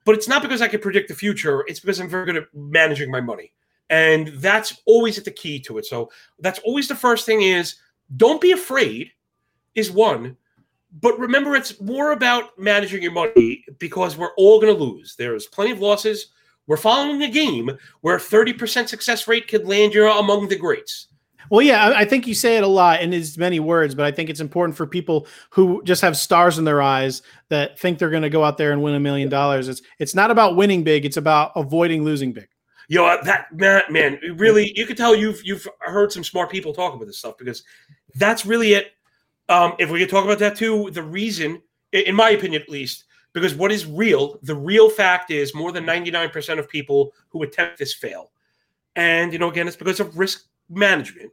but 0.04 0.14
it's 0.14 0.28
not 0.28 0.42
because 0.42 0.62
I 0.62 0.68
can 0.68 0.80
predict 0.80 1.08
the 1.08 1.14
future. 1.14 1.64
It's 1.66 1.80
because 1.80 1.98
I'm 1.98 2.08
very 2.08 2.26
good 2.26 2.36
at 2.36 2.54
managing 2.54 3.10
my 3.10 3.20
money. 3.20 3.52
And 3.90 4.28
that's 4.34 4.82
always 4.84 5.18
at 5.18 5.24
the 5.24 5.30
key 5.30 5.58
to 5.60 5.78
it. 5.78 5.86
So 5.86 6.10
that's 6.38 6.58
always 6.60 6.88
the 6.88 6.94
first 6.94 7.24
thing 7.24 7.42
is 7.42 7.76
don't 8.16 8.40
be 8.40 8.52
afraid, 8.52 9.10
is 9.74 9.90
one. 9.90 10.36
But 11.00 11.18
remember, 11.18 11.54
it's 11.54 11.80
more 11.80 12.12
about 12.12 12.58
managing 12.58 13.02
your 13.02 13.12
money 13.12 13.64
because 13.78 14.16
we're 14.16 14.34
all 14.36 14.60
going 14.60 14.74
to 14.74 14.82
lose. 14.82 15.16
There's 15.16 15.46
plenty 15.46 15.70
of 15.70 15.80
losses. 15.80 16.28
We're 16.66 16.76
following 16.76 17.22
a 17.22 17.30
game 17.30 17.70
where 18.02 18.18
30% 18.18 18.88
success 18.88 19.26
rate 19.26 19.48
could 19.48 19.66
land 19.66 19.94
you 19.94 20.06
among 20.10 20.48
the 20.48 20.56
greats. 20.56 21.08
Well, 21.50 21.62
yeah, 21.62 21.92
I 21.94 22.04
think 22.04 22.26
you 22.26 22.34
say 22.34 22.56
it 22.56 22.64
a 22.64 22.68
lot 22.68 23.00
in 23.00 23.12
as 23.12 23.38
many 23.38 23.60
words, 23.60 23.94
but 23.94 24.04
I 24.04 24.12
think 24.12 24.30
it's 24.30 24.40
important 24.40 24.76
for 24.76 24.86
people 24.86 25.26
who 25.50 25.82
just 25.84 26.02
have 26.02 26.16
stars 26.16 26.58
in 26.58 26.64
their 26.64 26.82
eyes 26.82 27.22
that 27.48 27.78
think 27.78 27.98
they're 27.98 28.10
going 28.10 28.22
to 28.22 28.30
go 28.30 28.44
out 28.44 28.58
there 28.58 28.72
and 28.72 28.82
win 28.82 28.94
a 28.94 29.00
million 29.00 29.28
dollars. 29.28 29.68
It's 29.68 29.82
it's 29.98 30.14
not 30.14 30.30
about 30.30 30.56
winning 30.56 30.82
big; 30.82 31.04
it's 31.04 31.16
about 31.16 31.52
avoiding 31.56 32.04
losing 32.04 32.32
big. 32.32 32.48
Yo, 32.88 33.04
uh, 33.04 33.22
that 33.24 33.46
man, 33.54 33.82
man, 33.90 34.18
really, 34.36 34.72
you 34.76 34.86
could 34.86 34.96
tell 34.96 35.14
you've 35.14 35.44
you've 35.44 35.66
heard 35.80 36.12
some 36.12 36.24
smart 36.24 36.50
people 36.50 36.72
talk 36.72 36.94
about 36.94 37.06
this 37.06 37.18
stuff 37.18 37.36
because 37.38 37.62
that's 38.14 38.46
really 38.46 38.74
it. 38.74 38.92
Um, 39.48 39.74
if 39.78 39.90
we 39.90 39.98
could 39.98 40.10
talk 40.10 40.24
about 40.24 40.38
that 40.40 40.56
too, 40.56 40.90
the 40.90 41.02
reason, 41.02 41.62
in 41.92 42.14
my 42.14 42.30
opinion 42.30 42.60
at 42.60 42.68
least, 42.68 43.04
because 43.32 43.54
what 43.54 43.72
is 43.72 43.86
real, 43.86 44.38
the 44.42 44.54
real 44.54 44.90
fact 44.90 45.30
is 45.30 45.54
more 45.54 45.72
than 45.72 45.84
99% 45.84 46.58
of 46.58 46.68
people 46.68 47.12
who 47.28 47.42
attempt 47.42 47.78
this 47.78 47.94
fail. 47.94 48.30
And, 48.96 49.32
you 49.32 49.38
know, 49.38 49.50
again, 49.50 49.68
it's 49.68 49.76
because 49.76 50.00
of 50.00 50.16
risk 50.18 50.46
management. 50.68 51.30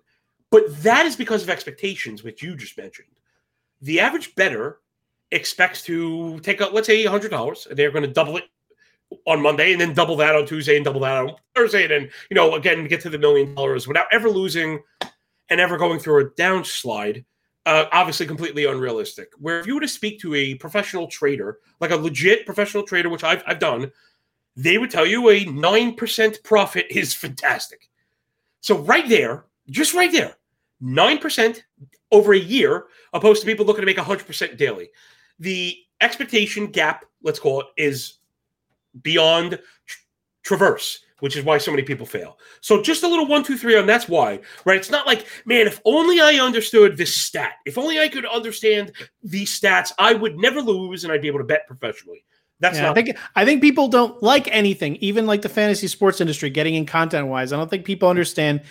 But 0.55 0.83
that 0.83 1.05
is 1.05 1.17
because 1.17 1.43
of 1.43 1.49
expectations, 1.49 2.23
which 2.23 2.41
you 2.41 2.55
just 2.55 2.77
mentioned. 2.77 3.09
The 3.81 3.99
average 3.99 4.35
bettor 4.35 4.77
expects 5.29 5.81
to 5.81 6.39
take 6.39 6.61
out, 6.61 6.73
let's 6.73 6.87
say, 6.87 7.03
$100, 7.03 7.67
and 7.67 7.77
they're 7.77 7.91
going 7.91 8.05
to 8.05 8.09
double 8.13 8.37
it 8.37 8.45
on 9.27 9.41
Monday 9.41 9.73
and 9.73 9.81
then 9.81 9.93
double 9.93 10.15
that 10.15 10.33
on 10.33 10.45
Tuesday 10.45 10.77
and 10.77 10.85
double 10.85 11.01
that 11.01 11.17
on 11.17 11.35
Thursday. 11.53 11.81
And 11.81 11.91
then, 11.91 12.09
you 12.29 12.35
know, 12.35 12.55
again, 12.55 12.87
get 12.87 13.01
to 13.01 13.09
the 13.09 13.19
million 13.19 13.53
dollars 13.53 13.85
without 13.85 14.07
ever 14.13 14.29
losing 14.29 14.81
and 15.49 15.59
ever 15.59 15.77
going 15.77 15.99
through 15.99 16.25
a 16.25 16.29
downslide. 16.29 17.25
Uh, 17.65 17.87
obviously, 17.91 18.25
completely 18.25 18.63
unrealistic. 18.63 19.33
Where 19.37 19.59
if 19.59 19.67
you 19.67 19.75
were 19.75 19.81
to 19.81 19.89
speak 19.89 20.21
to 20.21 20.35
a 20.35 20.55
professional 20.55 21.07
trader, 21.07 21.59
like 21.81 21.91
a 21.91 21.97
legit 21.97 22.45
professional 22.45 22.83
trader, 22.83 23.09
which 23.09 23.25
I've, 23.25 23.43
I've 23.45 23.59
done, 23.59 23.91
they 24.55 24.77
would 24.77 24.89
tell 24.89 25.05
you 25.05 25.27
a 25.31 25.43
9% 25.43 26.43
profit 26.43 26.85
is 26.89 27.13
fantastic. 27.13 27.89
So, 28.61 28.77
right 28.77 29.09
there, 29.09 29.47
just 29.69 29.93
right 29.93 30.11
there, 30.11 30.37
9% 30.81 31.61
over 32.11 32.33
a 32.33 32.39
year, 32.39 32.85
opposed 33.13 33.41
to 33.41 33.47
people 33.47 33.65
looking 33.65 33.81
to 33.81 33.85
make 33.85 33.97
100% 33.97 34.57
daily. 34.57 34.89
The 35.39 35.77
expectation 36.01 36.67
gap, 36.67 37.05
let's 37.23 37.39
call 37.39 37.61
it, 37.61 37.67
is 37.77 38.17
beyond 39.01 39.59
traverse 40.43 41.05
which 41.19 41.35
is 41.35 41.43
why 41.43 41.57
so 41.57 41.71
many 41.71 41.83
people 41.83 42.05
fail. 42.05 42.37
So 42.61 42.81
just 42.81 43.03
a 43.03 43.07
little 43.07 43.25
one, 43.25 43.43
two, 43.43 43.57
three 43.57 43.77
on 43.77 43.85
that's 43.85 44.07
why, 44.07 44.39
right? 44.65 44.77
It's 44.77 44.91
not 44.91 45.07
like, 45.07 45.25
man, 45.45 45.67
if 45.67 45.81
only 45.85 46.19
I 46.19 46.35
understood 46.35 46.97
this 46.97 47.15
stat, 47.15 47.53
if 47.65 47.77
only 47.77 47.99
I 47.99 48.09
could 48.09 48.25
understand 48.25 48.91
these 49.23 49.59
stats, 49.59 49.91
I 49.97 50.13
would 50.13 50.37
never 50.37 50.61
lose 50.61 51.03
and 51.03 51.13
I'd 51.13 51.21
be 51.21 51.27
able 51.27 51.39
to 51.39 51.45
bet 51.45 51.67
professionally. 51.67 52.25
That's 52.59 52.77
yeah, 52.77 52.83
not. 52.83 52.91
I 52.91 53.01
think 53.01 53.17
I 53.35 53.43
think 53.43 53.61
people 53.61 53.87
don't 53.87 54.21
like 54.23 54.47
anything, 54.49 54.95
even 54.97 55.25
like 55.25 55.41
the 55.41 55.49
fantasy 55.49 55.87
sports 55.87 56.21
industry, 56.21 56.49
getting 56.49 56.75
in 56.75 56.85
content 56.85 57.27
wise. 57.27 57.51
I 57.51 57.57
don't 57.57 57.69
think 57.69 57.85
people 57.85 58.07
understand 58.07 58.61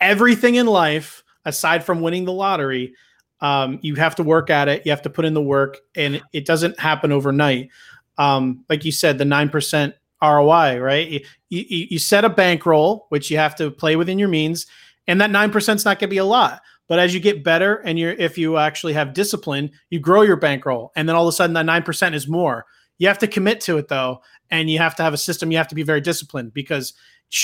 everything 0.00 0.56
in 0.56 0.66
life 0.66 1.21
aside 1.44 1.84
from 1.84 2.00
winning 2.00 2.24
the 2.24 2.32
lottery. 2.32 2.94
Um, 3.40 3.78
you 3.82 3.96
have 3.96 4.14
to 4.16 4.22
work 4.22 4.50
at 4.50 4.68
it. 4.68 4.82
You 4.84 4.92
have 4.92 5.02
to 5.02 5.10
put 5.10 5.24
in 5.24 5.34
the 5.34 5.42
work, 5.42 5.78
and 5.96 6.22
it 6.32 6.46
doesn't 6.46 6.78
happen 6.78 7.10
overnight. 7.10 7.70
Um, 8.18 8.64
like 8.68 8.84
you 8.84 8.92
said, 8.92 9.18
the 9.18 9.24
nine 9.24 9.48
percent 9.48 9.94
ROI, 10.22 10.78
right? 10.78 11.08
You, 11.08 11.20
you, 11.50 11.86
you 11.90 11.98
set 11.98 12.24
a 12.24 12.30
bankroll, 12.30 13.06
which 13.08 13.30
you 13.30 13.36
have 13.36 13.56
to 13.56 13.70
play 13.70 13.96
within 13.96 14.18
your 14.18 14.28
means, 14.28 14.66
and 15.08 15.20
that 15.20 15.30
9% 15.30 15.74
is 15.74 15.84
not 15.84 15.98
going 15.98 16.08
to 16.08 16.14
be 16.14 16.18
a 16.18 16.24
lot. 16.24 16.62
But 16.88 16.98
as 16.98 17.12
you 17.12 17.20
get 17.20 17.42
better 17.42 17.76
and 17.76 17.98
you're 17.98 18.12
if 18.12 18.36
you 18.36 18.58
actually 18.58 18.92
have 18.92 19.14
discipline, 19.14 19.70
you 19.90 19.98
grow 19.98 20.22
your 20.22 20.36
bankroll. 20.36 20.92
And 20.94 21.08
then 21.08 21.16
all 21.16 21.26
of 21.26 21.32
a 21.32 21.32
sudden 21.32 21.54
that 21.54 21.66
9% 21.66 22.14
is 22.14 22.28
more. 22.28 22.66
You 22.98 23.08
have 23.08 23.18
to 23.18 23.26
commit 23.26 23.60
to 23.62 23.78
it 23.78 23.88
though, 23.88 24.20
and 24.50 24.70
you 24.70 24.78
have 24.78 24.94
to 24.96 25.02
have 25.02 25.14
a 25.14 25.18
system. 25.18 25.50
You 25.50 25.58
have 25.58 25.68
to 25.68 25.74
be 25.74 25.82
very 25.82 26.00
disciplined 26.00 26.52
because 26.52 26.92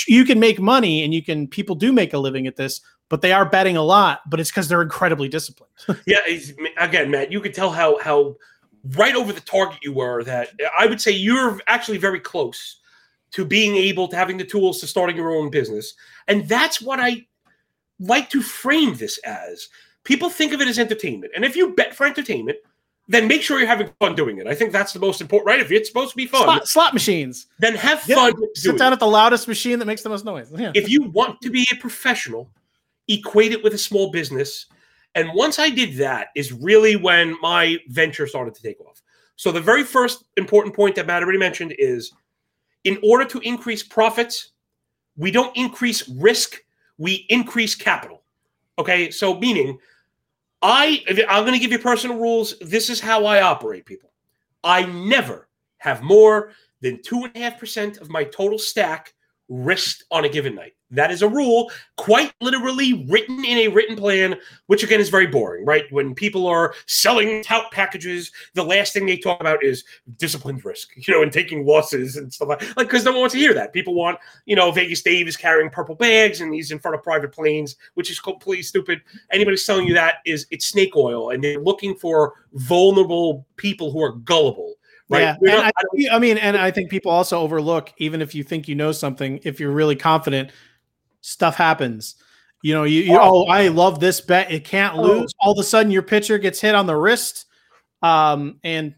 you 0.07 0.23
can 0.23 0.39
make 0.39 0.59
money 0.59 1.03
and 1.03 1.13
you 1.13 1.23
can 1.23 1.47
people 1.47 1.75
do 1.75 1.91
make 1.91 2.13
a 2.13 2.19
living 2.19 2.47
at 2.47 2.55
this, 2.55 2.79
but 3.09 3.21
they 3.21 3.31
are 3.31 3.45
betting 3.45 3.75
a 3.75 3.83
lot, 3.83 4.21
but 4.29 4.39
it's 4.39 4.49
because 4.51 4.67
they're 4.67 4.81
incredibly 4.81 5.27
disciplined. 5.27 5.71
yeah, 6.05 6.19
again, 6.77 7.11
Matt, 7.11 7.31
you 7.31 7.41
could 7.41 7.53
tell 7.53 7.71
how 7.71 7.99
how 7.99 8.35
right 8.95 9.15
over 9.15 9.33
the 9.33 9.41
target 9.41 9.79
you 9.83 9.91
were 9.91 10.23
that 10.23 10.49
I 10.77 10.85
would 10.85 11.01
say 11.01 11.11
you're 11.11 11.59
actually 11.67 11.97
very 11.97 12.19
close 12.19 12.79
to 13.31 13.45
being 13.45 13.75
able 13.75 14.07
to 14.07 14.15
having 14.15 14.37
the 14.37 14.45
tools 14.45 14.79
to 14.79 14.87
starting 14.87 15.15
your 15.15 15.31
own 15.31 15.49
business. 15.49 15.93
And 16.27 16.47
that's 16.47 16.81
what 16.81 16.99
I 16.99 17.27
like 17.99 18.29
to 18.31 18.41
frame 18.41 18.95
this 18.95 19.17
as. 19.19 19.67
People 20.03 20.29
think 20.29 20.53
of 20.53 20.61
it 20.61 20.67
as 20.67 20.79
entertainment. 20.79 21.33
And 21.35 21.45
if 21.45 21.55
you 21.55 21.75
bet 21.75 21.93
for 21.93 22.05
entertainment, 22.05 22.57
then 23.07 23.27
make 23.27 23.41
sure 23.41 23.59
you're 23.59 23.67
having 23.67 23.89
fun 23.99 24.15
doing 24.15 24.37
it. 24.37 24.47
I 24.47 24.55
think 24.55 24.71
that's 24.71 24.93
the 24.93 24.99
most 24.99 25.19
important, 25.19 25.47
right? 25.47 25.59
If 25.59 25.71
it's 25.71 25.89
supposed 25.89 26.11
to 26.11 26.17
be 26.17 26.25
fun, 26.25 26.43
slot, 26.43 26.67
slot 26.67 26.93
machines, 26.93 27.47
then 27.59 27.75
have 27.75 28.01
fun. 28.01 28.33
Sit 28.55 28.77
down 28.77 28.93
at 28.93 28.99
the 28.99 29.07
loudest 29.07 29.47
machine 29.47 29.79
that 29.79 29.85
makes 29.85 30.03
the 30.03 30.09
most 30.09 30.25
noise. 30.25 30.51
Yeah. 30.59 30.71
If 30.75 30.89
you 30.89 31.03
want 31.03 31.41
to 31.41 31.49
be 31.49 31.65
a 31.71 31.75
professional, 31.75 32.49
equate 33.09 33.51
it 33.51 33.63
with 33.63 33.73
a 33.73 33.77
small 33.77 34.11
business 34.11 34.67
and 35.15 35.33
once 35.33 35.59
I 35.59 35.69
did 35.69 35.95
that, 35.95 36.27
is 36.35 36.53
really 36.53 36.95
when 36.95 37.35
my 37.41 37.77
venture 37.87 38.27
started 38.27 38.53
to 38.55 38.61
take 38.61 38.79
off. 38.81 39.01
So 39.35 39.51
the 39.51 39.61
very 39.61 39.83
first 39.83 40.25
important 40.37 40.75
point 40.75 40.95
that 40.95 41.07
Matt 41.07 41.23
already 41.23 41.39
mentioned 41.39 41.73
is 41.79 42.11
in 42.83 42.99
order 43.03 43.25
to 43.25 43.39
increase 43.39 43.83
profits, 43.83 44.51
we 45.17 45.31
don't 45.31 45.55
increase 45.57 46.07
risk, 46.09 46.57
we 46.97 47.25
increase 47.29 47.75
capital. 47.75 48.23
Okay, 48.77 49.11
so 49.11 49.37
meaning 49.39 49.77
I 50.61 51.03
I'm 51.27 51.43
going 51.43 51.53
to 51.53 51.59
give 51.59 51.71
you 51.71 51.79
personal 51.79 52.17
rules. 52.17 52.57
This 52.59 52.89
is 52.89 52.99
how 52.99 53.25
I 53.25 53.41
operate, 53.41 53.85
people. 53.85 54.11
I 54.63 54.85
never 54.85 55.47
have 55.77 56.01
more 56.01 56.51
than 56.81 57.01
two 57.01 57.23
and 57.23 57.35
a 57.35 57.39
half 57.39 57.59
percent 57.59 57.97
of 57.97 58.09
my 58.09 58.23
total 58.25 58.59
stack 58.59 59.13
risked 59.47 60.03
on 60.11 60.25
a 60.25 60.29
given 60.29 60.55
night. 60.55 60.73
That 60.91 61.11
is 61.11 61.21
a 61.21 61.27
rule, 61.27 61.71
quite 61.97 62.33
literally 62.41 63.05
written 63.07 63.45
in 63.45 63.59
a 63.59 63.67
written 63.67 63.95
plan, 63.95 64.35
which 64.65 64.83
again 64.83 64.99
is 64.99 65.09
very 65.09 65.27
boring, 65.27 65.65
right? 65.65 65.85
When 65.91 66.15
people 66.15 66.47
are 66.47 66.73
selling 66.87 67.43
tout 67.43 67.71
packages, 67.71 68.31
the 68.55 68.63
last 68.63 68.93
thing 68.93 69.05
they 69.05 69.17
talk 69.17 69.39
about 69.39 69.63
is 69.63 69.83
disciplined 70.17 70.65
risk, 70.65 70.89
you 70.95 71.13
know, 71.13 71.21
and 71.21 71.31
taking 71.31 71.65
losses 71.65 72.15
and 72.15 72.33
stuff 72.33 72.49
like 72.49 72.61
like 72.75 72.87
because 72.87 73.05
no 73.05 73.11
one 73.11 73.21
wants 73.21 73.33
to 73.33 73.39
hear 73.39 73.53
that. 73.53 73.71
People 73.71 73.93
want, 73.93 74.17
you 74.45 74.55
know, 74.55 74.71
Vegas 74.71 75.03
Dave 75.03 75.27
is 75.27 75.37
carrying 75.37 75.69
purple 75.69 75.95
bags 75.95 76.41
and 76.41 76.53
he's 76.53 76.71
in 76.71 76.79
front 76.79 76.95
of 76.95 77.03
private 77.03 77.31
planes, 77.31 77.75
which 77.93 78.09
is 78.09 78.19
completely 78.19 78.63
stupid. 78.63 79.01
Anybody 79.31 79.57
selling 79.57 79.87
you 79.87 79.93
that 79.93 80.15
is 80.25 80.47
it's 80.49 80.65
snake 80.65 80.95
oil, 80.95 81.29
and 81.29 81.43
they're 81.43 81.59
looking 81.59 81.95
for 81.95 82.33
vulnerable 82.53 83.45
people 83.57 83.91
who 83.91 84.01
are 84.01 84.13
gullible. 84.13 84.75
Right? 85.09 85.35
Yeah, 85.41 85.55
not, 85.55 85.73
I, 85.75 86.15
I 86.15 86.19
mean, 86.19 86.37
and 86.37 86.55
I 86.55 86.69
think 86.69 86.91
people 86.91 87.11
also 87.11 87.39
overlook, 87.39 87.91
even 87.97 88.21
if 88.21 88.35
you 88.35 88.43
think 88.43 88.67
you 88.67 88.75
know 88.75 88.91
something, 88.91 89.39
if 89.43 89.59
you're 89.59 89.71
really 89.71 89.95
confident, 89.95 90.51
stuff 91.21 91.55
happens. 91.55 92.15
You 92.61 92.73
know, 92.73 92.83
you, 92.83 93.01
you 93.01 93.17
oh, 93.17 93.45
I 93.45 93.69
love 93.69 93.99
this 93.99 94.19
bet. 94.19 94.51
It 94.51 94.65
can't 94.65 94.97
oh. 94.97 95.01
lose. 95.01 95.33
All 95.39 95.53
of 95.53 95.59
a 95.59 95.63
sudden, 95.63 95.91
your 95.91 96.01
pitcher 96.01 96.37
gets 96.37 96.59
hit 96.59 96.75
on 96.75 96.87
the 96.87 96.95
wrist, 96.95 97.45
um, 98.01 98.59
and 98.63 98.95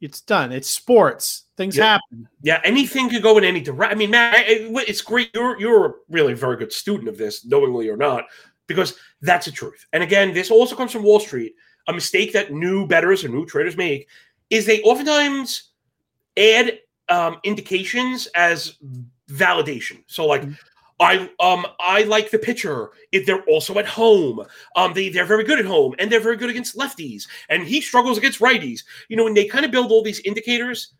it's 0.00 0.20
done. 0.20 0.52
It's 0.52 0.68
sports. 0.68 1.44
Things 1.56 1.76
yeah. 1.76 1.84
happen. 1.84 2.28
Yeah, 2.42 2.60
anything 2.64 3.08
could 3.08 3.22
go 3.22 3.38
in 3.38 3.44
any 3.44 3.60
direction. 3.60 3.96
I 3.96 3.98
mean, 3.98 4.10
Matt, 4.10 4.44
it's 4.46 5.00
great. 5.00 5.30
You're 5.34 5.60
you're 5.60 5.86
a 5.86 5.92
really 6.08 6.34
very 6.34 6.56
good 6.56 6.72
student 6.72 7.08
of 7.08 7.16
this, 7.16 7.44
knowingly 7.44 7.88
or 7.88 7.96
not, 7.96 8.24
because 8.66 8.98
that's 9.22 9.46
the 9.46 9.52
truth. 9.52 9.86
And 9.92 10.02
again, 10.02 10.34
this 10.34 10.50
also 10.50 10.74
comes 10.74 10.90
from 10.90 11.04
Wall 11.04 11.20
Street. 11.20 11.54
A 11.86 11.92
mistake 11.92 12.32
that 12.32 12.50
new 12.50 12.86
betters 12.86 13.24
or 13.24 13.28
new 13.28 13.44
traders 13.44 13.76
make 13.76 14.08
is 14.50 14.64
they 14.64 14.80
oftentimes 14.82 15.70
add 16.36 16.78
um, 17.08 17.38
indications 17.44 18.26
as 18.34 18.78
validation. 19.30 20.02
So, 20.06 20.26
like, 20.26 20.42
mm-hmm. 20.42 20.52
I 21.04 21.30
um 21.38 21.66
I 21.78 22.04
like 22.04 22.30
the 22.30 22.38
pitcher. 22.38 22.90
If 23.12 23.26
they're 23.26 23.44
also 23.44 23.78
at 23.78 23.86
home, 23.86 24.44
um 24.74 24.94
they 24.94 25.10
they're 25.10 25.26
very 25.26 25.44
good 25.44 25.58
at 25.58 25.66
home 25.66 25.94
and 25.98 26.10
they're 26.10 26.20
very 26.20 26.36
good 26.36 26.50
against 26.50 26.76
lefties, 26.76 27.28
and 27.48 27.62
he 27.66 27.80
struggles 27.80 28.18
against 28.18 28.40
righties. 28.40 28.84
You 29.08 29.16
know, 29.16 29.26
and 29.26 29.36
they 29.36 29.46
kind 29.46 29.64
of 29.64 29.70
build 29.70 29.90
all 29.90 30.02
these 30.02 30.20
indicators. 30.20 30.94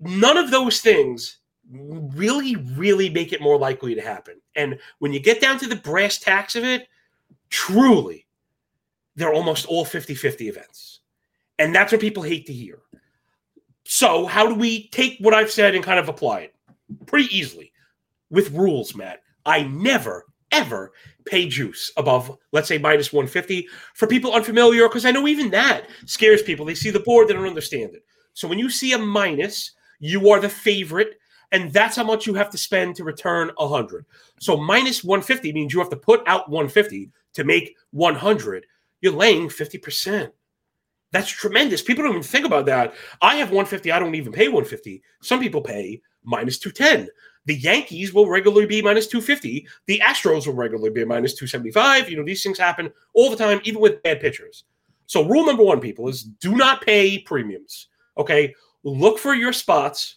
None 0.00 0.36
of 0.36 0.50
those 0.50 0.80
things 0.80 1.38
really, 1.70 2.56
really 2.56 3.10
make 3.10 3.32
it 3.32 3.40
more 3.40 3.58
likely 3.58 3.94
to 3.94 4.00
happen. 4.00 4.40
And 4.54 4.78
when 4.98 5.12
you 5.12 5.20
get 5.20 5.40
down 5.40 5.58
to 5.58 5.66
the 5.66 5.76
brass 5.76 6.18
tacks 6.18 6.54
of 6.54 6.64
it, 6.64 6.86
truly, 7.50 8.26
they're 9.16 9.32
almost 9.32 9.66
all 9.66 9.84
50 9.84 10.14
50 10.14 10.48
events. 10.48 11.00
And 11.58 11.74
that's 11.74 11.92
what 11.92 12.00
people 12.00 12.22
hate 12.22 12.46
to 12.46 12.52
hear. 12.52 12.80
So, 13.84 14.26
how 14.26 14.48
do 14.48 14.54
we 14.54 14.88
take 14.88 15.18
what 15.20 15.34
I've 15.34 15.50
said 15.50 15.74
and 15.74 15.84
kind 15.84 15.98
of 15.98 16.08
apply 16.08 16.40
it? 16.40 16.54
Pretty 17.06 17.34
easily 17.36 17.72
with 18.30 18.52
rules, 18.52 18.94
Matt. 18.94 19.22
I 19.44 19.62
never, 19.64 20.26
ever 20.52 20.92
pay 21.24 21.48
juice 21.48 21.92
above, 21.96 22.36
let's 22.52 22.68
say, 22.68 22.78
minus 22.78 23.12
150 23.12 23.68
for 23.94 24.06
people 24.06 24.32
unfamiliar, 24.32 24.88
because 24.88 25.04
I 25.04 25.10
know 25.10 25.28
even 25.28 25.50
that 25.50 25.88
scares 26.04 26.42
people. 26.42 26.66
They 26.66 26.74
see 26.74 26.90
the 26.90 27.00
board, 27.00 27.28
they 27.28 27.34
don't 27.34 27.46
understand 27.46 27.94
it. 27.94 28.04
So 28.34 28.48
when 28.48 28.58
you 28.58 28.70
see 28.70 28.92
a 28.92 28.98
minus, 28.98 29.72
you 29.98 30.30
are 30.30 30.40
the 30.40 30.48
favorite, 30.48 31.18
and 31.52 31.72
that's 31.72 31.96
how 31.96 32.04
much 32.04 32.26
you 32.26 32.34
have 32.34 32.50
to 32.50 32.58
spend 32.58 32.96
to 32.96 33.04
return 33.04 33.50
100. 33.56 34.04
So 34.40 34.56
minus 34.56 35.04
150 35.04 35.52
means 35.52 35.72
you 35.72 35.78
have 35.78 35.90
to 35.90 35.96
put 35.96 36.22
out 36.26 36.50
150 36.50 37.10
to 37.34 37.44
make 37.44 37.76
100. 37.92 38.66
You're 39.00 39.12
laying 39.12 39.48
50%. 39.48 40.30
That's 41.12 41.30
tremendous. 41.30 41.82
People 41.82 42.02
don't 42.02 42.12
even 42.12 42.22
think 42.22 42.44
about 42.44 42.66
that. 42.66 42.94
I 43.22 43.36
have 43.36 43.48
150. 43.48 43.92
I 43.92 43.98
don't 43.98 44.14
even 44.14 44.32
pay 44.32 44.48
150. 44.48 45.02
Some 45.22 45.40
people 45.40 45.60
pay 45.60 46.02
minus 46.24 46.58
210. 46.58 47.08
The 47.46 47.54
Yankees 47.54 48.12
will 48.12 48.28
regularly 48.28 48.66
be 48.66 48.82
minus 48.82 49.06
250. 49.06 49.66
The 49.86 50.00
Astros 50.04 50.46
will 50.46 50.54
regularly 50.54 50.90
be 50.90 51.04
minus 51.04 51.34
275. 51.34 52.10
You 52.10 52.16
know, 52.16 52.24
these 52.24 52.42
things 52.42 52.58
happen 52.58 52.92
all 53.14 53.30
the 53.30 53.36
time, 53.36 53.60
even 53.64 53.80
with 53.80 54.02
bad 54.02 54.20
pitchers. 54.20 54.64
So, 55.06 55.24
rule 55.24 55.46
number 55.46 55.62
one, 55.62 55.80
people, 55.80 56.08
is 56.08 56.24
do 56.24 56.56
not 56.56 56.82
pay 56.82 57.18
premiums. 57.18 57.88
Okay. 58.18 58.54
Look 58.82 59.18
for 59.18 59.34
your 59.34 59.52
spots 59.52 60.16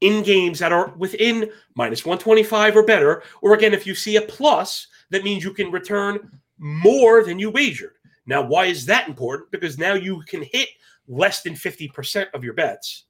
in 0.00 0.22
games 0.22 0.58
that 0.58 0.72
are 0.72 0.94
within 0.96 1.50
minus 1.74 2.04
125 2.04 2.76
or 2.76 2.84
better. 2.84 3.22
Or 3.40 3.54
again, 3.54 3.72
if 3.72 3.86
you 3.86 3.94
see 3.94 4.16
a 4.16 4.22
plus, 4.22 4.88
that 5.10 5.24
means 5.24 5.44
you 5.44 5.52
can 5.54 5.70
return 5.70 6.40
more 6.58 7.22
than 7.22 7.38
you 7.38 7.50
wagered. 7.50 7.94
Now, 8.26 8.42
why 8.42 8.66
is 8.66 8.86
that 8.86 9.08
important? 9.08 9.50
Because 9.50 9.78
now 9.78 9.94
you 9.94 10.22
can 10.26 10.42
hit 10.42 10.68
less 11.08 11.42
than 11.42 11.54
50% 11.54 12.26
of 12.34 12.44
your 12.44 12.54
bets 12.54 13.04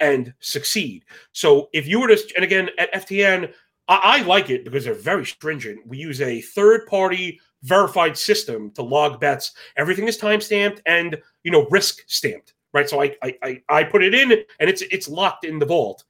and 0.00 0.34
succeed. 0.40 1.04
So 1.32 1.68
if 1.72 1.86
you 1.86 2.00
were 2.00 2.08
to, 2.08 2.32
and 2.36 2.44
again 2.44 2.70
at 2.78 2.92
FTN, 2.94 3.52
I, 3.88 4.00
I 4.02 4.22
like 4.22 4.50
it 4.50 4.64
because 4.64 4.84
they're 4.84 4.94
very 4.94 5.24
stringent. 5.26 5.86
We 5.86 5.98
use 5.98 6.20
a 6.20 6.40
third 6.40 6.86
party 6.86 7.40
verified 7.62 8.16
system 8.16 8.70
to 8.72 8.82
log 8.82 9.20
bets. 9.20 9.52
Everything 9.76 10.06
is 10.06 10.16
time 10.16 10.40
stamped 10.40 10.82
and 10.86 11.16
you 11.42 11.50
know 11.50 11.66
risk 11.70 12.02
stamped, 12.06 12.54
right? 12.72 12.88
So 12.88 13.02
I, 13.02 13.16
I 13.22 13.62
I 13.68 13.84
put 13.84 14.02
it 14.02 14.14
in 14.14 14.32
and 14.32 14.70
it's 14.70 14.82
it's 14.82 15.08
locked 15.08 15.44
in 15.44 15.58
the 15.58 15.66
vault, 15.66 16.04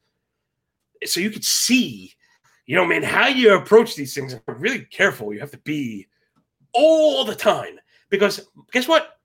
so 1.04 1.20
you 1.20 1.30
could 1.30 1.44
see, 1.44 2.14
you 2.66 2.76
know, 2.76 2.84
man, 2.84 3.02
how 3.02 3.28
you 3.28 3.54
approach 3.54 3.94
these 3.94 4.14
things. 4.14 4.34
Really 4.46 4.84
careful. 4.86 5.32
You 5.32 5.40
have 5.40 5.50
to 5.52 5.58
be 5.58 6.06
all 6.72 7.24
the 7.24 7.34
time 7.34 7.78
because 8.10 8.48
guess 8.72 8.88
what? 8.88 9.18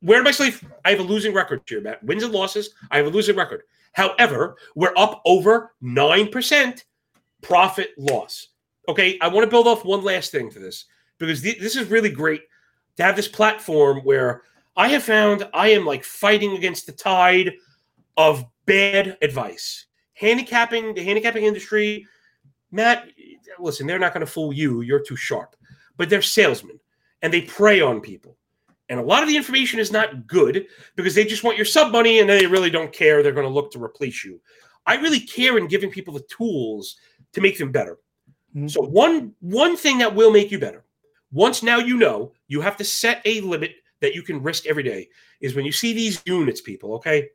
Where 0.00 0.18
am 0.18 0.26
I 0.26 0.32
sleep? 0.32 0.54
I 0.84 0.90
have 0.90 1.00
a 1.00 1.04
losing 1.04 1.32
record 1.32 1.62
here, 1.66 1.80
Matt. 1.80 2.02
Wins 2.02 2.24
and 2.24 2.32
losses. 2.32 2.70
I 2.90 2.96
have 2.96 3.06
a 3.06 3.10
losing 3.10 3.36
record. 3.36 3.62
However, 3.96 4.56
we're 4.74 4.92
up 4.94 5.22
over 5.24 5.72
9% 5.82 6.84
profit 7.40 7.94
loss. 7.96 8.48
Okay, 8.90 9.18
I 9.22 9.28
want 9.28 9.44
to 9.44 9.50
build 9.50 9.66
off 9.66 9.86
one 9.86 10.04
last 10.04 10.30
thing 10.30 10.50
to 10.50 10.58
this 10.58 10.84
because 11.16 11.40
th- 11.40 11.58
this 11.58 11.76
is 11.76 11.88
really 11.88 12.10
great 12.10 12.42
to 12.98 13.02
have 13.02 13.16
this 13.16 13.26
platform 13.26 14.00
where 14.00 14.42
I 14.76 14.88
have 14.88 15.02
found 15.02 15.48
I 15.54 15.68
am 15.68 15.86
like 15.86 16.04
fighting 16.04 16.58
against 16.58 16.84
the 16.84 16.92
tide 16.92 17.54
of 18.18 18.44
bad 18.66 19.16
advice. 19.22 19.86
Handicapping, 20.12 20.92
the 20.92 21.02
handicapping 21.02 21.44
industry, 21.44 22.06
Matt, 22.70 23.08
listen, 23.58 23.86
they're 23.86 23.98
not 23.98 24.12
going 24.12 24.26
to 24.26 24.30
fool 24.30 24.52
you. 24.52 24.82
You're 24.82 25.00
too 25.02 25.16
sharp. 25.16 25.56
But 25.96 26.10
they're 26.10 26.20
salesmen 26.20 26.78
and 27.22 27.32
they 27.32 27.40
prey 27.40 27.80
on 27.80 28.02
people. 28.02 28.36
And 28.88 29.00
a 29.00 29.02
lot 29.02 29.22
of 29.22 29.28
the 29.28 29.36
information 29.36 29.80
is 29.80 29.90
not 29.90 30.26
good 30.26 30.66
because 30.94 31.14
they 31.14 31.24
just 31.24 31.42
want 31.42 31.56
your 31.56 31.66
sub 31.66 31.90
money 31.92 32.20
and 32.20 32.28
they 32.28 32.46
really 32.46 32.70
don't 32.70 32.92
care. 32.92 33.22
They're 33.22 33.32
going 33.32 33.46
to 33.46 33.52
look 33.52 33.72
to 33.72 33.82
replace 33.82 34.24
you. 34.24 34.40
I 34.86 34.94
really 34.96 35.20
care 35.20 35.58
in 35.58 35.66
giving 35.66 35.90
people 35.90 36.14
the 36.14 36.26
tools 36.30 36.96
to 37.32 37.40
make 37.40 37.58
them 37.58 37.72
better. 37.72 37.98
Mm-hmm. 38.54 38.68
So 38.68 38.82
one 38.82 39.32
one 39.40 39.76
thing 39.76 39.98
that 39.98 40.14
will 40.14 40.30
make 40.30 40.50
you 40.50 40.58
better. 40.58 40.84
Once 41.32 41.62
now 41.62 41.78
you 41.78 41.96
know, 41.96 42.32
you 42.46 42.60
have 42.60 42.76
to 42.76 42.84
set 42.84 43.20
a 43.24 43.40
limit 43.40 43.74
that 44.00 44.14
you 44.14 44.22
can 44.22 44.42
risk 44.42 44.66
every 44.66 44.84
day 44.84 45.08
is 45.40 45.54
when 45.54 45.64
you 45.64 45.72
see 45.72 45.92
these 45.92 46.22
units 46.24 46.60
people, 46.60 46.94
okay? 46.94 47.28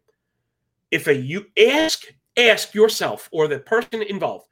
If 0.90 1.08
a 1.08 1.16
you 1.16 1.46
ask 1.62 2.06
ask 2.38 2.74
yourself 2.74 3.28
or 3.32 3.48
the 3.48 3.60
person 3.60 4.02
involved 4.02 4.46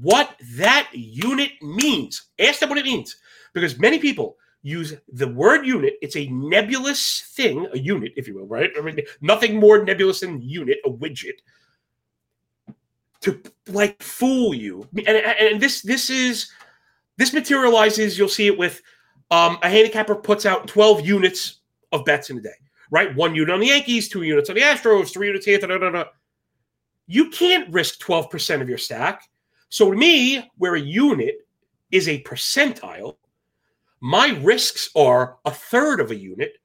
what 0.00 0.34
that 0.56 0.88
unit 0.92 1.50
means. 1.62 2.30
Ask 2.38 2.60
them 2.60 2.68
what 2.68 2.78
it 2.78 2.84
means 2.84 3.16
because 3.52 3.78
many 3.78 3.98
people 3.98 4.36
use 4.64 4.94
the 5.12 5.28
word 5.28 5.66
unit. 5.66 5.94
It's 6.00 6.16
a 6.16 6.26
nebulous 6.28 7.20
thing, 7.36 7.68
a 7.74 7.78
unit, 7.78 8.14
if 8.16 8.26
you 8.26 8.34
will, 8.34 8.46
right? 8.46 8.70
I 8.76 8.80
mean, 8.80 8.98
nothing 9.20 9.60
more 9.60 9.84
nebulous 9.84 10.20
than 10.20 10.40
unit, 10.40 10.78
a 10.86 10.90
widget, 10.90 11.38
to 13.20 13.40
like 13.68 14.02
fool 14.02 14.54
you. 14.54 14.88
And, 15.06 15.08
and 15.08 15.60
this 15.60 15.82
this 15.82 16.08
is 16.08 16.50
this 17.18 17.32
materializes. 17.32 18.18
You'll 18.18 18.28
see 18.28 18.46
it 18.46 18.58
with 18.58 18.80
um, 19.30 19.58
a 19.62 19.68
handicapper 19.68 20.14
puts 20.14 20.46
out 20.46 20.66
twelve 20.66 21.06
units 21.06 21.60
of 21.92 22.04
bets 22.06 22.30
in 22.30 22.38
a 22.38 22.40
day, 22.40 22.58
right? 22.90 23.14
One 23.14 23.34
unit 23.34 23.52
on 23.52 23.60
the 23.60 23.66
Yankees, 23.66 24.08
two 24.08 24.22
units 24.22 24.48
on 24.48 24.56
the 24.56 24.62
Astros, 24.62 25.12
three 25.12 25.26
units 25.26 25.46
here. 25.46 25.58
Da, 25.58 25.66
da, 25.66 25.90
da, 25.90 26.04
you 27.06 27.28
can't 27.28 27.70
risk 27.70 27.98
twelve 27.98 28.30
percent 28.30 28.62
of 28.62 28.68
your 28.68 28.78
stack. 28.78 29.22
So 29.68 29.90
to 29.90 29.96
me, 29.96 30.50
where 30.56 30.76
a 30.76 30.80
unit 30.80 31.46
is 31.90 32.08
a 32.08 32.22
percentile, 32.22 33.16
my 34.04 34.38
risks 34.42 34.90
are 34.94 35.38
a 35.46 35.50
third 35.50 35.98
of 35.98 36.10
a 36.10 36.14
unit, 36.14 36.58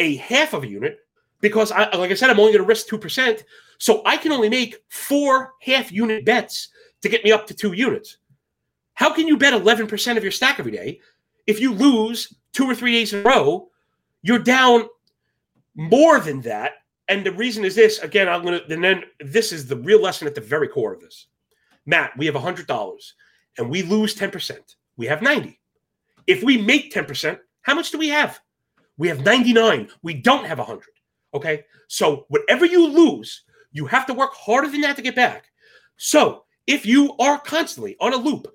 a 0.00 0.16
half 0.16 0.54
of 0.54 0.64
a 0.64 0.68
unit, 0.68 0.98
because 1.40 1.70
I, 1.70 1.88
like 1.96 2.10
I 2.10 2.14
said, 2.14 2.30
I'm 2.30 2.40
only 2.40 2.50
going 2.50 2.64
to 2.64 2.68
risk 2.68 2.88
2%. 2.88 3.44
So 3.78 4.02
I 4.04 4.16
can 4.16 4.32
only 4.32 4.48
make 4.48 4.74
four 4.88 5.52
half 5.62 5.92
unit 5.92 6.24
bets 6.24 6.70
to 7.02 7.08
get 7.08 7.22
me 7.22 7.30
up 7.30 7.46
to 7.46 7.54
two 7.54 7.74
units. 7.74 8.16
How 8.94 9.14
can 9.14 9.28
you 9.28 9.36
bet 9.36 9.52
11% 9.52 10.16
of 10.16 10.24
your 10.24 10.32
stack 10.32 10.58
every 10.58 10.72
day? 10.72 10.98
If 11.46 11.60
you 11.60 11.72
lose 11.72 12.34
two 12.52 12.68
or 12.68 12.74
three 12.74 12.90
days 12.90 13.12
in 13.12 13.20
a 13.20 13.22
row, 13.22 13.68
you're 14.22 14.40
down 14.40 14.88
more 15.76 16.18
than 16.18 16.40
that. 16.40 16.72
And 17.06 17.24
the 17.24 17.30
reason 17.30 17.64
is 17.64 17.76
this 17.76 18.00
again, 18.00 18.28
I'm 18.28 18.42
going 18.42 18.58
to, 18.58 18.74
and 18.74 18.82
then 18.82 19.04
this 19.20 19.52
is 19.52 19.68
the 19.68 19.76
real 19.76 20.02
lesson 20.02 20.26
at 20.26 20.34
the 20.34 20.40
very 20.40 20.66
core 20.66 20.92
of 20.92 21.00
this. 21.00 21.28
Matt, 21.86 22.18
we 22.18 22.26
have 22.26 22.34
$100 22.34 23.12
and 23.58 23.70
we 23.70 23.82
lose 23.82 24.16
10%. 24.16 24.58
We 24.96 25.06
have 25.06 25.22
90. 25.22 25.59
If 26.30 26.44
we 26.44 26.58
make 26.58 26.92
10%, 26.94 27.40
how 27.62 27.74
much 27.74 27.90
do 27.90 27.98
we 27.98 28.08
have? 28.10 28.38
We 28.98 29.08
have 29.08 29.24
99. 29.24 29.88
We 30.02 30.14
don't 30.14 30.46
have 30.46 30.58
100. 30.58 30.84
Okay. 31.34 31.64
So 31.88 32.26
whatever 32.28 32.64
you 32.64 32.86
lose, 32.86 33.42
you 33.72 33.84
have 33.86 34.06
to 34.06 34.14
work 34.14 34.32
harder 34.32 34.68
than 34.68 34.82
that 34.82 34.94
to 34.94 35.02
get 35.02 35.16
back. 35.16 35.46
So 35.96 36.44
if 36.68 36.86
you 36.86 37.16
are 37.18 37.40
constantly 37.40 37.96
on 38.00 38.12
a 38.12 38.16
loop 38.16 38.46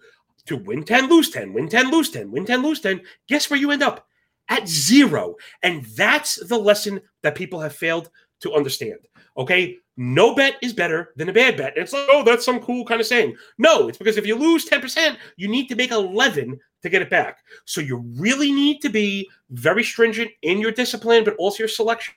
to 0.45 0.55
win 0.55 0.85
10, 0.85 1.09
lose 1.09 1.29
10, 1.31 1.51
win 1.51 1.67
10, 1.67 1.91
lose 1.91 2.09
10, 2.11 2.31
win 2.31 2.45
10, 2.45 2.63
lose 2.63 2.79
10, 2.79 3.01
guess 3.27 3.49
where 3.49 3.59
you 3.59 3.71
end 3.71 3.83
up? 3.83 4.07
At 4.47 4.69
zero. 4.69 5.35
And 5.61 5.83
that's 5.97 6.35
the 6.47 6.57
lesson 6.57 7.01
that 7.23 7.35
people 7.35 7.59
have 7.59 7.75
failed 7.75 8.09
to 8.39 8.53
understand. 8.53 8.99
Okay. 9.35 9.79
No 9.97 10.33
bet 10.33 10.55
is 10.61 10.71
better 10.71 11.09
than 11.17 11.27
a 11.27 11.33
bad 11.33 11.57
bet. 11.57 11.73
And 11.75 11.83
it's 11.83 11.91
like, 11.91 12.07
oh, 12.09 12.23
that's 12.23 12.45
some 12.45 12.61
cool 12.61 12.85
kind 12.85 13.01
of 13.01 13.07
saying. 13.07 13.35
No, 13.57 13.89
it's 13.89 13.97
because 13.97 14.15
if 14.15 14.25
you 14.25 14.35
lose 14.35 14.65
10%, 14.65 15.17
you 15.35 15.49
need 15.49 15.67
to 15.67 15.75
make 15.75 15.91
11 15.91 16.57
to 16.85 16.89
get 16.89 17.01
it 17.01 17.09
back. 17.09 17.39
So 17.65 17.81
you 17.81 17.97
really 18.15 18.51
need 18.51 18.81
to 18.81 18.89
be 18.89 19.29
very 19.49 19.83
stringent 19.83 20.31
in 20.41 20.59
your 20.59 20.71
discipline, 20.71 21.23
but 21.23 21.35
also 21.35 21.59
your 21.59 21.67
selection 21.67 22.15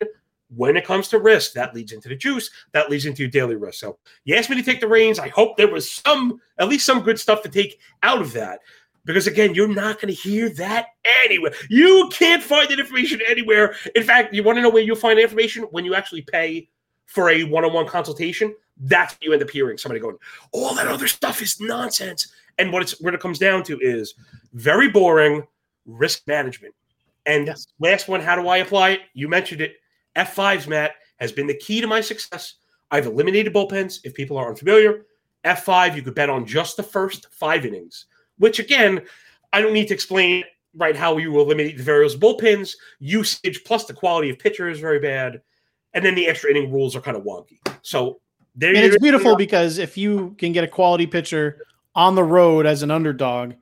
when 0.56 0.76
it 0.76 0.84
comes 0.86 1.08
to 1.08 1.18
risk. 1.18 1.52
That 1.54 1.74
leads 1.74 1.92
into 1.92 2.08
the 2.08 2.16
juice. 2.16 2.50
That 2.72 2.88
leads 2.88 3.04
into 3.04 3.22
your 3.22 3.30
daily 3.30 3.56
risk. 3.56 3.80
So 3.80 3.98
you 4.24 4.36
asked 4.36 4.48
me 4.48 4.56
to 4.56 4.62
take 4.62 4.80
the 4.80 4.88
reins. 4.88 5.18
I 5.18 5.28
hope 5.28 5.56
there 5.56 5.70
was 5.70 5.90
some, 5.90 6.40
at 6.58 6.68
least 6.68 6.86
some 6.86 7.02
good 7.02 7.18
stuff 7.18 7.42
to 7.42 7.48
take 7.48 7.80
out 8.02 8.22
of 8.22 8.32
that. 8.34 8.60
Because 9.04 9.26
again, 9.26 9.54
you're 9.54 9.68
not 9.68 10.00
going 10.00 10.14
to 10.14 10.20
hear 10.20 10.50
that 10.50 10.88
anywhere. 11.24 11.54
You 11.70 12.10
can't 12.12 12.42
find 12.42 12.68
that 12.68 12.78
information 12.78 13.20
anywhere. 13.26 13.74
In 13.94 14.02
fact, 14.02 14.34
you 14.34 14.42
want 14.42 14.56
to 14.58 14.62
know 14.62 14.68
where 14.68 14.82
you'll 14.82 14.96
find 14.96 15.18
information 15.18 15.62
when 15.70 15.86
you 15.86 15.94
actually 15.94 16.22
pay 16.22 16.68
for 17.06 17.30
a 17.30 17.44
one-on-one 17.44 17.86
consultation. 17.86 18.54
That's 18.76 19.14
what 19.14 19.22
you 19.24 19.32
end 19.32 19.42
up 19.42 19.48
hearing 19.50 19.78
somebody 19.78 19.98
going, 19.98 20.18
"All 20.52 20.74
that 20.74 20.86
other 20.86 21.08
stuff 21.08 21.40
is 21.40 21.58
nonsense." 21.58 22.30
And 22.58 22.72
what 22.72 22.82
it's 22.82 23.00
what 23.00 23.14
it 23.14 23.20
comes 23.20 23.38
down 23.38 23.62
to 23.64 23.78
is 23.80 24.14
very 24.52 24.88
boring 24.88 25.46
risk 25.86 26.26
management. 26.26 26.74
And 27.26 27.46
yes. 27.46 27.66
last 27.78 28.08
one, 28.08 28.20
how 28.20 28.36
do 28.40 28.48
I 28.48 28.58
apply 28.58 28.90
it? 28.90 29.00
You 29.14 29.28
mentioned 29.28 29.60
it. 29.60 29.76
F5s, 30.16 30.66
Matt, 30.66 30.92
has 31.18 31.30
been 31.30 31.46
the 31.46 31.54
key 31.54 31.80
to 31.80 31.86
my 31.86 32.00
success. 32.00 32.54
I've 32.90 33.06
eliminated 33.06 33.52
bullpens. 33.52 34.00
If 34.04 34.14
people 34.14 34.36
are 34.36 34.48
unfamiliar, 34.48 35.06
F5, 35.44 35.94
you 35.94 36.02
could 36.02 36.14
bet 36.14 36.30
on 36.30 36.46
just 36.46 36.76
the 36.76 36.82
first 36.82 37.28
five 37.30 37.64
innings, 37.64 38.06
which 38.38 38.58
again, 38.58 39.02
I 39.52 39.60
don't 39.60 39.72
need 39.72 39.88
to 39.88 39.94
explain 39.94 40.44
right 40.74 40.96
how 40.96 41.16
you 41.16 41.38
eliminate 41.38 41.76
the 41.76 41.82
various 41.82 42.14
bullpens. 42.14 42.74
Usage 42.98 43.62
plus 43.64 43.84
the 43.84 43.94
quality 43.94 44.30
of 44.30 44.38
pitcher 44.38 44.68
is 44.68 44.80
very 44.80 44.98
bad. 44.98 45.40
And 45.94 46.04
then 46.04 46.14
the 46.14 46.26
extra 46.26 46.50
inning 46.50 46.72
rules 46.72 46.94
are 46.94 47.00
kind 47.00 47.16
of 47.16 47.24
wonky. 47.24 47.58
So 47.82 48.20
there 48.54 48.74
and 48.74 48.78
it's 48.78 48.98
beautiful 48.98 49.36
because 49.36 49.78
if 49.78 49.96
you 49.96 50.34
can 50.38 50.52
get 50.52 50.64
a 50.64 50.68
quality 50.68 51.06
pitcher 51.06 51.62
on 51.98 52.14
the 52.14 52.22
road 52.22 52.64
as 52.64 52.84
an 52.84 52.92
underdog, 52.92 53.54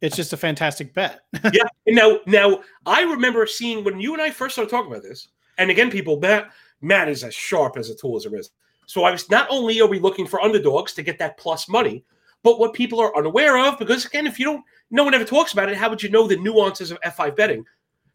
it's 0.00 0.16
just 0.16 0.32
a 0.32 0.36
fantastic 0.36 0.94
bet. 0.94 1.20
yeah. 1.52 1.64
Now, 1.86 2.20
now 2.26 2.62
I 2.86 3.02
remember 3.02 3.46
seeing 3.46 3.84
when 3.84 4.00
you 4.00 4.14
and 4.14 4.22
I 4.22 4.30
first 4.30 4.54
started 4.54 4.70
talking 4.70 4.90
about 4.90 5.02
this, 5.02 5.28
and 5.58 5.70
again, 5.70 5.90
people, 5.90 6.18
Matt, 6.18 6.50
Matt 6.80 7.10
is 7.10 7.22
as 7.22 7.34
sharp 7.34 7.76
as 7.76 7.90
a 7.90 7.94
tool 7.94 8.16
as 8.16 8.24
is. 8.24 8.50
So 8.86 9.04
I 9.04 9.10
was 9.10 9.30
not 9.30 9.46
only 9.50 9.78
are 9.82 9.86
we 9.86 9.98
looking 9.98 10.26
for 10.26 10.40
underdogs 10.40 10.94
to 10.94 11.02
get 11.02 11.18
that 11.18 11.36
plus 11.36 11.68
money, 11.68 12.02
but 12.42 12.58
what 12.58 12.72
people 12.72 12.98
are 12.98 13.16
unaware 13.16 13.58
of, 13.58 13.78
because 13.78 14.06
again, 14.06 14.26
if 14.26 14.38
you 14.38 14.46
don't, 14.46 14.64
no 14.90 15.04
one 15.04 15.12
ever 15.12 15.24
talks 15.24 15.52
about 15.52 15.68
it, 15.68 15.76
how 15.76 15.90
would 15.90 16.02
you 16.02 16.08
know 16.08 16.26
the 16.26 16.36
nuances 16.36 16.90
of 16.90 17.00
F5 17.02 17.36
betting? 17.36 17.64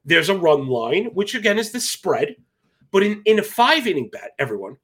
There's 0.03 0.29
a 0.29 0.37
run 0.37 0.67
line, 0.67 1.05
which 1.13 1.35
again 1.35 1.59
is 1.59 1.71
the 1.71 1.79
spread. 1.79 2.35
But 2.91 3.03
in, 3.03 3.21
in 3.25 3.37
a 3.37 3.43
five 3.43 3.85
inning 3.85 4.09
bet, 4.09 4.31
everyone, 4.39 4.77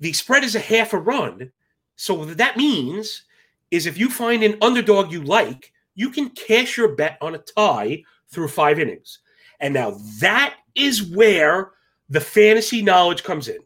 the 0.00 0.14
spread 0.14 0.44
is 0.44 0.54
a 0.54 0.60
half 0.60 0.94
a 0.94 0.98
run. 0.98 1.52
So 1.96 2.24
that 2.24 2.56
means 2.56 3.25
is 3.70 3.86
if 3.86 3.98
you 3.98 4.10
find 4.10 4.42
an 4.42 4.56
underdog 4.62 5.12
you 5.12 5.22
like, 5.22 5.72
you 5.94 6.10
can 6.10 6.30
cash 6.30 6.76
your 6.76 6.94
bet 6.94 7.18
on 7.20 7.34
a 7.34 7.38
tie 7.38 8.02
through 8.30 8.48
five 8.48 8.78
innings. 8.78 9.20
And 9.60 9.74
now 9.74 9.98
that 10.20 10.56
is 10.74 11.02
where 11.02 11.72
the 12.08 12.20
fantasy 12.20 12.82
knowledge 12.82 13.24
comes 13.24 13.48
in 13.48 13.58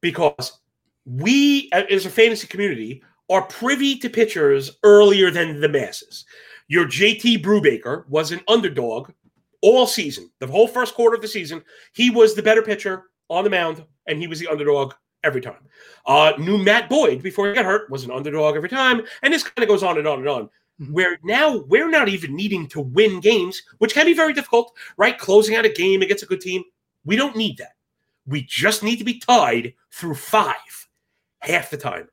because 0.00 0.60
we, 1.06 1.70
uh, 1.72 1.84
as 1.90 2.06
a 2.06 2.10
fantasy 2.10 2.46
community, 2.46 3.02
are 3.30 3.42
privy 3.42 3.96
to 3.96 4.10
pitchers 4.10 4.78
earlier 4.82 5.30
than 5.30 5.60
the 5.60 5.68
masses. 5.68 6.24
Your 6.68 6.84
JT 6.84 7.42
Brubaker 7.42 8.08
was 8.08 8.32
an 8.32 8.40
underdog 8.48 9.10
all 9.62 9.86
season, 9.86 10.30
the 10.40 10.46
whole 10.46 10.68
first 10.68 10.94
quarter 10.94 11.14
of 11.14 11.22
the 11.22 11.28
season. 11.28 11.62
He 11.92 12.10
was 12.10 12.34
the 12.34 12.42
better 12.42 12.62
pitcher 12.62 13.04
on 13.30 13.44
the 13.44 13.50
mound, 13.50 13.84
and 14.06 14.18
he 14.18 14.26
was 14.26 14.40
the 14.40 14.48
underdog 14.48 14.92
every 15.24 15.40
time. 15.40 15.68
Uh, 16.06 16.32
new 16.38 16.58
Matt 16.58 16.88
Boyd 16.88 17.22
before 17.22 17.48
he 17.48 17.54
got 17.54 17.64
hurt 17.64 17.90
was 17.90 18.04
an 18.04 18.10
underdog 18.10 18.56
every 18.56 18.68
time, 18.68 19.02
and 19.22 19.32
this 19.32 19.44
kind 19.44 19.62
of 19.62 19.68
goes 19.68 19.82
on 19.82 19.98
and 19.98 20.06
on 20.06 20.20
and 20.20 20.28
on. 20.28 20.50
Mm-hmm. 20.80 20.92
Where 20.92 21.18
now 21.22 21.58
we're 21.68 21.90
not 21.90 22.08
even 22.08 22.34
needing 22.34 22.66
to 22.68 22.80
win 22.80 23.20
games, 23.20 23.62
which 23.78 23.94
can 23.94 24.06
be 24.06 24.14
very 24.14 24.32
difficult, 24.32 24.72
right? 24.96 25.18
Closing 25.18 25.54
out 25.54 25.66
a 25.66 25.72
game 25.72 26.02
against 26.02 26.24
a 26.24 26.26
good 26.26 26.40
team, 26.40 26.64
we 27.04 27.16
don't 27.16 27.36
need 27.36 27.58
that. 27.58 27.74
We 28.26 28.42
just 28.42 28.82
need 28.82 28.96
to 28.96 29.04
be 29.04 29.18
tied 29.18 29.74
through 29.90 30.14
five 30.14 30.88
half 31.40 31.70
the 31.70 31.76
time. 31.76 32.08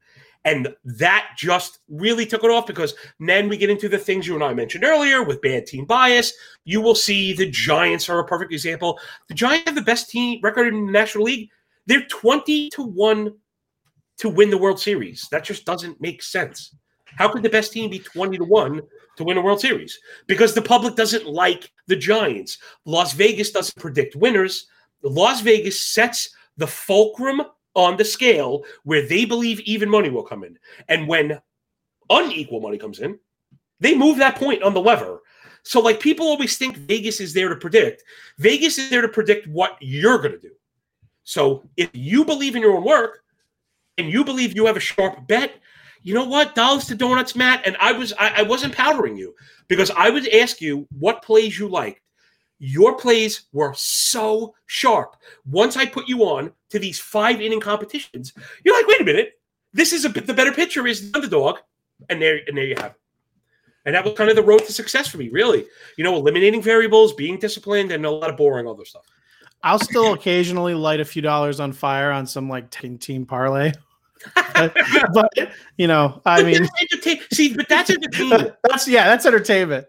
And 0.46 0.74
that 0.86 1.32
just 1.38 1.80
really 1.90 2.26
took 2.26 2.44
it 2.44 2.50
off 2.50 2.66
because 2.66 2.96
then 3.20 3.50
we 3.50 3.58
get 3.58 3.70
into 3.70 3.90
the 3.90 3.98
things 3.98 4.26
you 4.26 4.36
and 4.36 4.44
I 4.44 4.54
mentioned 4.54 4.86
earlier 4.86 5.22
with 5.22 5.42
bad 5.42 5.66
team 5.66 5.86
bias. 5.86 6.34
You 6.64 6.82
will 6.82 6.96
see 6.96 7.34
the 7.34 7.50
Giants 7.50 8.10
are 8.10 8.20
a 8.20 8.26
perfect 8.26 8.54
example. 8.54 9.00
The 9.28 9.34
Giants 9.34 9.66
have 9.68 9.76
the 9.76 9.82
best 9.82 10.10
team 10.10 10.40
record 10.42 10.74
in 10.74 10.86
the 10.86 10.92
National 10.92 11.26
League. 11.26 11.50
They're 11.90 12.06
20 12.06 12.70
to 12.70 12.84
1 12.84 13.34
to 14.20 14.30
win 14.30 14.52
the 14.52 14.58
World 14.60 14.80
Series. 14.80 15.28
That 15.32 15.44
just 15.44 15.66
doesn't 15.66 16.00
make 16.00 16.22
sense. 16.22 16.76
How 17.06 17.28
could 17.30 17.42
the 17.42 17.50
best 17.50 17.74
team 17.74 17.90
be 17.90 17.98
20 17.98 18.38
to 18.38 18.44
1 18.44 18.82
to 19.18 19.24
win 19.24 19.38
a 19.38 19.42
World 19.42 19.60
Series? 19.60 20.00
Because 20.28 20.54
the 20.54 20.62
public 20.62 20.96
doesn't 20.96 21.26
like 21.26 21.72
the 21.88 21.96
Giants. 21.96 22.60
Las 22.86 23.14
Vegas 23.14 23.50
doesn't 23.50 23.82
predict 23.82 24.16
winners. 24.16 24.68
Las 25.02 25.42
Vegas 25.42 25.84
sets 25.84 26.30
the 26.58 26.68
fulcrum 26.68 27.42
on 27.74 27.98
the 27.98 28.06
scale 28.06 28.66
where 28.84 29.08
they 29.08 29.26
believe 29.26 29.60
even 29.62 29.90
money 29.90 30.12
will 30.12 30.22
come 30.22 30.44
in. 30.44 30.60
And 30.90 31.08
when 31.08 31.42
unequal 32.12 32.62
money 32.62 32.78
comes 32.78 33.00
in, 33.00 33.18
they 33.80 33.96
move 33.96 34.20
that 34.20 34.36
point 34.36 34.62
on 34.62 34.76
the 34.76 34.82
lever. 34.82 35.24
So, 35.64 35.80
like, 35.80 36.00
people 36.00 36.28
always 36.28 36.56
think 36.56 36.78
Vegas 36.78 37.20
is 37.20 37.34
there 37.34 37.50
to 37.50 37.56
predict. 37.56 38.04
Vegas 38.38 38.78
is 38.78 38.92
there 38.92 39.02
to 39.02 39.10
predict 39.10 39.48
what 39.48 39.76
you're 39.82 40.20
going 40.20 40.34
to 40.34 40.40
do. 40.40 40.52
So, 41.30 41.62
if 41.78 41.92
you 41.94 42.26
believe 42.26 42.56
in 42.56 42.64
your 42.64 42.76
own 42.76 42.84
work 42.84 43.24
and 44.00 44.10
you 44.10 44.26
believe 44.26 44.56
you 44.56 44.66
have 44.66 44.78
a 44.78 44.80
sharp 44.80 45.28
bet, 45.28 45.54
you 46.02 46.16
know 46.16 46.26
what? 46.26 46.56
Dollars 46.56 46.88
to 46.88 46.96
donuts, 46.96 47.36
Matt. 47.36 47.68
And 47.68 47.78
I 47.80 47.92
was 47.92 48.14
I, 48.14 48.40
I 48.40 48.42
wasn't 48.42 48.74
powdering 48.74 49.16
you 49.16 49.36
because 49.68 49.92
I 49.92 50.10
would 50.10 50.28
ask 50.30 50.60
you 50.60 50.88
what 50.98 51.22
plays 51.22 51.60
you 51.60 51.68
liked. 51.68 52.02
Your 52.58 52.98
plays 52.98 53.44
were 53.54 53.76
so 53.78 54.56
sharp. 54.66 55.18
Once 55.46 55.78
I 55.78 55.86
put 55.86 56.10
you 56.10 56.24
on 56.24 56.52
to 56.72 56.80
these 56.80 56.98
five 56.98 57.42
inning 57.42 57.60
competitions, 57.60 58.34
you're 58.66 58.76
like, 58.76 58.88
wait 58.88 59.02
a 59.02 59.06
minute, 59.06 59.34
this 59.72 59.94
is 59.94 60.06
a 60.06 60.10
the 60.10 60.34
better 60.34 60.52
pitcher 60.52 60.88
is 60.88 61.12
the 61.12 61.16
underdog, 61.20 61.60
and 62.10 62.20
there 62.20 62.40
and 62.48 62.58
there 62.58 62.66
you 62.66 62.76
have 62.78 62.94
it. 62.94 63.02
And 63.86 63.94
that 63.94 64.04
was 64.04 64.16
kind 64.16 64.32
of 64.32 64.36
the 64.36 64.42
road 64.42 64.66
to 64.66 64.74
success 64.74 65.08
for 65.08 65.20
me, 65.20 65.30
really. 65.30 65.68
You 65.96 66.04
know, 66.04 66.16
eliminating 66.16 66.64
variables, 66.64 67.14
being 67.14 67.38
disciplined, 67.38 67.92
and 67.92 68.04
a 68.04 68.10
lot 68.10 68.32
of 68.32 68.36
boring 68.36 68.68
other 68.68 68.84
stuff. 68.84 69.06
I'll 69.64 69.80
still 69.80 70.14
occasionally 70.14 70.74
light 70.74 71.00
a 71.00 71.06
few 71.06 71.22
dollars 71.22 71.60
on 71.60 71.74
fire 71.74 72.12
on 72.12 72.26
some 72.26 72.50
like 72.50 72.70
team 72.72 73.26
parlay. 73.26 73.74
but, 74.36 74.76
but, 75.14 75.52
you 75.78 75.88
know, 75.88 76.22
I 76.26 76.44
mean, 76.44 76.68
see, 77.34 77.56
but 77.56 77.68
that's 77.68 77.90
entertainment. 77.90 78.56
That's 78.64 78.88
yeah, 78.88 79.08
that's 79.08 79.26
entertainment. 79.26 79.88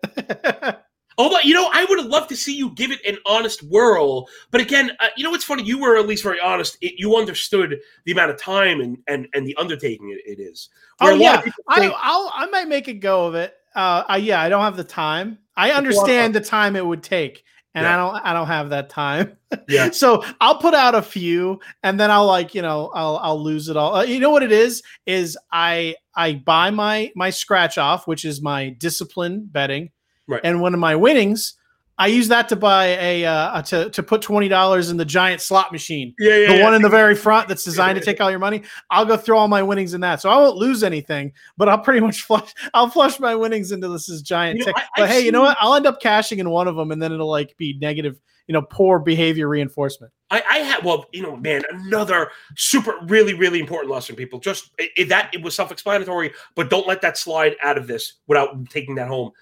Although, 1.19 1.41
you 1.41 1.53
know, 1.53 1.69
I 1.71 1.85
would 1.85 1.99
have 1.99 2.09
loved 2.09 2.31
to 2.31 2.37
see 2.37 2.57
you 2.57 2.71
give 2.71 2.91
it 2.91 3.05
an 3.07 3.19
honest 3.27 3.63
whirl. 3.65 4.27
But 4.51 4.63
again, 4.63 4.93
uh, 5.01 5.09
you 5.19 5.25
know 5.25 5.31
what's 5.31 5.45
funny? 5.45 5.63
You 5.65 5.79
were 5.79 5.99
at 5.99 6.07
least 6.07 6.23
very 6.23 6.41
honest. 6.41 6.79
It, 6.81 6.95
you 6.97 7.15
understood 7.15 7.79
the 8.07 8.13
amount 8.13 8.31
of 8.31 8.41
time 8.41 8.81
and 8.81 8.97
and, 9.07 9.29
and 9.35 9.47
the 9.47 9.55
undertaking 9.57 10.11
it, 10.11 10.23
it 10.25 10.43
is. 10.43 10.71
Where 10.99 11.13
oh 11.13 11.17
yeah, 11.17 11.43
think, 11.43 11.55
I, 11.69 11.93
I'll 11.95 12.33
I 12.35 12.47
might 12.47 12.69
make 12.69 12.89
a 12.89 12.95
go 12.95 13.27
of 13.27 13.35
it. 13.35 13.55
Uh, 13.75 14.03
I, 14.09 14.17
yeah, 14.17 14.41
I 14.41 14.49
don't 14.49 14.63
have 14.63 14.79
the 14.79 14.85
time. 14.85 15.39
I 15.57 15.73
understand 15.73 16.35
the 16.35 16.41
time 16.41 16.75
it 16.75 16.87
would 16.87 17.03
take, 17.03 17.45
and 17.75 17.85
yeah. 17.85 17.95
I 17.95 17.97
don't 17.97 18.27
I 18.27 18.33
don't 18.33 18.47
have 18.47 18.71
that 18.71 18.89
time. 18.91 19.37
Yeah. 19.69 19.91
so 19.93 20.25
I'll 20.41 20.59
put 20.59 20.75
out 20.75 20.95
a 20.95 21.03
few, 21.03 21.61
and 21.83 21.99
then 21.99 22.11
I'll 22.11 22.27
like 22.27 22.55
you 22.55 22.63
know 22.63 22.91
I'll 22.95 23.17
I'll 23.19 23.43
lose 23.43 23.69
it 23.69 23.77
all. 23.77 23.97
Uh, 23.97 24.03
you 24.03 24.21
know 24.21 24.31
what 24.31 24.43
it 24.43 24.53
is? 24.53 24.83
Is 25.07 25.39
I 25.53 25.97
I 26.15 26.35
buy 26.35 26.71
my 26.71 27.11
my 27.15 27.31
scratch 27.31 27.79
off, 27.79 28.07
which 28.07 28.25
is 28.25 28.43
my 28.43 28.71
discipline 28.71 29.49
betting 29.51 29.91
Right. 30.31 30.41
And 30.45 30.61
one 30.61 30.75
of 30.75 30.81
my 30.81 30.95
winnings, 30.95 31.55
I 32.01 32.07
use 32.07 32.29
that 32.29 32.49
to 32.49 32.57
buy 32.57 32.87
a, 32.87 33.27
uh, 33.27 33.61
to 33.61 33.91
to 33.91 34.03
put 34.03 34.23
twenty 34.23 34.49
dollars 34.49 34.89
in 34.89 34.97
the 34.97 35.05
giant 35.05 35.43
slot 35.43 35.71
machine. 35.71 36.15
Yeah, 36.19 36.35
yeah 36.35 36.49
the 36.49 36.57
yeah. 36.57 36.65
one 36.65 36.75
in 36.75 36.81
the 36.81 36.89
very 36.89 37.15
front 37.15 37.47
that's 37.47 37.63
designed 37.63 37.99
to 37.99 38.05
take 38.05 38.23
all 38.23 38.31
your 38.31 38.39
money. 38.39 38.63
I'll 38.91 39.05
go 39.05 39.19
throw 39.19 39.37
all 39.37 39.49
my 39.49 39.63
winnings 39.63 39.93
in 39.93 40.01
that, 40.01 40.23
so 40.23 40.31
I 40.31 40.37
won't 40.37 40.57
lose 40.57 40.83
anything. 40.83 41.33
But 41.59 41.69
I'll 41.69 41.79
pretty 41.79 42.01
much 42.01 42.23
flush. 42.23 42.55
I'll 42.73 42.89
flush 42.89 43.21
my 43.21 43.35
winnings 43.35 43.71
into 43.71 43.87
this 43.89 44.09
is 44.09 44.23
giant. 44.23 44.61
You 44.61 44.65
know, 44.65 44.73
I, 44.75 44.85
but 44.97 45.03
I've 45.03 45.09
hey, 45.11 45.17
seen... 45.17 45.27
you 45.27 45.33
know 45.33 45.43
what? 45.43 45.59
I'll 45.61 45.75
end 45.75 45.87
up 45.87 46.01
cashing 46.01 46.39
in 46.39 46.49
one 46.49 46.69
of 46.69 46.75
them, 46.75 46.91
and 46.91 47.03
then 47.03 47.13
it'll 47.13 47.29
like 47.29 47.55
be 47.59 47.77
negative. 47.83 48.19
You 48.47 48.55
know, 48.55 48.63
poor 48.63 48.99
behavior 48.99 49.47
reinforcement. 49.47 50.11
I, 50.31 50.43
I 50.49 50.59
had 50.61 50.83
well, 50.83 51.05
you 51.13 51.23
know, 51.23 51.37
man, 51.37 51.63
another 51.71 52.31
super, 52.57 52.95
really, 53.09 53.35
really 53.35 53.61
important 53.61 53.93
lesson. 53.93 54.17
People 54.17 54.41
just 54.41 54.71
it, 54.79 55.11
that 55.11 55.35
it 55.35 55.43
was 55.43 55.55
self-explanatory, 55.55 56.33
but 56.57 56.71
don't 56.71 56.87
let 56.87 57.03
that 57.03 57.19
slide 57.19 57.57
out 57.63 57.77
of 57.77 57.87
this 57.87 58.15
without 58.27 58.69
taking 58.71 58.95
that 58.95 59.09
home 59.09 59.33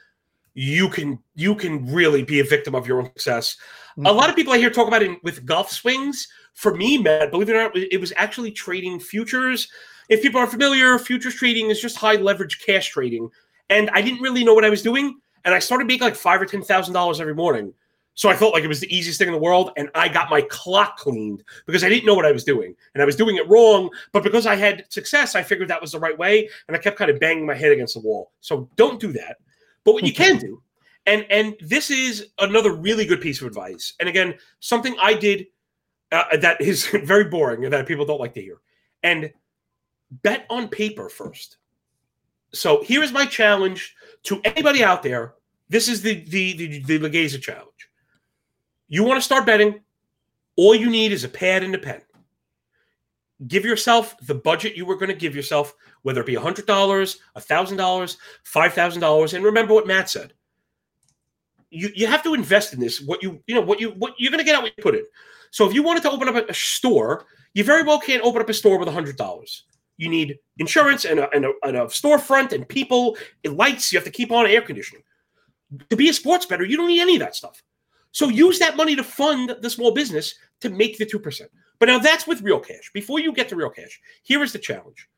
you 0.54 0.88
can 0.88 1.18
you 1.34 1.54
can 1.54 1.92
really 1.92 2.22
be 2.22 2.40
a 2.40 2.44
victim 2.44 2.74
of 2.74 2.86
your 2.86 3.00
own 3.00 3.06
success. 3.06 3.56
Mm-hmm. 3.92 4.06
A 4.06 4.12
lot 4.12 4.30
of 4.30 4.36
people 4.36 4.52
I 4.52 4.58
hear 4.58 4.70
talk 4.70 4.88
about 4.88 5.02
it 5.02 5.22
with 5.22 5.44
golf 5.46 5.70
swings. 5.70 6.28
For 6.54 6.74
me, 6.74 6.98
man, 6.98 7.30
believe 7.30 7.48
it 7.48 7.54
or 7.54 7.62
not, 7.62 7.76
it 7.76 8.00
was 8.00 8.12
actually 8.16 8.50
trading 8.50 8.98
futures. 8.98 9.68
If 10.08 10.22
people 10.22 10.40
are 10.40 10.46
familiar, 10.46 10.98
futures 10.98 11.34
trading 11.34 11.70
is 11.70 11.80
just 11.80 11.96
high 11.96 12.16
leverage 12.16 12.64
cash 12.64 12.88
trading, 12.88 13.30
and 13.70 13.90
I 13.90 14.02
didn't 14.02 14.22
really 14.22 14.44
know 14.44 14.54
what 14.54 14.64
I 14.64 14.70
was 14.70 14.82
doing. 14.82 15.20
And 15.44 15.54
I 15.54 15.60
started 15.60 15.86
making 15.86 16.04
like 16.04 16.16
five 16.16 16.42
or 16.42 16.46
ten 16.46 16.62
thousand 16.62 16.94
dollars 16.94 17.20
every 17.20 17.34
morning. 17.34 17.72
So 18.14 18.28
I 18.28 18.34
felt 18.34 18.52
like 18.52 18.64
it 18.64 18.68
was 18.68 18.80
the 18.80 18.92
easiest 18.92 19.16
thing 19.16 19.28
in 19.28 19.32
the 19.32 19.38
world, 19.38 19.70
and 19.76 19.90
I 19.94 20.08
got 20.08 20.28
my 20.28 20.40
clock 20.40 20.96
cleaned 20.96 21.44
because 21.66 21.84
I 21.84 21.88
didn't 21.88 22.04
know 22.04 22.16
what 22.16 22.26
I 22.26 22.32
was 22.32 22.42
doing, 22.42 22.74
and 22.94 23.00
I 23.00 23.06
was 23.06 23.14
doing 23.14 23.36
it 23.36 23.48
wrong. 23.48 23.90
But 24.10 24.24
because 24.24 24.44
I 24.44 24.56
had 24.56 24.84
success, 24.88 25.36
I 25.36 25.44
figured 25.44 25.68
that 25.68 25.80
was 25.80 25.92
the 25.92 26.00
right 26.00 26.18
way, 26.18 26.48
and 26.66 26.76
I 26.76 26.80
kept 26.80 26.98
kind 26.98 27.12
of 27.12 27.20
banging 27.20 27.46
my 27.46 27.54
head 27.54 27.70
against 27.70 27.94
the 27.94 28.00
wall. 28.00 28.32
So 28.40 28.68
don't 28.74 28.98
do 28.98 29.12
that. 29.12 29.36
But 29.88 29.94
what 29.94 30.04
you 30.04 30.12
can 30.12 30.36
do, 30.36 30.62
and 31.06 31.24
and 31.30 31.56
this 31.60 31.90
is 31.90 32.26
another 32.38 32.74
really 32.74 33.06
good 33.06 33.22
piece 33.22 33.40
of 33.40 33.46
advice. 33.46 33.94
And 34.00 34.06
again, 34.06 34.34
something 34.60 34.94
I 35.00 35.14
did 35.14 35.46
uh, 36.12 36.36
that 36.36 36.60
is 36.60 36.86
very 37.04 37.24
boring 37.24 37.64
and 37.64 37.72
that 37.72 37.86
people 37.86 38.04
don't 38.04 38.20
like 38.20 38.34
to 38.34 38.42
hear. 38.42 38.58
And 39.02 39.32
bet 40.10 40.44
on 40.50 40.68
paper 40.68 41.08
first. 41.08 41.56
So 42.52 42.82
here 42.82 43.02
is 43.02 43.12
my 43.12 43.24
challenge 43.24 43.94
to 44.24 44.42
anybody 44.44 44.84
out 44.84 45.02
there. 45.02 45.36
This 45.70 45.88
is 45.88 46.02
the 46.02 46.22
the 46.24 46.52
the, 46.52 46.82
the 46.82 46.98
Laghezza 46.98 47.40
challenge. 47.40 47.88
You 48.88 49.04
want 49.04 49.16
to 49.16 49.24
start 49.24 49.46
betting? 49.46 49.80
All 50.56 50.74
you 50.74 50.90
need 50.90 51.12
is 51.12 51.24
a 51.24 51.30
pad 51.30 51.62
and 51.62 51.74
a 51.74 51.78
pen. 51.78 52.02
Give 53.46 53.64
yourself 53.64 54.16
the 54.26 54.34
budget 54.34 54.76
you 54.76 54.84
were 54.84 54.96
going 54.96 55.10
to 55.10 55.14
give 55.14 55.36
yourself 55.36 55.74
whether 56.02 56.20
it 56.20 56.26
be 56.26 56.34
$100, 56.34 56.64
$1,000, 56.64 57.16
$5,000. 57.36 59.34
And 59.34 59.44
remember 59.44 59.74
what 59.74 59.86
Matt 59.86 60.10
said. 60.10 60.32
You, 61.70 61.90
you 61.94 62.06
have 62.06 62.22
to 62.24 62.34
invest 62.34 62.72
in 62.72 62.80
this. 62.80 63.00
What 63.00 63.22
you 63.22 63.42
you 63.46 63.54
know 63.54 63.60
what 63.60 63.78
you 63.78 63.90
what 63.90 64.14
you're 64.16 64.30
going 64.30 64.38
to 64.38 64.44
get 64.44 64.54
out 64.54 64.62
what 64.62 64.72
you 64.74 64.82
put 64.82 64.94
in. 64.94 65.04
So 65.50 65.68
if 65.68 65.74
you 65.74 65.82
wanted 65.82 66.02
to 66.04 66.10
open 66.10 66.26
up 66.26 66.34
a, 66.34 66.50
a 66.50 66.54
store, 66.54 67.26
you 67.52 67.62
very 67.62 67.82
well 67.82 68.00
can't 68.00 68.22
open 68.22 68.40
up 68.40 68.48
a 68.48 68.54
store 68.54 68.78
with 68.78 68.88
hundred 68.88 69.18
dollars. 69.18 69.64
You 69.98 70.08
need 70.08 70.38
insurance 70.56 71.04
and 71.04 71.20
a, 71.20 71.30
and 71.30 71.44
a, 71.44 71.52
and 71.64 71.76
a 71.76 71.80
storefront 71.86 72.52
and 72.52 72.66
people, 72.66 73.18
and 73.44 73.58
lights. 73.58 73.92
You 73.92 73.98
have 73.98 74.06
to 74.06 74.10
keep 74.10 74.32
on 74.32 74.46
air 74.46 74.62
conditioning. 74.62 75.02
To 75.90 75.96
be 75.96 76.08
a 76.08 76.14
sports 76.14 76.46
bettor, 76.46 76.64
you 76.64 76.78
don't 76.78 76.88
need 76.88 77.00
any 77.00 77.16
of 77.16 77.20
that 77.20 77.36
stuff. 77.36 77.62
So 78.12 78.28
use 78.28 78.58
that 78.60 78.76
money 78.76 78.96
to 78.96 79.04
fund 79.04 79.56
the 79.60 79.68
small 79.68 79.92
business 79.92 80.34
to 80.60 80.70
make 80.70 80.98
the 80.98 81.06
two 81.06 81.18
percent. 81.18 81.50
But 81.78 81.86
now 81.86 81.98
that's 81.98 82.26
with 82.26 82.42
real 82.42 82.60
cash. 82.60 82.90
Before 82.92 83.20
you 83.20 83.32
get 83.32 83.48
to 83.50 83.56
real 83.56 83.70
cash, 83.70 84.00
here 84.22 84.42
is 84.42 84.52
the 84.52 84.58
challenge 84.58 85.08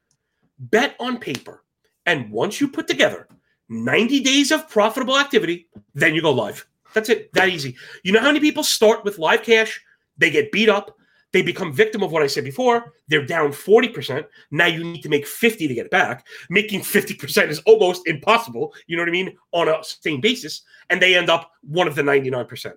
bet 0.61 0.95
on 1.01 1.19
paper. 1.19 1.65
And 2.07 2.31
once 2.31 2.61
you 2.61 2.69
put 2.69 2.87
together 2.87 3.29
90 3.69 4.21
days 4.21 4.51
of 4.51 4.69
profitable 4.69 5.19
activity, 5.19 5.69
then 5.95 6.15
you 6.15 6.23
go 6.23 6.33
live. 6.33 6.67
That's 6.93 7.09
it. 7.09 7.33
That 7.33 7.49
easy. 7.49 7.77
You 8.03 8.13
know 8.13 8.21
how 8.21 8.27
many 8.27 8.41
people 8.41 8.63
start 8.63 9.05
with 9.05 9.19
live 9.19 9.43
cash? 9.43 9.81
They 10.19 10.31
get 10.31 10.53
beat 10.53 10.69
up. 10.69 10.97
They 11.33 11.43
become 11.43 11.73
victim 11.73 12.03
of 12.03 12.11
what 12.11 12.25
I 12.25 12.27
said 12.27 12.43
before. 12.43 12.93
They're 13.07 13.25
down 13.25 13.53
40%. 13.53 14.25
Now 14.51 14.67
you 14.67 14.83
need 14.83 15.03
to 15.03 15.09
make 15.09 15.27
50 15.27 15.69
to 15.69 15.75
get 15.75 15.87
it 15.87 15.91
back. 15.91 16.27
Making 16.49 16.81
50% 16.81 17.49
is 17.49 17.61
almost 17.61 18.09
impossible, 18.09 18.75
you 18.89 18.97
know 18.97 19.03
what 19.03 19.09
I 19.09 19.13
mean, 19.13 19.37
on 19.53 19.69
a 19.69 19.85
sustained 19.85 20.23
basis. 20.23 20.63
And 20.91 21.01
they 21.01 21.15
end 21.15 21.31
up 21.31 21.53
one 21.63 21.87
of 21.87 21.95
the 21.95 22.03
99%. 22.03 22.73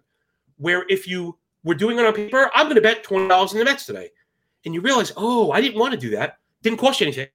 Where 0.57 0.85
if 0.87 1.07
you 1.07 1.39
were 1.63 1.75
doing 1.75 1.97
it 1.97 2.05
on 2.05 2.13
paper, 2.13 2.51
I'm 2.53 2.65
going 2.65 2.75
to 2.75 2.81
bet 2.81 3.03
$20 3.03 3.51
in 3.51 3.59
the 3.59 3.65
Mets 3.65 3.85
today. 3.85 4.09
And 4.65 4.73
you 4.73 4.81
realize, 4.81 5.11
oh, 5.17 5.51
I 5.51 5.61
didn't 5.61 5.79
want 5.79 5.93
to 5.93 5.99
do 5.99 6.11
that. 6.11 6.37
Didn't 6.61 6.79
cost 6.79 7.01
you 7.01 7.07
anything 7.07 7.27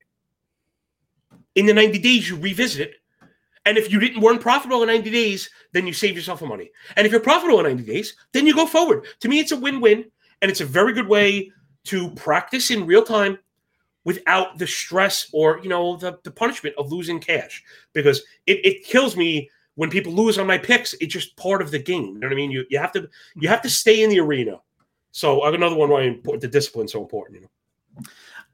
in 1.59 1.67
the 1.67 1.75
90 1.75 1.99
days, 1.99 2.29
you 2.29 2.37
revisit 2.37 2.89
it. 2.89 2.95
And 3.67 3.77
if 3.77 3.91
you 3.91 3.99
didn't 3.99 4.21
weren't 4.21 4.41
profitable 4.41 4.83
in 4.83 4.87
90 4.87 5.11
days, 5.11 5.51
then 5.73 5.89
you 5.89 5.93
save 5.93 6.15
yourself 6.15 6.41
money. 6.41 6.71
And 6.97 7.05
if 7.05 7.11
you're 7.11 7.21
profitable 7.21 7.59
in 7.59 7.67
90 7.67 7.83
days, 7.83 8.15
then 8.33 8.47
you 8.47 8.55
go 8.55 8.65
forward. 8.65 9.07
To 9.21 9.29
me, 9.29 9.41
it's 9.41 9.51
a 9.51 9.57
win-win, 9.57 10.05
and 10.41 10.51
it's 10.51 10.61
a 10.61 10.65
very 10.65 10.93
good 10.93 11.09
way 11.09 11.51
to 11.85 12.11
practice 12.13 12.71
in 12.71 12.87
real 12.87 13.03
time 13.03 13.39
without 14.05 14.57
the 14.57 14.69
stress 14.69 15.29
or 15.33 15.59
you 15.63 15.69
know 15.69 15.97
the, 15.97 16.19
the 16.23 16.31
punishment 16.31 16.77
of 16.79 16.93
losing 16.93 17.19
cash. 17.19 17.65
Because 17.93 18.23
it, 18.47 18.65
it 18.65 18.85
kills 18.85 19.17
me 19.17 19.51
when 19.79 19.91
people 19.91 20.13
lose 20.13 20.39
on 20.39 20.47
my 20.49 20.59
picks. 20.59 20.93
It's 20.95 21.13
just 21.13 21.37
part 21.37 21.63
of 21.63 21.71
the 21.71 21.79
game. 21.79 22.15
You 22.15 22.19
know 22.19 22.27
what 22.27 22.33
I 22.33 22.37
mean? 22.37 22.51
You 22.51 22.67
you 22.69 22.79
have 22.79 22.91
to 22.93 23.09
you 23.37 23.49
have 23.49 23.63
to 23.63 23.71
stay 23.71 24.03
in 24.03 24.11
the 24.11 24.19
arena. 24.19 24.59
So 25.13 25.45
another 25.45 25.77
one 25.77 25.89
why 25.89 26.19
the 26.39 26.49
discipline 26.49 26.89
so 26.89 27.01
important. 27.01 27.37
You 27.37 27.43
know. 27.43 28.03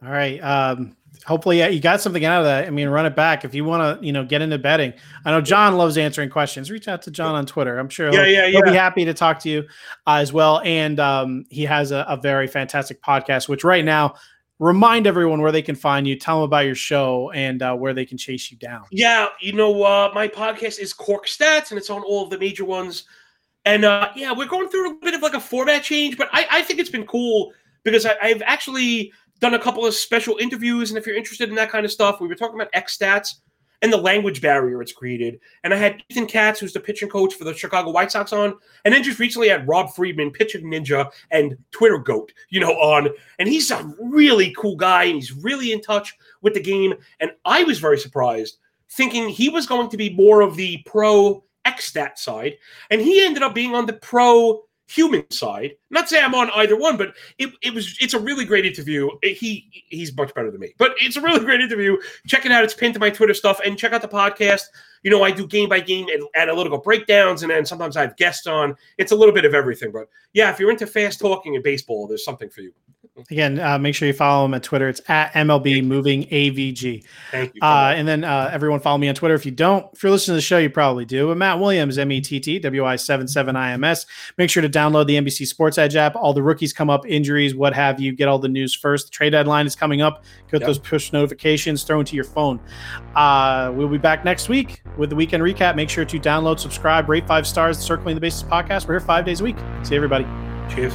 All 0.05 0.13
right. 0.13 0.39
Um, 0.41 0.95
hopefully 1.25 1.65
you 1.73 1.81
got 1.81 2.03
something 2.03 2.27
out 2.27 2.41
of 2.41 2.45
that. 2.45 2.67
I 2.67 2.71
mean, 2.71 2.91
run 2.91 3.07
it 3.07 3.17
back 3.17 3.47
if 3.47 3.55
you 3.55 3.65
want 3.65 4.01
to, 4.01 4.07
you 4.07 4.13
know, 4.13 4.23
get 4.23 4.43
into 4.43 4.59
betting. 4.59 4.93
I 5.25 5.31
know 5.31 5.41
John 5.41 5.79
loves 5.79 5.97
answering 5.97 6.29
questions. 6.29 6.71
Reach 6.71 6.89
out 6.89 7.01
to 7.03 7.11
John 7.11 7.35
on 7.35 7.47
Twitter. 7.47 7.79
I'm 7.79 7.89
sure 7.89 8.11
he'll, 8.11 8.27
yeah, 8.27 8.43
yeah, 8.43 8.49
he'll 8.49 8.63
be 8.63 8.77
happy 8.77 9.07
to 9.07 9.15
talk 9.15 9.39
to 9.41 9.49
you 9.49 9.61
uh, 10.07 10.17
as 10.17 10.31
well. 10.31 10.61
And 10.63 11.01
um, 11.01 11.47
he 11.49 11.63
has 11.63 11.91
a, 11.91 12.05
a, 12.07 12.19
very 12.19 12.49
fantastic 12.49 13.01
podcast, 13.01 13.49
which 13.49 13.65
right 13.65 13.85
now 13.85 14.17
remind 14.59 15.07
everyone 15.07 15.41
where 15.41 15.53
they 15.53 15.63
can 15.63 15.75
find 15.75 16.07
you. 16.07 16.17
Tell 16.17 16.37
them 16.37 16.45
about 16.45 16.67
your 16.67 16.75
show 16.75 17.31
and 17.33 17.63
uh, 17.63 17.75
where 17.75 17.95
they 17.95 18.07
can 18.07 18.19
chase 18.19 18.51
you 18.51 18.57
down. 18.57 18.85
Yeah, 18.91 19.29
you 19.41 19.53
know, 19.53 19.83
uh, 19.83 20.11
my 20.15 20.29
podcast 20.29 20.79
is 20.79 20.93
Cork 20.93 21.27
Stats, 21.27 21.71
and 21.71 21.79
it's 21.79 21.91
on 21.91 22.03
all 22.03 22.25
of 22.25 22.31
the 22.31 22.39
major 22.39 22.65
ones. 22.65 23.05
And 23.65 23.85
uh, 23.85 24.11
yeah, 24.15 24.33
we're 24.33 24.47
going 24.47 24.69
through 24.69 24.91
a 24.91 24.95
bit 24.97 25.15
of 25.15 25.23
like 25.23 25.35
a 25.35 25.41
format 25.41 25.83
change, 25.83 26.19
but 26.19 26.29
I, 26.33 26.47
I 26.51 26.63
think 26.63 26.79
it's 26.79 26.91
been 26.91 27.07
cool 27.07 27.53
because 27.83 28.05
I, 28.05 28.15
I've 28.21 28.43
actually 28.43 29.13
done 29.41 29.55
a 29.55 29.59
couple 29.59 29.87
of 29.87 29.95
special 29.95 30.37
interviews. 30.39 30.91
And 30.91 30.99
if 30.99 31.07
you're 31.07 31.17
interested 31.17 31.49
in 31.49 31.55
that 31.57 31.71
kind 31.71 31.85
of 31.85 31.91
stuff, 31.91 32.21
we 32.21 32.29
were 32.29 32.35
talking 32.35 32.57
about 32.57 32.69
X 32.73 32.97
stats 32.97 33.37
and 33.85 33.93
the 33.93 33.99
language 33.99 34.41
barrier 34.41 34.81
it's 34.81 34.95
created. 34.95 35.39
And 35.63 35.75
I 35.75 35.77
had 35.77 36.03
Ethan 36.09 36.27
Katz, 36.27 36.59
who's 36.59 36.73
the 36.73 36.81
pitching 36.81 37.11
coach 37.11 37.35
for 37.35 37.45
the 37.45 37.53
Chicago 37.53 37.91
White 37.91 38.11
Sox, 38.11 38.33
on. 38.33 38.55
And 38.87 38.95
then 38.95 39.03
just 39.03 39.19
recently 39.19 39.51
I 39.51 39.59
had 39.59 39.69
Rob 39.69 39.95
Friedman, 39.95 40.31
pitching 40.31 40.65
ninja 40.65 41.11
and 41.31 41.59
Twitter 41.71 41.99
goat, 41.99 42.33
you 42.49 42.61
know, 42.61 42.73
on. 42.73 43.11
And 43.39 43.47
he's 43.47 43.71
a 43.71 43.95
really 44.01 44.55
cool 44.57 44.75
guy 44.75 45.05
and 45.05 45.17
he's 45.17 45.33
really 45.33 45.71
in 45.71 45.83
touch 45.83 46.17
with 46.41 46.55
the 46.55 46.63
game. 46.63 46.95
And 47.21 47.33
I 47.45 47.63
was 47.65 47.79
very 47.79 47.99
surprised 47.99 48.57
thinking 48.89 49.29
he 49.29 49.51
was 49.51 49.67
going 49.67 49.91
to 49.91 49.99
be 49.99 50.15
more 50.15 50.41
of 50.41 50.57
the 50.57 50.79
pro 50.87 51.45
XStat 51.67 52.17
side, 52.17 52.55
and 52.91 53.03
he 53.03 53.23
ended 53.23 53.43
up 53.43 53.55
being 53.55 53.75
on 53.75 53.85
the 53.85 53.93
pro 53.93 54.63
human 54.95 55.29
side. 55.31 55.73
Not 55.91 56.09
say 56.09 56.23
I'm 56.23 56.35
on 56.35 56.51
either 56.55 56.77
one, 56.77 56.97
but 56.97 57.15
it, 57.39 57.53
it 57.63 57.75
was 57.75 57.97
it's 58.01 58.15
a 58.15 58.19
really 58.19 58.45
great 58.45 58.65
interview. 58.65 59.09
He 59.23 59.85
he's 59.89 60.17
much 60.17 60.35
better 60.35 60.51
than 60.51 60.61
me, 60.61 60.75
but 60.79 60.95
it's 61.01 61.17
a 61.17 61.21
really 61.21 61.45
great 61.45 61.61
interview. 61.61 61.97
Check 62.27 62.47
it 62.47 62.53
out. 62.53 62.65
It's 62.65 62.75
pinned 62.75 62.95
to 62.95 63.01
my 63.01 63.11
Twitter 63.11 63.35
stuff, 63.35 63.61
and 63.65 63.79
check 63.79 63.93
out 63.93 64.03
the 64.03 64.09
podcast. 64.09 64.63
You 65.03 65.11
know, 65.11 65.23
I 65.23 65.31
do 65.31 65.47
game 65.47 65.69
by 65.69 65.81
game 65.81 66.07
analytical 66.35 66.79
breakdowns, 66.79 67.43
and 67.43 67.51
then 67.51 67.67
sometimes 67.67 67.97
I 67.97 68.03
have 68.03 68.17
guests 68.17 68.47
on. 68.47 68.77
It's 68.99 69.13
a 69.13 69.17
little 69.17 69.35
bit 69.35 69.45
of 69.45 69.55
everything, 69.55 69.93
but 69.93 70.09
yeah, 70.33 70.51
if 70.51 70.59
you're 70.59 70.71
into 70.71 70.87
fast 70.87 71.21
talking 71.21 71.55
and 71.55 71.65
baseball, 71.65 72.07
there's 72.07 72.25
something 72.25 72.49
for 72.49 72.61
you. 72.61 72.73
Again, 73.31 73.61
uh, 73.61 73.79
make 73.79 73.95
sure 73.95 74.09
you 74.09 74.15
follow 74.15 74.45
him 74.45 74.55
at 74.55 74.65
Twitter. 74.65 74.89
It's 74.89 75.01
at 75.09 75.33
MLB 75.35 75.85
Moving 75.85 76.25
AVG. 76.25 77.05
Thank 77.31 77.55
you. 77.55 77.61
Uh, 77.63 77.95
and 77.97 78.09
then 78.09 78.25
uh, 78.25 78.51
everyone 78.53 78.81
follow 78.81 78.99
me 78.99 79.09
on 79.09 79.15
Twitter. 79.15 79.37
If 79.37 79.47
you 79.47 79.53
don't, 79.53 79.87
if 79.93 80.03
you're 80.03 80.11
listening 80.11 80.33
to 80.33 80.39
the 80.39 80.43
show, 80.43 80.59
you 80.59 80.69
probably 80.69 81.05
do. 81.05 81.29
But 81.29 81.37
Matt 81.37 81.61
Williams, 81.61 81.97
M 81.97 82.11
E 82.11 82.21
T 82.21 82.41
T 82.41 82.59
W 82.59 82.85
I 82.85 82.97
77 82.97 83.55
IMS. 83.55 84.07
Make 84.37 84.51
sure 84.51 84.63
to 84.63 84.69
download 84.69 85.07
the 85.07 85.15
NBC 85.15 85.47
Sports 85.47 85.79
Edge 85.79 85.95
app. 85.95 86.17
All 86.17 86.33
the 86.33 86.43
rookies 86.43 86.73
come 86.73 86.91
up, 86.91 87.07
injuries, 87.07 87.55
what 87.55 87.73
have 87.73 88.01
you. 88.01 88.13
Get 88.13 88.27
all 88.27 88.41
the 88.41 88.49
news 88.49 88.75
first. 88.75 89.07
The 89.07 89.11
trade 89.13 89.31
deadline 89.31 89.67
is 89.67 89.77
coming 89.77 90.03
up. 90.03 90.25
Get 90.51 90.63
yep. 90.63 90.67
those 90.67 90.81
push 90.81 91.13
notifications 91.13 91.85
thrown 91.85 92.05
to 92.07 92.17
your 92.17 92.25
phone. 92.25 92.59
Uh, 93.15 93.73
we'll 93.73 93.87
be 93.87 93.97
back 93.97 94.25
next 94.25 94.49
week 94.49 94.83
with 94.97 95.11
the 95.11 95.17
weekend 95.17 95.41
recap. 95.41 95.77
Make 95.77 95.89
sure 95.89 96.05
to 96.05 96.19
download, 96.19 96.59
subscribe, 96.59 97.09
rate 97.09 97.29
five 97.29 97.47
stars, 97.47 97.79
Circling 97.79 98.17
the 98.17 98.21
Bases 98.21 98.43
podcast. 98.43 98.89
We're 98.89 98.95
here 98.95 99.07
five 99.07 99.25
days 99.25 99.41
a 99.41 99.45
week. 99.45 99.57
See 99.85 99.95
everybody. 99.95 100.27
Cheers. 100.69 100.95